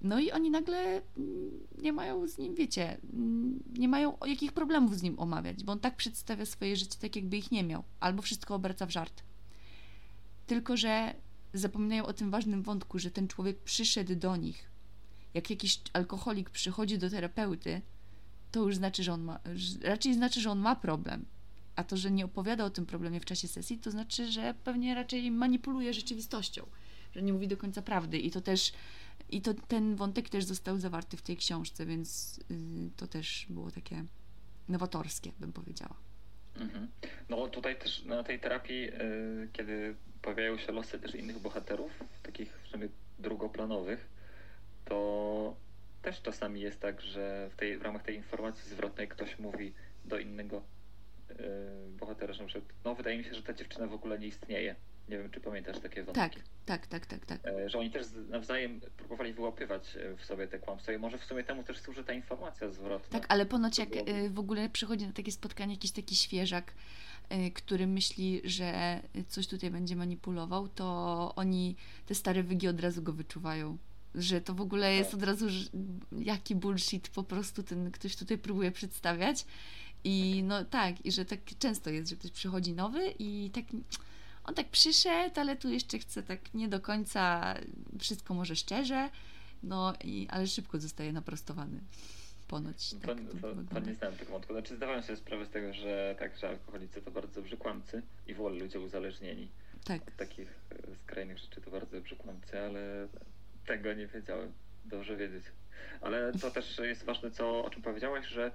No 0.00 0.20
i 0.20 0.30
oni 0.30 0.50
nagle 0.50 1.02
nie 1.82 1.92
mają 1.92 2.26
z 2.26 2.38
nim, 2.38 2.54
wiecie, 2.54 3.00
nie 3.78 3.88
mają 3.88 4.16
jakich 4.26 4.52
problemów 4.52 4.98
z 4.98 5.02
nim 5.02 5.18
omawiać, 5.18 5.64
bo 5.64 5.72
on 5.72 5.80
tak 5.80 5.96
przedstawia 5.96 6.46
swoje 6.46 6.76
życie 6.76 6.98
tak, 7.00 7.16
jakby 7.16 7.36
ich 7.36 7.50
nie 7.50 7.64
miał, 7.64 7.84
albo 8.00 8.22
wszystko 8.22 8.54
obraca 8.54 8.86
w 8.86 8.90
żart. 8.90 9.22
Tylko, 10.46 10.76
że 10.76 11.14
zapominają 11.54 12.06
o 12.06 12.12
tym 12.12 12.30
ważnym 12.30 12.62
wątku, 12.62 12.98
że 12.98 13.10
ten 13.10 13.28
człowiek 13.28 13.58
przyszedł 13.58 14.16
do 14.16 14.36
nich. 14.36 14.70
Jak 15.34 15.50
jakiś 15.50 15.80
alkoholik 15.92 16.50
przychodzi 16.50 16.98
do 16.98 17.10
terapeuty, 17.10 17.80
to 18.50 18.60
już 18.60 18.76
znaczy, 18.76 19.02
że 19.02 19.12
on 19.12 19.22
ma, 19.22 19.40
raczej 19.82 20.14
znaczy, 20.14 20.40
że 20.40 20.50
on 20.50 20.58
ma 20.58 20.76
problem. 20.76 21.24
A 21.76 21.84
to, 21.84 21.96
że 21.96 22.10
nie 22.10 22.24
opowiada 22.24 22.64
o 22.64 22.70
tym 22.70 22.86
problemie 22.86 23.20
w 23.20 23.24
czasie 23.24 23.48
sesji, 23.48 23.78
to 23.78 23.90
znaczy, 23.90 24.32
że 24.32 24.54
pewnie 24.64 24.94
raczej 24.94 25.30
manipuluje 25.30 25.94
rzeczywistością, 25.94 26.66
że 27.14 27.22
nie 27.22 27.32
mówi 27.32 27.48
do 27.48 27.56
końca 27.56 27.82
prawdy. 27.82 28.18
I 28.18 28.30
to 28.30 28.40
też, 28.40 28.72
i 29.30 29.42
to 29.42 29.54
ten 29.54 29.96
wątek 29.96 30.28
też 30.28 30.44
został 30.44 30.78
zawarty 30.78 31.16
w 31.16 31.22
tej 31.22 31.36
książce, 31.36 31.86
więc 31.86 32.40
y, 32.50 32.90
to 32.96 33.06
też 33.06 33.46
było 33.50 33.70
takie 33.70 34.04
nowatorskie, 34.68 35.32
bym 35.40 35.52
powiedziała. 35.52 35.96
Mhm. 36.56 36.88
No 37.28 37.48
tutaj 37.48 37.78
też 37.78 38.04
na 38.04 38.24
tej 38.24 38.40
terapii, 38.40 38.88
y, 38.88 39.48
kiedy 39.52 39.94
pojawiają 40.22 40.58
się 40.58 40.72
losy 40.72 40.98
też 40.98 41.14
innych 41.14 41.38
bohaterów, 41.38 41.90
takich 42.22 42.58
przynajmniej 42.58 42.90
drugoplanowych, 43.18 44.08
to 44.84 45.56
też 46.02 46.22
czasami 46.22 46.60
jest 46.60 46.80
tak, 46.80 47.00
że 47.00 47.50
w, 47.52 47.56
tej, 47.56 47.78
w 47.78 47.82
ramach 47.82 48.02
tej 48.02 48.16
informacji 48.16 48.70
zwrotnej 48.70 49.08
ktoś 49.08 49.38
mówi 49.38 49.72
do 50.04 50.18
innego 50.18 50.62
bohatera, 51.88 52.32
że 52.32 52.44
no 52.84 52.94
wydaje 52.94 53.18
mi 53.18 53.24
się, 53.24 53.34
że 53.34 53.42
ta 53.42 53.52
dziewczyna 53.52 53.86
w 53.86 53.94
ogóle 53.94 54.18
nie 54.18 54.26
istnieje. 54.26 54.76
Nie 55.08 55.18
wiem, 55.18 55.30
czy 55.30 55.40
pamiętasz 55.40 55.80
takie 55.80 56.04
wątki. 56.04 56.20
Tak, 56.20 56.32
tak, 56.66 56.86
tak, 56.86 57.06
tak, 57.06 57.26
tak. 57.26 57.46
E, 57.46 57.68
że 57.68 57.78
oni 57.78 57.90
też 57.90 58.06
nawzajem 58.28 58.80
próbowali 58.96 59.32
wyłapywać 59.32 59.96
e, 59.96 60.16
w 60.16 60.24
sobie 60.24 60.48
te 60.48 60.58
kłamstwa 60.58 60.92
i 60.92 60.98
może 60.98 61.18
w 61.18 61.24
sumie 61.24 61.44
temu 61.44 61.62
też 61.62 61.78
służy 61.78 62.04
ta 62.04 62.12
informacja 62.12 62.70
zwrotna. 62.70 63.20
Tak, 63.20 63.32
ale 63.32 63.46
ponoć 63.46 63.78
jak 63.78 63.88
w 64.30 64.38
ogóle 64.38 64.68
przychodzi 64.68 65.06
na 65.06 65.12
takie 65.12 65.32
spotkanie 65.32 65.74
jakiś 65.74 65.90
taki 65.90 66.16
świeżak, 66.16 66.74
który 67.54 67.86
myśli, 67.86 68.40
że 68.44 69.00
coś 69.28 69.46
tutaj 69.46 69.70
będzie 69.70 69.96
manipulował, 69.96 70.68
to 70.68 71.32
oni 71.36 71.76
te 72.06 72.14
stare 72.14 72.42
wygi 72.42 72.68
od 72.68 72.80
razu 72.80 73.02
go 73.02 73.12
wyczuwają 73.12 73.78
że 74.14 74.40
to 74.40 74.54
w 74.54 74.60
ogóle 74.60 74.94
jest 74.94 75.10
tak. 75.10 75.20
od 75.20 75.26
razu 75.26 75.46
jaki 76.18 76.54
bullshit 76.54 77.08
po 77.08 77.22
prostu 77.22 77.62
ten 77.62 77.90
ktoś 77.90 78.16
tutaj 78.16 78.38
próbuje 78.38 78.72
przedstawiać 78.72 79.46
i 80.04 80.42
no 80.42 80.64
tak, 80.64 81.06
i 81.06 81.12
że 81.12 81.24
tak 81.24 81.38
często 81.58 81.90
jest, 81.90 82.10
że 82.10 82.16
ktoś 82.16 82.30
przychodzi 82.30 82.72
nowy 82.72 83.14
i 83.18 83.50
tak 83.54 83.64
on 84.44 84.54
tak 84.54 84.68
przyszedł, 84.68 85.40
ale 85.40 85.56
tu 85.56 85.68
jeszcze 85.68 85.98
chce 85.98 86.22
tak 86.22 86.54
nie 86.54 86.68
do 86.68 86.80
końca 86.80 87.54
wszystko 87.98 88.34
może 88.34 88.56
szczerze, 88.56 89.10
no 89.62 89.94
i 90.04 90.28
ale 90.30 90.46
szybko 90.46 90.78
zostaje 90.78 91.12
naprostowany. 91.12 91.80
Ponoć. 92.48 92.94
Tak 92.94 93.00
to, 93.00 93.36
to, 93.40 93.74
to, 93.74 93.80
nie 93.80 93.94
znałem 93.94 94.16
tego 94.16 94.32
wątku. 94.32 94.52
Znaczy 94.52 94.76
zdawałem 94.76 95.02
sobie 95.02 95.16
sprawę 95.16 95.46
z 95.46 95.50
tego, 95.50 95.74
że 95.74 96.16
tak, 96.18 96.36
że 96.36 96.48
alkoholicy 96.48 97.02
to 97.02 97.10
bardzo 97.10 97.34
dobrzy 97.34 97.56
kłamcy 97.56 98.02
i 98.26 98.34
w 98.34 98.40
ogóle 98.40 98.58
ludzie 98.58 98.80
uzależnieni 98.80 99.48
tak. 99.84 100.02
od 100.08 100.16
takich 100.16 100.48
e, 100.70 100.96
skrajnych 101.04 101.38
rzeczy 101.38 101.60
to 101.60 101.70
bardzo 101.70 101.96
dobrzy 101.96 102.16
kłamcy, 102.16 102.60
ale 102.60 103.08
tego 103.66 103.92
nie 103.92 104.06
wiedziałem. 104.06 104.52
Dobrze 104.84 105.16
wiedzieć. 105.16 105.44
Ale 106.00 106.32
to 106.32 106.50
też 106.50 106.78
jest 106.78 107.04
ważne, 107.04 107.30
co, 107.30 107.64
o 107.64 107.70
czym 107.70 107.82
powiedziałeś, 107.82 108.26
że 108.26 108.50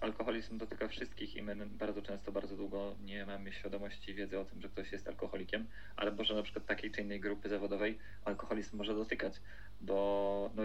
alkoholizm 0.00 0.58
dotyka 0.58 0.88
wszystkich 0.88 1.36
i 1.36 1.42
my 1.42 1.66
bardzo 1.66 2.02
często, 2.02 2.32
bardzo 2.32 2.56
długo 2.56 2.96
nie 3.04 3.26
mamy 3.26 3.52
świadomości 3.52 4.14
wiedzy 4.14 4.38
o 4.38 4.44
tym, 4.44 4.60
że 4.60 4.68
ktoś 4.68 4.92
jest 4.92 5.08
alkoholikiem, 5.08 5.66
albo 5.96 6.24
że 6.24 6.34
na 6.34 6.42
przykład 6.42 6.66
takiej 6.66 6.90
czy 6.90 7.00
innej 7.00 7.20
grupy 7.20 7.48
zawodowej 7.48 7.98
alkoholizm 8.24 8.76
może 8.76 8.94
dotykać, 8.94 9.40
bo 9.80 10.50
no, 10.54 10.62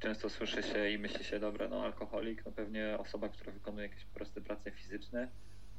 często 0.00 0.30
słyszy 0.30 0.62
się 0.62 0.90
i 0.90 0.98
myśli 0.98 1.24
się, 1.24 1.40
dobra, 1.40 1.68
no 1.68 1.84
alkoholik, 1.84 2.44
no 2.44 2.52
pewnie 2.52 2.96
osoba, 2.98 3.28
która 3.28 3.52
wykonuje 3.52 3.88
jakieś 3.88 4.04
proste 4.04 4.40
prace 4.40 4.70
fizyczne, 4.70 5.28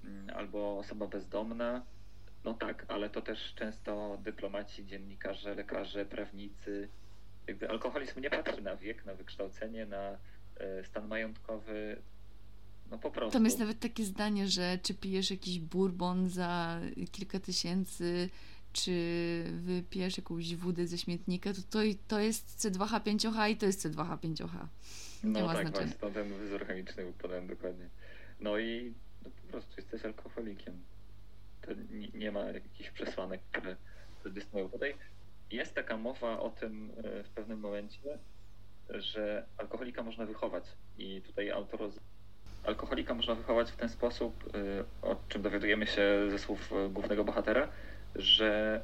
mm, 0.03 0.29
albo 0.37 0.77
osoba 0.77 1.07
bezdomna, 1.07 1.85
no 2.43 2.53
tak, 2.53 2.85
ale 2.87 3.09
to 3.09 3.21
też 3.21 3.53
często 3.55 4.17
dyplomaci, 4.23 4.85
dziennikarze, 4.85 5.55
lekarze, 5.55 6.05
prawnicy. 6.05 6.89
Jakby 7.47 7.69
alkoholizm 7.69 8.21
nie 8.21 8.29
patrzy 8.29 8.61
na 8.61 8.75
wiek, 8.75 9.05
na 9.05 9.13
wykształcenie, 9.13 9.85
na 9.85 10.17
e, 10.57 10.83
stan 10.83 11.07
majątkowy, 11.07 12.01
no 12.91 12.97
po 12.97 13.11
prostu. 13.11 13.33
Tam 13.33 13.45
jest 13.45 13.59
nawet 13.59 13.79
takie 13.79 14.05
zdanie, 14.05 14.47
że 14.47 14.79
czy 14.83 14.93
pijesz 14.93 15.31
jakiś 15.31 15.59
bourbon 15.59 16.29
za 16.29 16.79
kilka 17.11 17.39
tysięcy, 17.39 18.29
czy 18.73 18.91
wypijesz 19.53 20.17
jakąś 20.17 20.55
wódę 20.55 20.87
ze 20.87 20.97
śmietnika, 20.97 21.53
to 21.53 21.61
to, 21.69 21.79
to 22.07 22.19
jest 22.19 22.59
C2H5OH 22.59 23.49
i 23.49 23.57
to 23.57 23.65
jest 23.65 23.85
C2H5OH. 23.85 24.67
Nie 25.23 25.29
No 25.31 25.45
ma 25.45 25.53
tak, 25.53 25.61
znaczenia. 25.67 25.71
właśnie, 25.71 25.99
to 25.99 26.09
ten 26.11 26.45
wzór 26.45 26.65
chemiczny 26.67 27.13
podałem 27.21 27.47
dokładnie. 27.47 27.89
No 28.39 28.57
i 28.57 28.93
no, 29.23 29.29
po 29.41 29.51
prostu 29.51 29.73
jesteś 29.77 30.05
alkoholikiem. 30.05 30.73
To 31.61 31.71
nie, 31.91 32.07
nie 32.07 32.31
ma 32.31 32.39
jakichś 32.39 32.89
przesłanek, 32.91 33.41
które 33.51 33.75
które 34.19 34.39
istnieją. 34.41 34.69
Tutaj 34.69 34.95
jest 35.51 35.73
taka 35.73 35.97
mowa 35.97 36.39
o 36.39 36.49
tym 36.49 36.91
e, 37.03 37.23
w 37.23 37.29
pewnym 37.29 37.59
momencie, 37.59 37.99
że 38.89 39.45
alkoholika 39.57 40.03
można 40.03 40.25
wychować. 40.25 40.63
I 40.97 41.21
tutaj 41.21 41.51
autor 41.51 41.91
alkoholika 42.67 43.13
można 43.13 43.35
wychować 43.35 43.71
w 43.71 43.75
ten 43.75 43.89
sposób, 43.89 44.43
e, 45.03 45.07
o 45.09 45.15
czym 45.29 45.41
dowiadujemy 45.41 45.87
się 45.87 46.31
ze 46.31 46.39
słów 46.39 46.73
e, 46.73 46.89
głównego 46.89 47.23
bohatera, 47.23 47.67
że 48.15 48.81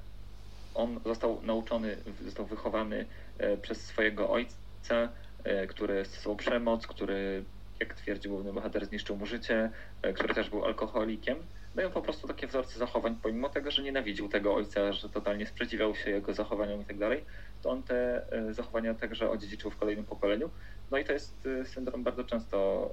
on 0.74 1.00
został 1.06 1.42
nauczony, 1.44 1.98
został 2.26 2.46
wychowany 2.46 3.06
e, 3.38 3.58
przez 3.58 3.86
swojego 3.86 4.30
ojca, 4.30 5.10
e, 5.44 5.68
który 5.68 6.06
stosował 6.06 6.36
przemoc, 6.36 6.88
który, 6.88 7.44
jak 7.80 7.94
twierdzi 7.94 8.30
główny 8.30 8.54
bohater, 8.54 8.86
zniszczył 8.86 9.18
mu 9.18 9.26
życie, 9.26 9.70
e, 10.02 10.14
który 10.14 10.34
też 10.34 10.50
był 10.50 10.66
alkoholikiem. 10.66 11.38
No 11.76 11.82
i 11.82 11.86
on 11.86 11.92
po 11.92 12.02
prostu 12.02 12.28
takie 12.28 12.48
wzorce 12.48 12.80
zachowań, 12.80 13.18
pomimo 13.24 13.50
tego, 13.50 13.72
że 13.72 13.84
nienawidził 13.84 14.30
tego 14.30 14.56
ojca, 14.56 14.94
że 14.94 15.10
totalnie 15.10 15.46
sprzeciwiał 15.46 15.96
się 15.96 16.10
jego 16.10 16.34
zachowaniom 16.34 16.82
i 16.82 16.86
tak 16.86 16.98
dalej, 16.98 17.26
to 17.62 17.70
on 17.70 17.84
te 17.84 18.26
zachowania 18.50 18.94
także 18.94 19.30
odziedziczył 19.30 19.72
w 19.72 19.78
kolejnym 19.78 20.06
pokoleniu. 20.06 20.50
No 20.92 20.98
i 20.98 21.06
to 21.06 21.14
jest 21.14 21.48
syndrom 21.64 22.04
bardzo 22.04 22.24
często 22.24 22.90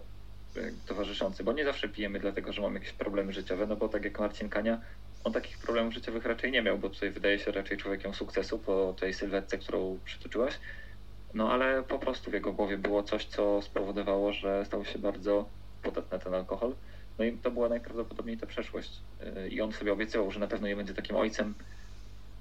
towarzyszący, 0.86 1.44
bo 1.44 1.52
nie 1.52 1.64
zawsze 1.64 1.88
pijemy 1.88 2.20
dlatego, 2.20 2.52
że 2.52 2.62
mamy 2.62 2.78
jakieś 2.78 2.92
problemy 2.92 3.32
życiowe, 3.32 3.66
no 3.66 3.76
bo 3.76 3.88
tak 3.88 4.04
jak 4.04 4.18
Marcin 4.18 4.48
Kania, 4.48 4.80
on 5.24 5.32
takich 5.32 5.58
problemów 5.58 5.94
życiowych 5.94 6.24
raczej 6.24 6.52
nie 6.52 6.62
miał, 6.62 6.78
bo 6.78 6.90
tutaj 6.90 7.10
wydaje 7.10 7.38
się 7.38 7.52
raczej 7.52 7.76
człowiekiem 7.76 8.14
sukcesu 8.14 8.58
po 8.58 8.94
tej 9.00 9.14
sylwetce, 9.14 9.58
którą 9.58 9.98
przytoczyłaś. 10.04 10.58
No 11.34 11.52
ale 11.52 11.82
po 11.82 11.98
prostu 11.98 12.30
w 12.30 12.34
jego 12.34 12.52
głowie 12.52 12.78
było 12.78 13.02
coś, 13.02 13.24
co 13.24 13.62
spowodowało, 13.62 14.32
że 14.32 14.64
stał 14.64 14.84
się 14.84 14.98
bardzo 14.98 15.48
podatny 15.82 16.18
na 16.18 16.24
ten 16.24 16.34
alkohol. 16.34 16.74
No 17.18 17.24
i 17.24 17.32
to 17.32 17.50
była 17.50 17.68
najprawdopodobniej 17.68 18.38
ta 18.38 18.46
przeszłość. 18.46 18.90
Yy, 19.20 19.48
I 19.48 19.60
on 19.60 19.72
sobie 19.72 19.92
obiecywał, 19.92 20.30
że 20.30 20.40
na 20.40 20.46
pewno 20.46 20.68
nie 20.68 20.76
będzie 20.76 20.94
takim 20.94 21.16
ojcem, 21.16 21.54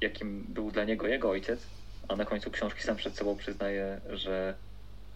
jakim 0.02 0.46
był 0.50 0.72
dla 0.72 0.84
niego 0.84 1.08
jego 1.08 1.30
ojciec, 1.30 1.60
a 2.08 2.16
na 2.16 2.26
końcu 2.26 2.52
książki 2.52 2.84
sam 2.84 2.96
przed 2.96 3.18
sobą 3.18 3.38
przyznaje, 3.38 4.02
że 4.10 4.56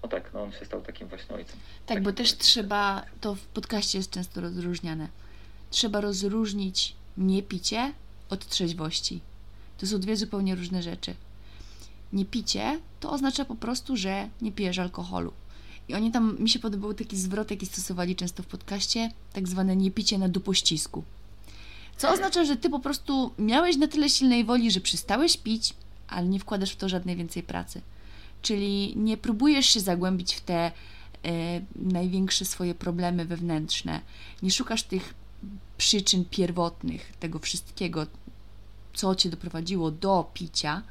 no 0.04 0.10
tak, 0.10 0.34
no 0.34 0.44
on 0.44 0.52
się 0.52 0.66
stał 0.66 0.82
takim 0.82 1.08
właśnie 1.08 1.36
ojcem. 1.36 1.58
Tak, 1.86 2.04
bo 2.04 2.14
też 2.14 2.32
ojcem. 2.32 2.40
trzeba, 2.40 3.06
to 3.22 3.36
w 3.36 3.42
podcaście 3.42 3.98
jest 3.98 4.12
często 4.12 4.42
rozróżniane, 4.42 5.08
trzeba 5.70 6.02
rozróżnić 6.02 6.96
niepicie 7.18 7.94
od 8.30 8.48
trzeźwości. 8.48 9.22
To 9.78 9.88
są 9.88 10.00
dwie 10.00 10.18
zupełnie 10.18 10.56
różne 10.56 10.84
rzeczy. 10.84 11.16
Niepicie 12.14 12.80
to 13.00 13.12
oznacza 13.12 13.46
po 13.46 13.56
prostu, 13.56 13.98
że 13.98 14.30
nie 14.42 14.52
pijesz 14.52 14.80
alkoholu. 14.80 15.34
I 15.88 15.94
oni 15.94 16.12
tam, 16.12 16.38
mi 16.40 16.50
się 16.50 16.60
podobał 16.60 16.94
taki 16.94 17.18
zwrot, 17.18 17.52
jaki 17.52 17.66
stosowali 17.66 18.16
często 18.16 18.44
w 18.44 18.46
podcaście, 18.46 19.12
tak 19.34 19.48
zwane 19.48 19.76
niepicie 19.76 20.18
na 20.18 20.30
dupościsku. 20.30 21.04
Co 21.98 22.14
oznacza, 22.14 22.46
że 22.46 22.56
ty 22.56 22.70
po 22.70 22.80
prostu 22.80 23.32
miałeś 23.38 23.78
na 23.78 23.88
tyle 23.88 24.10
silnej 24.10 24.46
woli, 24.46 24.72
że 24.72 24.80
przestałeś 24.80 25.38
pić, 25.38 25.74
ale 26.08 26.28
nie 26.28 26.40
wkładasz 26.40 26.72
w 26.72 26.76
to 26.76 26.90
żadnej 26.90 27.16
więcej 27.16 27.44
pracy. 27.44 27.82
Czyli 28.42 28.94
nie 28.98 29.18
próbujesz 29.18 29.66
się 29.66 29.80
zagłębić 29.80 30.36
w 30.36 30.42
te 30.42 30.56
e, 30.64 30.72
największe 31.76 32.46
swoje 32.46 32.76
problemy 32.76 33.26
wewnętrzne. 33.26 34.02
Nie 34.44 34.52
szukasz 34.52 34.84
tych 34.84 35.14
przyczyn 35.78 36.26
pierwotnych 36.26 37.14
tego 37.20 37.40
wszystkiego, 37.40 38.08
co 38.94 39.16
cię 39.16 39.30
doprowadziło 39.30 39.92
do 39.92 40.32
picia, 40.34 40.82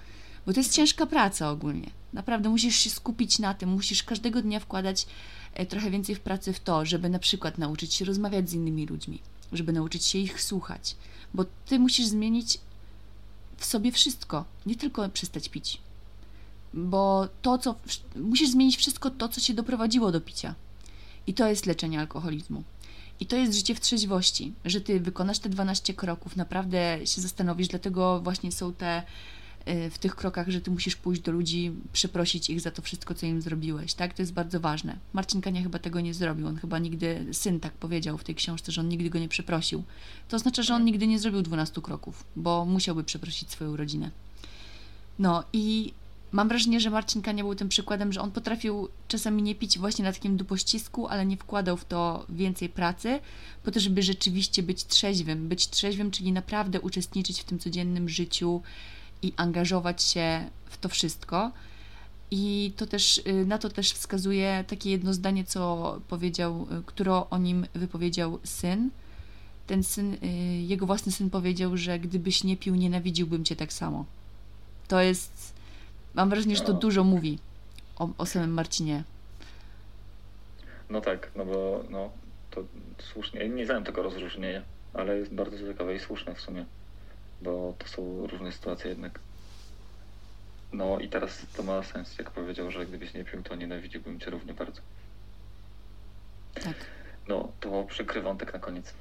bo 0.46 0.52
to 0.52 0.60
jest 0.60 0.72
ciężka 0.72 1.06
praca 1.06 1.50
ogólnie. 1.50 1.90
Naprawdę 2.12 2.48
musisz 2.48 2.76
się 2.76 2.90
skupić 2.90 3.38
na 3.38 3.54
tym, 3.54 3.68
musisz 3.68 4.02
każdego 4.02 4.42
dnia 4.42 4.60
wkładać 4.60 5.06
e, 5.54 5.66
trochę 5.66 5.90
więcej 5.90 6.14
w 6.14 6.20
pracy 6.20 6.52
w 6.52 6.60
to, 6.60 6.86
żeby 6.86 7.08
na 7.08 7.18
przykład 7.18 7.58
nauczyć 7.58 7.94
się 7.94 8.04
rozmawiać 8.04 8.50
z 8.50 8.52
innymi 8.52 8.86
ludźmi, 8.86 9.20
żeby 9.52 9.72
nauczyć 9.72 10.04
się 10.04 10.18
ich 10.18 10.42
słuchać, 10.42 10.96
bo 11.34 11.44
ty 11.66 11.78
musisz 11.78 12.06
zmienić 12.06 12.58
w 13.56 13.64
sobie 13.64 13.92
wszystko, 13.92 14.44
nie 14.66 14.76
tylko 14.76 15.08
przestać 15.08 15.48
pić. 15.48 15.80
Bo 16.74 17.28
to, 17.42 17.58
co. 17.58 17.74
Musisz 18.16 18.50
zmienić 18.50 18.76
wszystko 18.76 19.10
to, 19.10 19.28
co 19.28 19.40
cię 19.40 19.54
doprowadziło 19.54 20.12
do 20.12 20.20
picia. 20.20 20.54
I 21.26 21.34
to 21.34 21.48
jest 21.48 21.66
leczenie 21.66 22.00
alkoholizmu. 22.00 22.62
I 23.20 23.26
to 23.26 23.36
jest 23.36 23.54
życie 23.54 23.74
w 23.74 23.80
trzeźwości, 23.80 24.52
że 24.64 24.80
ty 24.80 25.00
wykonasz 25.00 25.38
te 25.38 25.48
12 25.48 25.94
kroków, 25.94 26.36
naprawdę 26.36 26.98
się 27.04 27.20
zastanowisz, 27.20 27.68
dlatego 27.68 28.20
właśnie 28.20 28.52
są 28.52 28.72
te 28.72 29.02
y, 29.68 29.90
w 29.90 29.98
tych 29.98 30.16
krokach, 30.16 30.48
że 30.48 30.60
ty 30.60 30.70
musisz 30.70 30.96
pójść 30.96 31.22
do 31.22 31.32
ludzi, 31.32 31.72
przeprosić 31.92 32.50
ich 32.50 32.60
za 32.60 32.70
to 32.70 32.82
wszystko, 32.82 33.14
co 33.14 33.26
im 33.26 33.42
zrobiłeś, 33.42 33.94
tak? 33.94 34.14
To 34.14 34.22
jest 34.22 34.32
bardzo 34.32 34.60
ważne. 34.60 34.96
Marcin 35.12 35.40
Kania 35.40 35.62
chyba 35.62 35.78
tego 35.78 36.00
nie 36.00 36.14
zrobił, 36.14 36.46
on 36.46 36.56
chyba 36.56 36.78
nigdy, 36.78 37.26
syn 37.32 37.60
tak 37.60 37.72
powiedział 37.72 38.18
w 38.18 38.24
tej 38.24 38.34
książce, 38.34 38.72
że 38.72 38.80
on 38.80 38.88
nigdy 38.88 39.10
go 39.10 39.18
nie 39.18 39.28
przeprosił. 39.28 39.82
To 40.28 40.36
oznacza, 40.36 40.62
że 40.62 40.74
on 40.74 40.84
nigdy 40.84 41.06
nie 41.06 41.18
zrobił 41.18 41.42
12 41.42 41.82
kroków, 41.82 42.24
bo 42.36 42.64
musiałby 42.64 43.04
przeprosić 43.04 43.50
swoją 43.50 43.76
rodzinę. 43.76 44.10
No 45.18 45.44
i 45.52 45.92
mam 46.32 46.48
wrażenie, 46.48 46.80
że 46.80 46.90
Marcin 46.90 47.22
Kania 47.22 47.44
był 47.44 47.54
tym 47.54 47.68
przykładem, 47.68 48.12
że 48.12 48.20
on 48.20 48.30
potrafił 48.30 48.88
czasami 49.08 49.42
nie 49.42 49.54
pić 49.54 49.78
właśnie 49.78 50.04
na 50.04 50.12
takim 50.12 50.36
dupościsku, 50.36 51.08
ale 51.08 51.26
nie 51.26 51.36
wkładał 51.36 51.76
w 51.76 51.84
to 51.84 52.26
więcej 52.28 52.68
pracy, 52.68 53.20
po 53.62 53.70
to, 53.70 53.80
żeby 53.80 54.02
rzeczywiście 54.02 54.62
być 54.62 54.84
trzeźwym. 54.86 55.48
Być 55.48 55.68
trzeźwym, 55.68 56.10
czyli 56.10 56.32
naprawdę 56.32 56.80
uczestniczyć 56.80 57.40
w 57.40 57.44
tym 57.44 57.58
codziennym 57.58 58.08
życiu 58.08 58.62
i 59.22 59.32
angażować 59.36 60.02
się 60.02 60.50
w 60.66 60.78
to 60.78 60.88
wszystko. 60.88 61.52
I 62.30 62.72
to 62.76 62.86
też, 62.86 63.18
y, 63.26 63.46
na 63.46 63.58
to 63.58 63.68
też 63.68 63.92
wskazuje 63.92 64.64
takie 64.68 64.90
jedno 64.90 65.14
zdanie, 65.14 65.44
co 65.44 66.00
powiedział, 66.08 66.66
y, 66.80 66.82
które 66.86 67.30
o 67.30 67.38
nim 67.38 67.66
wypowiedział 67.74 68.38
syn. 68.44 68.90
Ten 69.66 69.84
syn, 69.84 70.14
y, 70.14 70.26
jego 70.62 70.86
własny 70.86 71.12
syn 71.12 71.30
powiedział, 71.30 71.76
że 71.76 71.98
gdybyś 71.98 72.44
nie 72.44 72.56
pił, 72.56 72.74
nienawidziłbym 72.74 73.44
cię 73.44 73.56
tak 73.56 73.72
samo. 73.72 74.04
To 74.88 75.00
jest, 75.00 75.54
mam 76.14 76.30
wrażenie, 76.30 76.56
że 76.56 76.64
to 76.64 76.72
dużo 76.72 77.04
mówi 77.04 77.38
o, 77.96 78.08
o 78.18 78.26
samym 78.26 78.52
Marcinie. 78.52 79.04
No 80.90 81.00
tak, 81.00 81.30
no 81.36 81.44
bo 81.44 81.84
no, 81.90 82.10
to 82.50 82.64
słusznie. 82.98 83.48
Nie 83.48 83.64
znałem 83.66 83.84
tego 83.84 84.02
rozróżnienia, 84.02 84.62
ale 84.94 85.18
jest 85.18 85.34
bardzo 85.34 85.58
ciekawe 85.58 85.94
i 85.94 86.00
słuszne 86.00 86.34
w 86.34 86.40
sumie, 86.40 86.64
bo 87.42 87.74
to 87.78 87.88
są 87.88 88.26
różne 88.26 88.52
sytuacje 88.52 88.90
jednak. 88.90 89.20
No 90.72 90.98
i 90.98 91.08
teraz 91.08 91.46
to 91.56 91.62
ma 91.62 91.82
sens, 91.82 92.18
jak 92.18 92.30
powiedział, 92.30 92.70
że 92.70 92.86
gdybyś 92.86 93.14
nie 93.14 93.24
pił, 93.24 93.42
to 93.42 93.54
nienawidziłbym 93.54 94.20
cię 94.20 94.30
równie 94.30 94.54
bardzo. 94.54 94.80
Tak. 96.54 96.74
No, 97.28 97.52
to 97.60 97.84
przykry 97.84 98.22
wątek 98.22 98.52
na 98.52 98.58
koniec. 98.58 98.94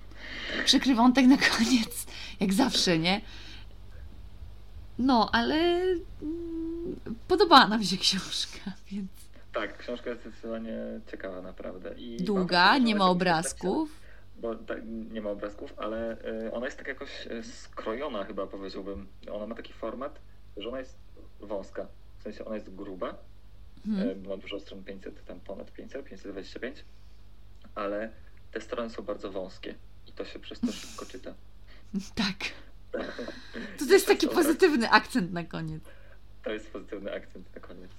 Przykry 0.66 0.96
wątek 0.96 1.26
na 1.26 1.38
koniec, 1.38 2.06
jak 2.40 2.54
zawsze, 2.54 3.00
nie? 3.00 3.22
No, 5.00 5.30
ale 5.32 5.84
podobała 7.28 7.68
nam 7.68 7.84
się 7.84 7.98
książka, 7.98 8.72
więc 8.92 9.08
Tak, 9.54 9.78
książka 9.78 10.10
jest 10.10 10.22
zdecydowanie 10.22 10.78
ciekawa 11.12 11.42
naprawdę. 11.42 11.94
I 11.98 12.18
długa, 12.18 12.78
nie 12.78 12.96
ma 12.96 13.06
obrazków. 13.06 14.00
bo 14.42 14.56
tak, 14.56 14.78
nie 15.12 15.22
ma 15.22 15.30
obrazków, 15.30 15.74
ale 15.78 16.18
y, 16.48 16.52
ona 16.54 16.66
jest 16.66 16.78
tak 16.78 16.88
jakoś 16.88 17.10
y, 17.28 17.44
skrojona 17.44 18.24
chyba 18.24 18.48
powiedziałbym. 18.48 19.08
Ona 19.32 19.48
ma 19.48 19.56
taki 19.56 19.74
format, 19.74 20.20
że 20.58 20.70
ona 20.70 20.80
jest 20.80 20.98
wąska. 21.40 21.88
W 22.20 22.24
sensie 22.24 22.46
ona 22.46 22.56
jest 22.56 22.76
gruba, 22.76 23.16
Hmm. 23.86 24.28
ma 24.28 24.38
dużo 24.38 24.60
stron 24.60 24.84
500, 24.84 25.26
tam 25.26 25.40
ponad 25.40 25.72
500, 25.74 26.06
525, 26.06 26.86
ale 27.76 28.10
te 28.52 28.62
strony 28.62 28.90
są 28.90 29.04
bardzo 29.04 29.32
wąskie 29.32 29.76
i 30.08 30.12
to 30.12 30.26
się 30.26 30.40
przez 30.40 30.60
to 30.60 30.72
szybko 30.72 31.06
czyta. 31.06 31.34
Tak. 32.16 32.36
To, 32.92 33.86
to 33.86 33.94
jest 33.94 34.08
taki 34.08 34.28
pozytywny 34.28 34.90
akcent 34.90 35.32
na 35.34 35.44
koniec. 35.44 35.84
To 36.44 36.54
jest 36.54 36.72
pozytywny 36.72 37.14
akcent 37.14 37.56
na 37.56 37.62
koniec. 37.62 37.92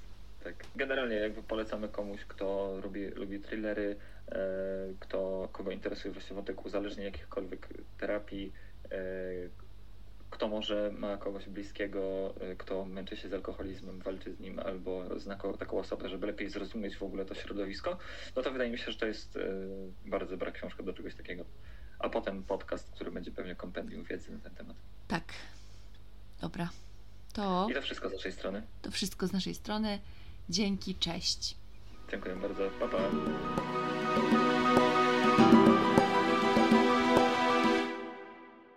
Tak. 0.45 0.55
Generalnie 0.77 1.17
jakby 1.17 1.43
polecamy 1.43 1.89
komuś, 1.89 2.25
kto 2.25 2.79
lubi, 2.83 3.07
lubi 3.07 3.41
thrillery, 3.41 3.97
e, 4.29 4.39
kto, 5.01 5.49
kogo 5.53 5.71
interesuje 5.71 6.13
właśnie 6.13 6.37
wątek 6.37 6.65
uzależnień 6.65 7.07
jakichkolwiek 7.07 7.69
terapii, 7.99 8.53
e, 8.91 8.99
kto 10.31 10.49
może 10.49 10.93
ma 10.99 11.17
kogoś 11.17 11.49
bliskiego, 11.49 12.35
e, 12.41 12.57
kto 12.57 12.85
męczy 12.85 13.17
się 13.17 13.29
z 13.29 13.35
alkoholizmem, 13.35 13.99
walczy 13.99 14.33
z 14.35 14.41
nim, 14.41 14.59
albo 14.59 15.19
zna 15.21 15.37
taką 15.59 15.79
osobę, 15.79 16.09
żeby 16.09 16.27
lepiej 16.27 16.51
zrozumieć 16.51 16.97
w 16.97 17.03
ogóle 17.03 17.25
to 17.25 17.35
środowisko, 17.35 17.99
no 18.37 18.43
to 18.43 18.51
wydaje 18.51 18.71
mi 18.71 18.79
się, 18.79 18.93
że 18.93 18.99
to 18.99 19.07
jest 19.07 19.37
e, 19.37 19.41
bardzo 20.07 20.31
dobra 20.31 20.51
książka 20.51 20.83
do 20.83 20.93
czegoś 20.93 21.15
takiego. 21.15 21.45
A 21.99 22.09
potem 22.09 22.43
podcast, 22.43 22.91
który 22.91 23.11
będzie 23.11 23.31
pewnie 23.31 23.55
kompendium 23.55 24.05
wiedzy 24.05 24.33
na 24.33 24.39
ten 24.39 24.55
temat. 24.55 24.77
Tak. 25.09 25.25
Dobra. 26.41 26.69
To, 27.33 27.67
I 27.71 27.75
to 27.75 27.83
wszystko 27.83 28.09
z 28.09 28.13
naszej 28.13 28.33
strony. 28.33 28.63
to 28.83 28.91
wszystko 28.91 29.27
z 29.27 29.33
naszej 29.33 29.55
strony. 29.55 29.99
Dzięki, 30.49 30.95
cześć. 30.95 31.57
Dziękuję 32.11 32.37
bardzo. 32.37 32.71
Pa, 32.81 32.89
pa. 32.89 32.99